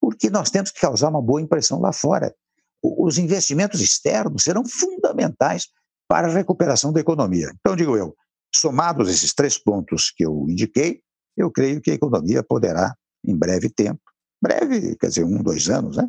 porque 0.00 0.30
nós 0.30 0.50
temos 0.50 0.70
que 0.70 0.80
causar 0.80 1.08
uma 1.08 1.20
boa 1.20 1.40
impressão 1.40 1.80
lá 1.80 1.92
fora. 1.92 2.34
Os 2.82 3.18
investimentos 3.18 3.80
externos 3.80 4.44
serão 4.44 4.64
fundamentais 4.64 5.68
para 6.08 6.28
a 6.28 6.32
recuperação 6.32 6.92
da 6.92 7.00
economia. 7.00 7.52
Então, 7.60 7.76
digo 7.76 7.96
eu, 7.96 8.14
somados 8.54 9.08
esses 9.08 9.32
três 9.32 9.58
pontos 9.58 10.10
que 10.10 10.24
eu 10.24 10.46
indiquei, 10.48 11.00
eu 11.36 11.50
creio 11.50 11.80
que 11.80 11.90
a 11.90 11.94
economia 11.94 12.42
poderá, 12.42 12.94
em 13.24 13.36
breve 13.36 13.70
tempo, 13.70 14.00
breve, 14.42 14.96
quer 14.96 15.08
dizer, 15.08 15.24
um, 15.24 15.42
dois 15.42 15.68
anos, 15.68 15.96
né, 15.96 16.08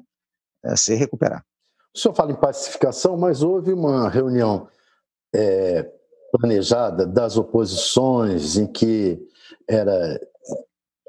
é, 0.66 0.76
se 0.76 0.96
recuperar. 0.96 1.46
O 1.94 2.00
senhor 2.00 2.16
fala 2.16 2.32
em 2.32 2.40
pacificação, 2.40 3.18
mas 3.18 3.44
houve 3.44 3.74
uma 3.74 4.10
reunião 4.10 4.68
é, 5.36 5.90
planejada 6.32 7.06
das 7.06 7.38
oposições 7.38 8.58
em 8.58 8.66
que 8.66 9.20
era 9.68 10.20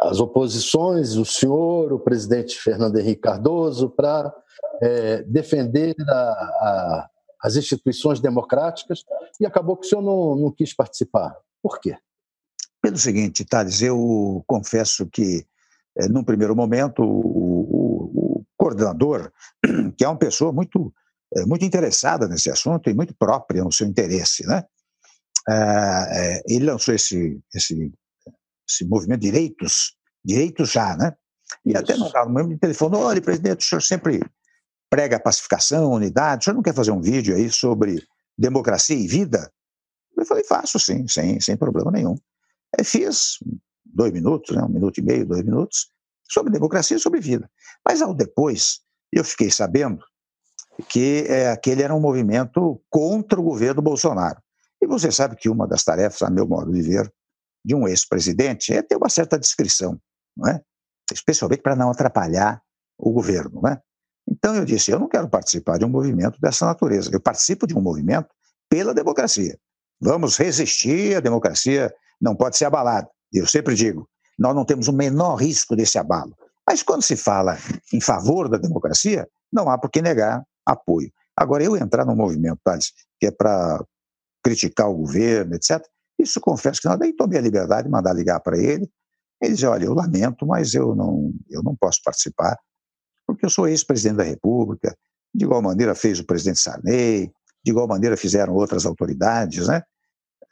as 0.05 0.21
oposições, 0.21 1.17
o 1.17 1.25
senhor, 1.25 1.93
o 1.93 1.99
presidente 1.99 2.59
Fernando 2.61 2.99
Henrique 2.99 3.23
Cardoso, 3.23 3.89
para 3.91 4.35
é, 4.83 5.23
defender 5.23 5.95
a, 6.09 6.13
a, 6.15 7.11
as 7.43 7.57
instituições 7.57 8.21
democráticas, 8.21 9.05
e 9.41 9.47
acabou 9.47 9.77
que 9.77 9.87
o 9.87 9.89
senhor 9.89 10.03
não, 10.03 10.37
não 10.37 10.51
quis 10.51 10.75
participar. 10.75 11.37
Por 11.63 11.81
quê? 11.81 11.97
Pelo 12.81 12.99
seguinte, 12.99 13.45
Thales, 13.45 13.81
eu 13.81 14.43
confesso 14.47 15.07
que, 15.07 15.47
é, 15.97 16.09
num 16.09 16.25
primeiro 16.25 16.57
momento, 16.57 17.03
o, 17.03 17.07
o, 17.07 18.39
o, 18.41 18.45
coordenador, 18.57 19.31
que 19.97 20.05
é 20.05 20.09
uma 20.09 20.19
pessoa 20.19 20.53
muito, 20.53 20.93
é, 21.37 21.47
muito 21.47 21.65
interessada 21.65 22.27
nesse 22.27 22.51
assunto 22.51 22.91
e 22.91 22.95
muito 22.95 23.15
própria 23.15 23.63
no 23.63 23.73
seu 23.73 23.87
interesse, 23.87 24.47
né? 24.47 24.65
É, 25.49 26.43
ele 26.49 26.67
lançou 26.67 26.95
esse, 26.95 27.41
esse 27.53 27.93
esse 28.73 28.85
movimento 28.85 29.21
direitos, 29.21 29.97
direitos 30.25 30.71
já, 30.71 30.97
né? 30.97 31.15
E 31.65 31.71
Isso. 31.71 31.79
até 31.79 31.97
no 31.97 32.11
momento 32.33 32.65
ele 32.65 32.75
falou, 32.75 33.03
olha, 33.03 33.21
presidente, 33.21 33.65
o 33.65 33.69
senhor 33.69 33.83
sempre 33.83 34.21
prega 34.89 35.21
pacificação, 35.21 35.93
unidade, 35.93 36.43
o 36.43 36.45
senhor 36.45 36.55
não 36.55 36.63
quer 36.63 36.75
fazer 36.75 36.91
um 36.91 37.01
vídeo 37.01 37.35
aí 37.35 37.51
sobre 37.51 38.03
democracia 38.37 38.97
e 38.97 39.07
vida? 39.07 39.53
Eu 40.17 40.27
falei, 40.27 40.45
faço 40.45 40.79
sim, 40.79 41.07
sem, 41.09 41.41
sem 41.41 41.57
problema 41.57 41.91
nenhum. 41.91 42.15
Aí 42.77 42.85
fiz 42.85 43.39
dois 43.85 44.13
minutos, 44.13 44.57
né, 44.57 44.63
um 44.63 44.69
minuto 44.69 44.99
e 44.99 45.03
meio, 45.03 45.27
dois 45.27 45.43
minutos, 45.43 45.89
sobre 46.29 46.53
democracia 46.53 46.97
e 46.97 47.01
sobre 47.01 47.21
vida. 47.21 47.51
Mas 47.87 48.01
ao 48.01 48.15
depois, 48.15 48.81
eu 49.13 49.25
fiquei 49.25 49.51
sabendo 49.51 50.03
que 50.89 51.27
é, 51.29 51.51
aquele 51.51 51.83
era 51.83 51.95
um 51.95 52.01
movimento 52.01 52.83
contra 52.89 53.39
o 53.39 53.43
governo 53.43 53.83
Bolsonaro. 53.83 54.41
E 54.81 54.87
você 54.87 55.13
sabe 55.13 55.37
que 55.37 55.49
uma 55.49 55.67
das 55.67 55.85
tarefas, 55.85 56.23
a 56.23 56.31
meu 56.31 56.47
modo 56.47 56.73
de 56.73 56.83
ver, 56.83 57.13
de 57.65 57.75
um 57.75 57.87
ex-presidente 57.87 58.73
é 58.73 58.83
ter 58.83 58.97
uma 58.97 59.09
certa 59.09 59.39
discrição, 59.39 59.99
não 60.37 60.49
é? 60.49 60.61
especialmente 61.13 61.63
para 61.63 61.77
não 61.77 61.91
atrapalhar 61.91 62.61
o 62.99 63.13
governo. 63.13 63.61
Não 63.63 63.71
é? 63.71 63.81
Então 64.29 64.55
eu 64.55 64.65
disse: 64.65 64.91
eu 64.91 64.99
não 64.99 65.09
quero 65.09 65.29
participar 65.29 65.79
de 65.79 65.85
um 65.85 65.89
movimento 65.89 66.41
dessa 66.41 66.67
natureza. 66.67 67.11
Eu 67.13 67.21
participo 67.21 67.67
de 67.67 67.75
um 67.75 67.81
movimento 67.81 68.29
pela 68.69 68.95
democracia. 68.95 69.59
Vamos 70.01 70.37
resistir, 70.37 71.17
a 71.17 71.21
democracia 71.21 71.93
não 72.21 72.35
pode 72.35 72.57
ser 72.57 72.65
abalada. 72.65 73.09
Eu 73.33 73.47
sempre 73.47 73.75
digo: 73.75 74.09
nós 74.39 74.55
não 74.55 74.65
temos 74.65 74.89
o 74.89 74.93
menor 74.93 75.37
risco 75.37 75.77
desse 75.77 75.99
abalo. 75.99 76.37
Mas 76.67 76.83
quando 76.83 77.03
se 77.03 77.17
fala 77.17 77.59
em 77.93 78.01
favor 78.01 78.49
da 78.49 78.57
democracia, 78.57 79.29
não 79.53 79.69
há 79.69 79.77
por 79.77 79.91
que 79.91 80.01
negar 80.01 80.43
apoio. 80.65 81.13
Agora, 81.37 81.65
eu 81.65 81.77
entrar 81.77 82.05
num 82.05 82.15
movimento, 82.15 82.61
Thales, 82.63 82.93
que 83.19 83.27
é 83.27 83.31
para 83.31 83.85
criticar 84.45 84.89
o 84.89 84.95
governo, 84.95 85.55
etc., 85.55 85.83
isso 86.23 86.41
confesso 86.41 86.81
que 86.81 86.89
não, 86.89 86.97
daí 86.97 87.13
tomei 87.13 87.39
a 87.39 87.43
liberdade 87.43 87.85
de 87.85 87.91
mandar 87.91 88.13
ligar 88.13 88.41
para 88.41 88.57
ele. 88.59 88.89
Ele 89.41 89.53
disse: 89.53 89.67
Olha, 89.67 89.85
eu 89.85 89.95
lamento, 89.95 90.47
mas 90.47 90.75
eu 90.75 90.95
não, 90.95 91.33
eu 91.51 91.63
não 91.63 91.75
posso 91.75 92.01
participar, 92.05 92.57
porque 93.27 93.45
eu 93.45 93.51
sou 93.51 93.69
ex-presidente 93.69 94.19
da 94.19 94.25
República. 94.25 94.97
De 95.35 95.45
igual 95.45 95.63
maneira 95.63 95.95
fez 95.95 96.21
o 96.21 96.27
presidente 96.27 96.61
Sarney, 96.61 97.33
de 97.65 97.71
igual 97.71 97.89
maneira 97.89 98.17
fizeram 98.17 98.55
outras 98.55 98.85
autoridades, 98.85 99.67
né? 99.67 99.83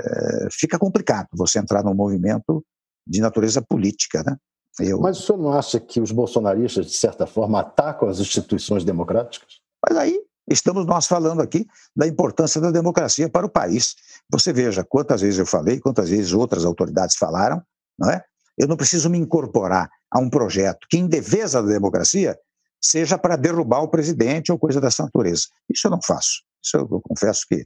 É, 0.00 0.48
fica 0.50 0.78
complicado 0.78 1.28
você 1.34 1.58
entrar 1.58 1.84
num 1.84 1.94
movimento 1.94 2.64
de 3.06 3.20
natureza 3.20 3.60
política, 3.60 4.22
né? 4.24 4.36
Eu... 4.78 5.00
Mas 5.00 5.18
o 5.18 5.22
senhor 5.22 5.38
não 5.38 5.52
acha 5.52 5.78
que 5.78 6.00
os 6.00 6.12
bolsonaristas, 6.12 6.86
de 6.86 6.94
certa 6.94 7.26
forma, 7.26 7.60
atacam 7.60 8.08
as 8.08 8.18
instituições 8.18 8.84
democráticas? 8.84 9.60
Mas 9.86 9.98
aí 9.98 10.19
estamos 10.50 10.84
nós 10.86 11.06
falando 11.06 11.40
aqui 11.40 11.66
da 11.96 12.06
importância 12.06 12.60
da 12.60 12.70
democracia 12.70 13.28
para 13.28 13.46
o 13.46 13.50
país. 13.50 13.94
Você 14.30 14.52
veja 14.52 14.84
quantas 14.84 15.20
vezes 15.20 15.38
eu 15.38 15.46
falei, 15.46 15.80
quantas 15.80 16.08
vezes 16.10 16.32
outras 16.32 16.64
autoridades 16.64 17.16
falaram, 17.16 17.62
não 17.98 18.10
é? 18.10 18.22
Eu 18.58 18.68
não 18.68 18.76
preciso 18.76 19.08
me 19.08 19.18
incorporar 19.18 19.88
a 20.10 20.18
um 20.18 20.28
projeto 20.28 20.86
que, 20.90 20.98
em 20.98 21.06
defesa 21.06 21.62
da 21.62 21.68
democracia, 21.68 22.38
seja 22.82 23.16
para 23.16 23.36
derrubar 23.36 23.80
o 23.82 23.88
presidente 23.88 24.50
ou 24.52 24.58
coisa 24.58 24.80
dessa 24.80 25.04
natureza. 25.04 25.44
Isso 25.72 25.86
eu 25.86 25.90
não 25.90 26.00
faço. 26.02 26.42
Isso 26.62 26.76
eu, 26.76 26.88
eu 26.90 27.00
confesso 27.00 27.46
que 27.48 27.64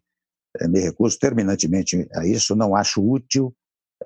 é, 0.61 0.69
me 0.69 0.81
recuso 0.81 1.19
terminantemente 1.19 2.09
a 2.15 2.27
isso, 2.27 2.55
não 2.55 2.77
acho 2.77 3.03
útil 3.03 3.55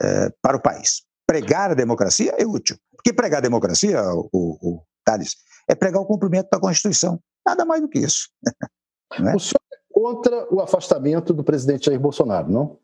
é, 0.01 0.31
para 0.41 0.57
o 0.57 0.63
país. 0.63 1.03
Pregar 1.27 1.71
a 1.71 1.75
democracia 1.75 2.35
é 2.39 2.47
útil. 2.47 2.79
Porque 2.93 3.13
pregar 3.13 3.39
a 3.39 3.43
democracia, 3.43 4.03
o, 4.13 4.29
o, 4.33 4.83
Thales, 5.05 5.37
é 5.69 5.75
pregar 5.75 6.01
o 6.01 6.07
cumprimento 6.07 6.49
da 6.51 6.59
Constituição. 6.59 7.21
Nada 7.49 7.65
mais 7.65 7.81
do 7.81 7.89
que 7.89 7.99
isso. 7.99 8.29
é? 9.17 9.35
O 9.35 9.39
senhor 9.39 9.61
é 9.73 9.79
contra 9.91 10.55
o 10.55 10.61
afastamento 10.61 11.33
do 11.33 11.43
presidente 11.43 11.87
Jair 11.87 11.99
Bolsonaro, 11.99 12.51
não? 12.51 12.79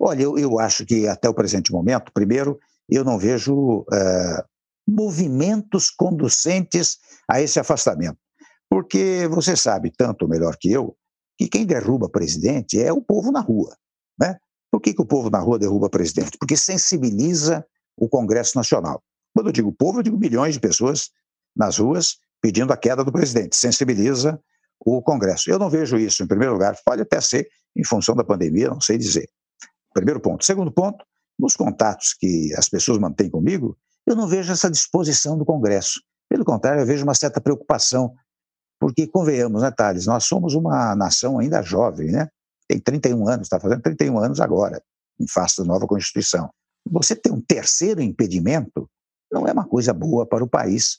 Olha, 0.00 0.22
eu, 0.22 0.38
eu 0.38 0.60
acho 0.60 0.86
que 0.86 1.08
até 1.08 1.28
o 1.28 1.34
presente 1.34 1.72
momento, 1.72 2.12
primeiro, 2.12 2.60
eu 2.88 3.02
não 3.02 3.18
vejo 3.18 3.80
uh, 3.80 4.44
movimentos 4.86 5.90
conducentes 5.90 6.98
a 7.28 7.40
esse 7.42 7.58
afastamento. 7.58 8.16
Porque 8.70 9.26
você 9.28 9.56
sabe, 9.56 9.90
tanto 9.90 10.28
melhor 10.28 10.56
que 10.56 10.70
eu, 10.70 10.96
que 11.36 11.48
quem 11.48 11.66
derruba 11.66 12.08
presidente 12.08 12.80
é 12.80 12.92
o 12.92 13.02
povo 13.02 13.32
na 13.32 13.40
rua. 13.40 13.76
Né? 14.20 14.38
Por 14.70 14.80
que, 14.80 14.94
que 14.94 15.02
o 15.02 15.06
povo 15.06 15.28
na 15.28 15.40
rua 15.40 15.58
derruba 15.58 15.90
presidente? 15.90 16.38
Porque 16.38 16.56
sensibiliza 16.56 17.66
o 17.96 18.08
Congresso 18.08 18.56
Nacional. 18.56 19.02
Quando 19.34 19.48
eu 19.48 19.52
digo 19.52 19.72
povo, 19.72 19.98
eu 19.98 20.02
digo 20.04 20.16
milhões 20.16 20.54
de 20.54 20.60
pessoas 20.60 21.10
nas 21.56 21.78
ruas 21.78 22.18
pedindo 22.40 22.72
a 22.72 22.76
queda 22.76 23.04
do 23.04 23.12
presidente. 23.12 23.56
Sensibiliza 23.56 24.40
o 24.80 25.02
Congresso. 25.02 25.50
Eu 25.50 25.58
não 25.58 25.68
vejo 25.68 25.96
isso, 25.96 26.22
em 26.22 26.26
primeiro 26.26 26.52
lugar, 26.52 26.76
pode 26.84 27.02
até 27.02 27.20
ser 27.20 27.48
em 27.76 27.84
função 27.84 28.14
da 28.14 28.24
pandemia, 28.24 28.68
não 28.68 28.80
sei 28.80 28.98
dizer. 28.98 29.28
Primeiro 29.92 30.20
ponto. 30.20 30.44
Segundo 30.44 30.72
ponto, 30.72 31.04
nos 31.38 31.54
contatos 31.54 32.14
que 32.18 32.52
as 32.56 32.68
pessoas 32.68 32.98
mantêm 32.98 33.30
comigo, 33.30 33.76
eu 34.06 34.16
não 34.16 34.26
vejo 34.26 34.52
essa 34.52 34.70
disposição 34.70 35.36
do 35.36 35.44
Congresso. 35.44 36.00
Pelo 36.28 36.44
contrário, 36.44 36.82
eu 36.82 36.86
vejo 36.86 37.04
uma 37.04 37.14
certa 37.14 37.40
preocupação, 37.40 38.14
porque, 38.80 39.06
convenhamos, 39.06 39.62
né, 39.62 39.70
Thales, 39.70 40.06
nós 40.06 40.24
somos 40.24 40.54
uma 40.54 40.94
nação 40.94 41.38
ainda 41.38 41.62
jovem, 41.62 42.10
né? 42.10 42.28
Tem 42.68 42.78
31 42.78 43.28
anos, 43.28 43.46
está 43.46 43.58
fazendo 43.58 43.82
31 43.82 44.18
anos 44.18 44.40
agora, 44.40 44.82
em 45.18 45.26
face 45.26 45.58
da 45.58 45.64
nova 45.64 45.86
Constituição. 45.86 46.50
Você 46.90 47.16
ter 47.16 47.32
um 47.32 47.40
terceiro 47.40 48.00
impedimento 48.00 48.88
não 49.32 49.46
é 49.46 49.52
uma 49.52 49.66
coisa 49.66 49.92
boa 49.92 50.26
para 50.26 50.44
o 50.44 50.48
país. 50.48 50.98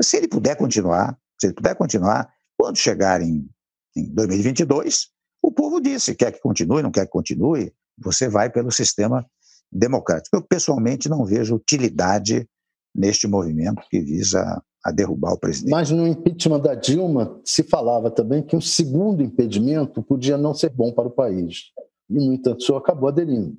Se 0.00 0.16
ele 0.16 0.28
puder 0.28 0.56
continuar, 0.56 1.18
se 1.40 1.46
ele 1.46 1.54
puder 1.54 1.74
continuar, 1.74 2.32
quando 2.56 2.76
chegar 2.76 3.20
em, 3.20 3.48
em 3.96 4.14
2022, 4.14 5.08
o 5.42 5.50
povo 5.50 5.80
disse, 5.80 6.14
quer 6.14 6.32
que 6.32 6.40
continue, 6.40 6.82
não 6.82 6.90
quer 6.90 7.06
que 7.06 7.12
continue, 7.12 7.72
você 7.98 8.28
vai 8.28 8.48
pelo 8.50 8.70
sistema 8.70 9.26
democrático. 9.70 10.36
Eu, 10.36 10.42
pessoalmente, 10.42 11.08
não 11.08 11.24
vejo 11.24 11.56
utilidade 11.56 12.48
neste 12.94 13.26
movimento 13.26 13.82
que 13.90 14.00
visa 14.00 14.62
a 14.84 14.90
derrubar 14.90 15.32
o 15.32 15.38
presidente. 15.38 15.70
Mas 15.70 15.90
no 15.90 16.06
impeachment 16.06 16.60
da 16.60 16.74
Dilma 16.74 17.40
se 17.44 17.62
falava 17.62 18.10
também 18.10 18.42
que 18.42 18.56
um 18.56 18.60
segundo 18.60 19.22
impedimento 19.22 20.02
podia 20.02 20.36
não 20.36 20.52
ser 20.52 20.70
bom 20.70 20.92
para 20.92 21.08
o 21.08 21.10
país. 21.10 21.70
E, 22.10 22.14
no 22.14 22.34
entanto, 22.34 22.60
o 22.60 22.62
senhor 22.62 22.78
acabou 22.78 23.08
aderindo. 23.08 23.56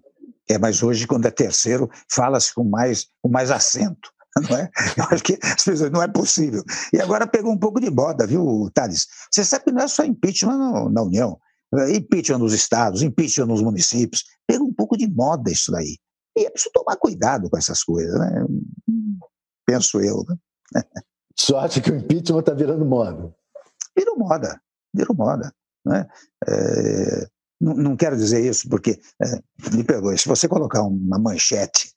É, 0.50 0.58
mas 0.58 0.84
hoje, 0.84 1.08
quando 1.08 1.26
é 1.26 1.32
terceiro, 1.32 1.90
fala-se 2.12 2.54
com 2.54 2.64
mais, 2.64 3.08
com 3.22 3.30
mais 3.30 3.50
acento. 3.50 4.13
Não 4.50 4.58
é? 4.58 4.70
Eu 4.98 5.04
acho 5.12 5.24
que 5.24 5.38
as 5.44 5.64
pessoas 5.64 5.92
não 5.92 6.02
é 6.02 6.08
possível. 6.08 6.64
E 6.92 7.00
agora 7.00 7.28
pegou 7.28 7.52
um 7.52 7.58
pouco 7.58 7.80
de 7.80 7.90
moda, 7.92 8.26
viu, 8.26 8.70
Thales? 8.74 9.06
Você 9.32 9.44
sabe 9.44 9.66
que 9.66 9.72
não 9.72 9.84
é 9.84 9.88
só 9.88 10.04
impeachment 10.04 10.58
no, 10.58 10.90
na 10.90 11.04
União. 11.04 11.40
Impeachment 11.96 12.40
nos 12.40 12.54
estados, 12.54 13.04
impeachment 13.04 13.48
nos 13.48 13.62
municípios. 13.62 14.24
Pegou 14.48 14.68
um 14.68 14.74
pouco 14.74 14.98
de 14.98 15.08
moda 15.08 15.52
isso 15.52 15.72
daí. 15.72 15.98
E 16.36 16.46
é 16.46 16.50
preciso 16.50 16.72
tomar 16.74 16.98
cuidado 16.98 17.50
com 17.50 17.58
essas 17.58 17.84
coisas, 17.84 18.20
né? 18.20 18.46
Penso 19.68 20.02
eu. 20.02 20.24
Né? 20.74 20.84
Só 21.38 21.60
acha 21.60 21.82
que 21.82 21.92
o 21.92 21.96
impeachment 21.96 22.40
está 22.40 22.54
virando 22.54 22.86
moda? 22.86 23.34
Virou 23.96 24.18
moda, 24.18 24.60
virou 24.94 25.16
moda. 25.16 25.54
Né? 25.86 26.08
É, 26.48 27.28
não, 27.62 27.74
não, 27.76 27.96
quero 27.96 28.16
dizer 28.16 28.44
isso 28.44 28.68
porque, 28.70 29.00
é, 29.22 29.76
me 29.76 29.84
perdoe, 29.84 30.18
se 30.18 30.28
você 30.28 30.48
colocar 30.48 30.82
uma 30.82 31.20
manchete 31.20 31.94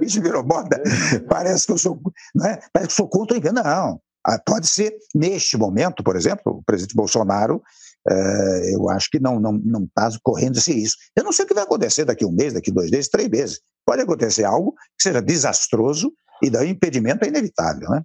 isso 0.00 0.22
virou 0.22 0.44
moda, 0.44 0.80
parece 1.28 1.66
que 1.66 1.72
eu 1.72 1.78
sou, 1.78 2.00
né? 2.34 2.58
parece 2.72 2.90
que 2.90 2.96
sou 2.96 3.08
contra 3.08 3.36
o 3.38 3.52
Não, 3.52 4.00
ah, 4.24 4.38
pode 4.44 4.66
ser 4.66 4.96
neste 5.14 5.56
momento, 5.56 6.02
por 6.02 6.16
exemplo, 6.16 6.58
o 6.58 6.62
presidente 6.62 6.96
Bolsonaro 6.96 7.62
é, 8.08 8.74
eu 8.74 8.88
acho 8.88 9.10
que 9.10 9.18
não 9.18 9.40
não 9.40 9.52
não 9.52 9.84
está 9.84 10.08
correndo 10.22 10.58
esse 10.58 10.72
risco. 10.72 11.00
Eu 11.16 11.24
não 11.24 11.32
sei 11.32 11.44
o 11.44 11.48
que 11.48 11.54
vai 11.54 11.64
acontecer 11.64 12.04
daqui 12.04 12.24
um 12.24 12.30
mês, 12.30 12.52
daqui 12.52 12.70
dois 12.70 12.90
meses, 12.90 13.08
três 13.08 13.28
meses. 13.28 13.60
Pode 13.84 14.02
acontecer 14.02 14.44
algo 14.44 14.74
que 14.96 15.02
seja 15.02 15.20
desastroso 15.20 16.12
e 16.42 16.48
daí 16.48 16.68
o 16.68 16.70
impedimento 16.70 17.24
é 17.24 17.28
inevitável, 17.28 17.88
né? 17.90 18.02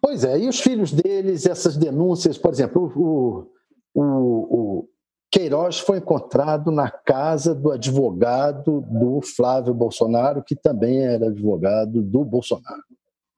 Pois 0.00 0.24
é, 0.24 0.38
e 0.38 0.48
os 0.48 0.60
filhos 0.60 0.92
deles, 0.92 1.46
essas 1.46 1.76
denúncias, 1.76 2.36
por 2.36 2.52
exemplo, 2.52 2.92
o, 2.96 3.50
o, 3.94 4.02
o 4.02 4.88
Queiroz 5.34 5.80
foi 5.80 5.98
encontrado 5.98 6.70
na 6.70 6.88
casa 6.88 7.56
do 7.56 7.72
advogado 7.72 8.82
do 8.82 9.20
Flávio 9.20 9.74
Bolsonaro, 9.74 10.44
que 10.44 10.54
também 10.54 11.04
era 11.04 11.26
advogado 11.26 12.00
do 12.00 12.24
Bolsonaro. 12.24 12.84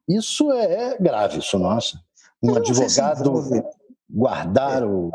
Isso 0.07 0.53
é, 0.53 0.91
é 0.91 0.99
grave, 0.99 1.39
isso 1.39 1.57
acha? 1.67 1.99
Um 2.43 2.55
advogado 2.55 3.43
guardar 4.11 4.85
o, 4.85 5.11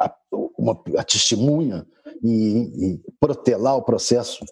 a, 0.00 0.12
uma, 0.58 0.76
a 0.98 1.04
testemunha 1.04 1.86
e, 2.20 2.96
e 2.96 3.00
protelar 3.20 3.76
o 3.76 3.84
processo 3.84 4.44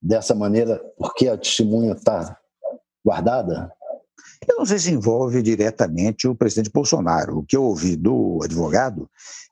dessa 0.00 0.32
maneira, 0.32 0.80
porque 0.96 1.26
a 1.26 1.36
testemunha 1.36 1.94
está 1.94 2.38
guardada? 3.04 3.72
Eu 4.46 4.58
não 4.58 4.66
sei 4.66 4.78
se 4.78 4.90
envolve 4.90 5.42
diretamente 5.42 6.26
o 6.26 6.34
presidente 6.34 6.70
Bolsonaro. 6.70 7.38
O 7.38 7.44
que 7.44 7.56
eu 7.56 7.62
ouvi 7.62 7.96
do 7.96 8.40
advogado 8.42 9.08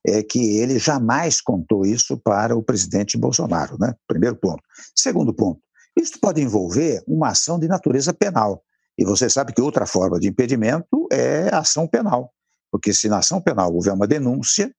é 0.06 0.22
que 0.22 0.58
ele 0.58 0.78
jamais 0.78 1.40
contou 1.40 1.86
isso 1.86 2.18
para 2.18 2.56
o 2.56 2.62
presidente 2.62 3.16
Bolsonaro, 3.16 3.78
né? 3.78 3.94
Primeiro 4.06 4.36
ponto. 4.36 4.62
Segundo 4.94 5.32
ponto, 5.32 5.60
isso 5.96 6.18
pode 6.20 6.42
envolver 6.42 7.02
uma 7.06 7.28
ação 7.28 7.58
de 7.58 7.68
natureza 7.68 8.12
penal. 8.12 8.62
E 8.98 9.04
você 9.04 9.28
sabe 9.30 9.52
que 9.52 9.62
outra 9.62 9.86
forma 9.86 10.20
de 10.20 10.28
impedimento 10.28 11.08
é 11.10 11.48
ação 11.54 11.86
penal. 11.86 12.32
Porque 12.70 12.92
se 12.92 13.08
na 13.08 13.18
ação 13.18 13.40
penal 13.40 13.72
houver 13.72 13.92
uma 13.92 14.06
denúncia, 14.06 14.74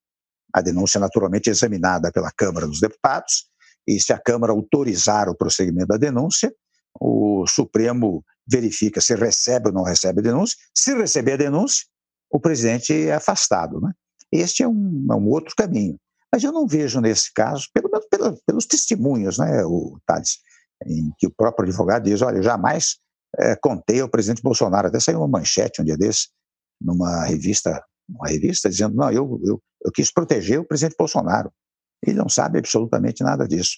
a 0.54 0.62
denúncia 0.62 1.00
naturalmente 1.00 1.50
é 1.50 1.52
examinada 1.52 2.12
pela 2.12 2.32
Câmara 2.32 2.68
dos 2.68 2.80
Deputados, 2.80 3.46
e 3.88 4.00
se 4.00 4.14
a 4.14 4.18
Câmara 4.18 4.54
autorizar 4.54 5.30
o 5.30 5.36
prosseguimento 5.36 5.88
da 5.88 5.98
denúncia, 5.98 6.54
o 7.00 7.46
Supremo 7.48 8.24
verifica 8.48 9.02
se 9.02 9.16
recebe 9.16 9.70
ou 9.70 9.74
não 9.74 9.84
recebe 9.84 10.20
a 10.20 10.24
denúncia. 10.24 10.58
Se 10.74 10.94
receber 10.96 11.34
a 11.34 11.38
denúncia, 11.38 11.86
o 12.32 12.40
presidente 12.40 12.94
é 12.94 13.14
afastado. 13.14 13.80
Né? 13.82 13.92
Este 14.32 14.64
é 14.64 14.68
um, 14.68 15.08
é 15.10 15.16
um 15.16 15.30
outro 15.30 15.54
caminho. 15.56 15.98
Mas 16.32 16.44
eu 16.44 16.52
não 16.52 16.68
vejo 16.68 17.00
nesse 17.00 17.32
caso, 17.34 17.68
pelo 17.74 17.90
menos 17.90 18.08
pelos, 18.10 18.42
pelos 18.46 18.66
testemunhos, 18.66 19.38
né, 19.38 19.64
o 19.64 19.98
Thales, 20.06 20.40
em 20.86 21.12
que 21.18 21.28
o 21.28 21.32
próprio 21.32 21.68
advogado 21.68 22.04
diz: 22.04 22.22
olha, 22.22 22.42
jamais 22.42 22.98
é, 23.38 23.56
contei 23.56 24.02
ao 24.02 24.10
presidente 24.10 24.42
Bolsonaro. 24.42 24.88
Até 24.88 25.00
saiu 25.00 25.20
uma 25.20 25.28
manchete 25.28 25.82
um 25.82 25.86
dia 25.86 25.98
desse, 25.98 26.28
numa 26.82 27.24
revista 27.24 27.82
uma 28.08 28.28
revista 28.28 28.70
dizendo: 28.70 28.96
não, 28.96 29.12
eu, 29.12 29.40
eu, 29.44 29.62
eu 29.84 29.92
quis 29.92 30.12
proteger 30.12 30.60
o 30.60 30.66
presidente 30.66 30.96
Bolsonaro. 30.98 31.52
Ele 32.06 32.18
não 32.18 32.30
sabe 32.30 32.60
absolutamente 32.60 33.24
nada 33.24 33.48
disso. 33.48 33.78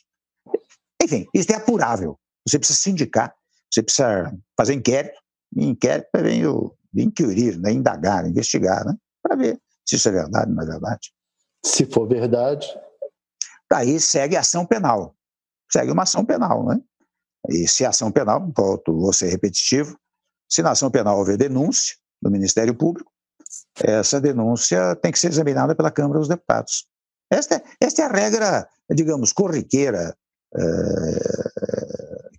Enfim, 1.02 1.26
isso 1.34 1.52
é 1.52 1.56
apurável. 1.56 2.20
Você 2.48 2.58
precisa 2.58 2.80
sindicar, 2.80 3.34
você 3.72 3.84
precisa 3.84 4.34
fazer 4.58 4.74
inquérito, 4.74 5.20
e 5.56 5.66
inquérito 5.66 6.10
vem 6.16 6.46
o 6.46 6.74
inquirir, 6.96 7.58
né, 7.60 7.72
indagar, 7.72 8.26
investigar, 8.26 8.86
né, 8.86 8.96
para 9.22 9.36
ver 9.36 9.60
se 9.86 9.96
isso 9.96 10.10
é 10.10 10.12
verdade 10.12 10.50
ou 10.50 10.56
não 10.56 10.64
é 10.64 10.66
verdade. 10.66 11.14
Se 11.66 11.86
for 11.86 12.08
verdade. 12.08 12.68
Daí 13.70 14.00
segue 14.00 14.36
a 14.36 14.40
ação 14.40 14.66
penal. 14.66 15.16
Segue 15.72 15.92
uma 15.92 16.04
ação 16.04 16.26
penal, 16.26 16.66
né? 16.66 16.80
E 17.50 17.68
se 17.68 17.86
a 17.86 17.90
ação 17.90 18.12
penal, 18.12 18.52
volto, 18.56 18.98
vou 18.98 19.14
ser 19.14 19.28
repetitivo, 19.28 19.98
se 20.50 20.62
na 20.62 20.72
ação 20.72 20.90
penal 20.90 21.18
houver 21.18 21.38
denúncia 21.38 21.96
do 22.22 22.32
Ministério 22.32 22.74
Público, 22.74 23.12
essa 23.84 24.20
denúncia 24.20 24.96
tem 24.96 25.12
que 25.12 25.20
ser 25.20 25.28
examinada 25.28 25.76
pela 25.76 25.92
Câmara 25.92 26.20
dos 26.20 26.28
Deputados. 26.28 26.88
Esta, 27.30 27.56
é, 27.56 27.64
esta 27.82 28.02
é 28.02 28.06
a 28.06 28.12
regra, 28.12 28.70
digamos, 28.90 29.34
corriqueira 29.34 30.16
é, 30.56 31.47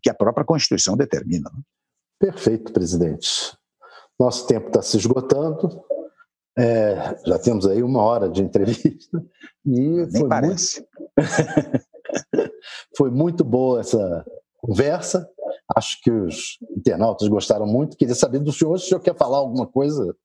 que 0.08 0.10
a 0.10 0.14
própria 0.14 0.44
Constituição 0.44 0.96
determina. 0.96 1.50
Né? 1.52 1.62
Perfeito, 2.18 2.72
presidente. 2.72 3.56
Nosso 4.18 4.46
tempo 4.46 4.68
está 4.68 4.82
se 4.82 4.96
esgotando. 4.96 5.82
É, 6.58 7.16
já 7.24 7.38
temos 7.38 7.66
aí 7.66 7.82
uma 7.82 8.02
hora 8.02 8.28
de 8.28 8.42
entrevista. 8.42 9.22
E 9.64 10.06
Nem 10.06 10.28
parece. 10.28 10.84
Muito... 11.16 11.84
foi 12.96 13.10
muito 13.10 13.44
boa 13.44 13.80
essa 13.80 14.24
conversa. 14.56 15.28
Acho 15.76 16.00
que 16.02 16.10
os 16.10 16.58
internautas 16.76 17.28
gostaram 17.28 17.66
muito. 17.66 17.96
Queria 17.96 18.14
saber 18.14 18.40
do 18.40 18.52
senhor 18.52 18.78
se 18.78 18.86
o 18.86 18.88
senhor 18.88 19.00
quer 19.00 19.16
falar 19.16 19.38
alguma 19.38 19.66
coisa 19.66 20.16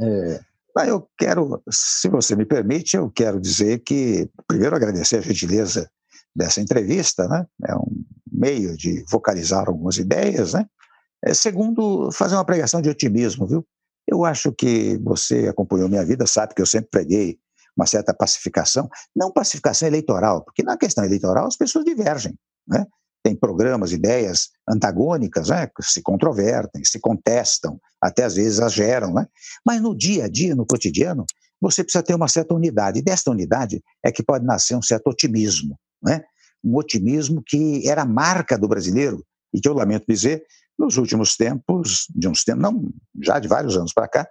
é, 0.00 0.40
eu 0.86 1.08
quero, 1.16 1.62
se 1.70 2.06
você 2.06 2.36
me 2.36 2.44
permite, 2.44 2.96
eu 2.96 3.10
quero 3.10 3.40
dizer 3.40 3.78
que, 3.78 4.28
primeiro, 4.46 4.76
agradecer 4.76 5.16
a 5.16 5.22
gentileza 5.22 5.90
dessa 6.34 6.60
entrevista, 6.60 7.26
né? 7.26 7.46
É 7.66 7.74
um 7.74 8.04
meio 8.36 8.76
de 8.76 9.04
vocalizar 9.10 9.68
algumas 9.68 9.96
ideias, 9.96 10.52
né? 10.54 10.66
É, 11.24 11.32
segundo, 11.34 12.10
fazer 12.12 12.34
uma 12.34 12.44
pregação 12.44 12.80
de 12.80 12.88
otimismo, 12.88 13.46
viu? 13.46 13.66
Eu 14.06 14.24
acho 14.24 14.52
que 14.52 14.98
você 14.98 15.48
acompanhou 15.48 15.88
minha 15.88 16.04
vida, 16.04 16.26
sabe 16.26 16.54
que 16.54 16.62
eu 16.62 16.66
sempre 16.66 16.90
preguei 16.90 17.38
uma 17.76 17.86
certa 17.86 18.14
pacificação, 18.14 18.88
não 19.14 19.32
pacificação 19.32 19.88
eleitoral, 19.88 20.44
porque 20.44 20.62
na 20.62 20.76
questão 20.76 21.04
eleitoral 21.04 21.46
as 21.46 21.56
pessoas 21.56 21.84
divergem, 21.84 22.34
né? 22.66 22.86
Tem 23.22 23.34
programas, 23.34 23.90
ideias 23.90 24.50
antagônicas, 24.68 25.48
né? 25.48 25.68
se 25.80 26.00
controvertem, 26.00 26.84
se 26.84 27.00
contestam, 27.00 27.80
até 28.00 28.22
às 28.22 28.36
vezes 28.36 28.58
exageram, 28.58 29.12
né? 29.12 29.26
Mas 29.64 29.80
no 29.82 29.96
dia 29.96 30.26
a 30.26 30.28
dia, 30.28 30.54
no 30.54 30.64
cotidiano, 30.64 31.24
você 31.60 31.82
precisa 31.82 32.04
ter 32.04 32.14
uma 32.14 32.28
certa 32.28 32.54
unidade. 32.54 33.00
E 33.00 33.02
desta 33.02 33.30
unidade 33.30 33.82
é 34.04 34.12
que 34.12 34.22
pode 34.22 34.44
nascer 34.44 34.76
um 34.76 34.82
certo 34.82 35.08
otimismo, 35.08 35.76
né? 36.00 36.22
Um 36.66 36.76
otimismo 36.76 37.42
que 37.44 37.88
era 37.88 38.04
marca 38.04 38.58
do 38.58 38.66
brasileiro 38.66 39.24
e 39.54 39.60
que 39.60 39.68
eu 39.68 39.74
lamento 39.74 40.04
dizer, 40.08 40.44
nos 40.78 40.96
últimos 40.96 41.36
tempos, 41.36 42.06
de 42.14 42.28
uns 42.28 42.44
tempos, 42.44 42.62
não, 42.62 42.90
já 43.22 43.38
de 43.38 43.48
vários 43.48 43.76
anos 43.76 43.92
para 43.92 44.08
cá, 44.08 44.28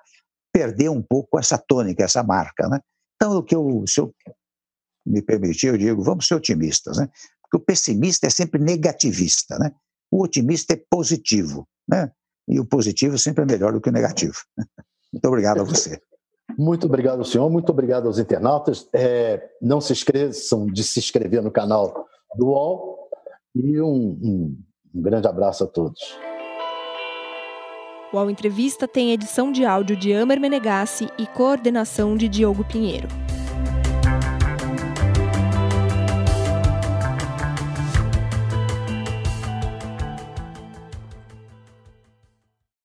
perdeu 0.53 0.91
um 0.91 1.01
pouco 1.01 1.39
essa 1.39 1.57
tônica, 1.57 2.03
essa 2.03 2.23
marca, 2.23 2.67
né? 2.67 2.79
Então, 3.15 3.37
o 3.37 3.43
que 3.43 3.55
eu, 3.55 3.83
se 3.87 3.99
eu 3.99 4.13
me 5.05 5.21
permitir, 5.21 5.67
eu 5.67 5.77
digo, 5.77 6.03
vamos 6.03 6.27
ser 6.27 6.35
otimistas, 6.35 6.97
né? 6.97 7.09
Porque 7.41 7.57
o 7.57 7.65
pessimista 7.65 8.27
é 8.27 8.29
sempre 8.29 8.61
negativista, 8.61 9.57
né? 9.57 9.71
O 10.11 10.23
otimista 10.23 10.73
é 10.73 10.81
positivo, 10.89 11.67
né? 11.87 12.11
E 12.47 12.59
o 12.59 12.65
positivo 12.65 13.17
sempre 13.17 13.43
é 13.43 13.45
melhor 13.45 13.73
do 13.73 13.81
que 13.81 13.89
o 13.89 13.93
negativo. 13.93 14.35
Muito 15.11 15.27
obrigado 15.27 15.61
a 15.61 15.63
você. 15.63 15.99
Muito 16.57 16.85
obrigado, 16.85 17.25
senhor. 17.25 17.49
Muito 17.49 17.71
obrigado 17.71 18.07
aos 18.07 18.19
internautas. 18.19 18.87
É, 18.93 19.49
não 19.61 19.81
se 19.81 19.93
esqueçam 19.93 20.67
de 20.67 20.83
se 20.83 20.99
inscrever 20.99 21.41
no 21.41 21.51
canal 21.51 22.05
do 22.35 22.47
UOL 22.47 23.09
e 23.53 23.81
um, 23.81 24.19
um, 24.21 24.57
um 24.93 25.01
grande 25.01 25.27
abraço 25.27 25.63
a 25.63 25.67
todos. 25.67 26.17
O 28.11 28.17
UOL 28.17 28.29
Entrevista 28.29 28.87
tem 28.87 29.11
edição 29.11 29.51
de 29.51 29.65
áudio 29.65 29.95
de 29.95 30.13
Amer 30.13 30.39
Menegassi 30.39 31.09
e 31.17 31.27
coordenação 31.27 32.15
de 32.15 32.29
Diogo 32.29 32.63
Pinheiro. 32.63 33.24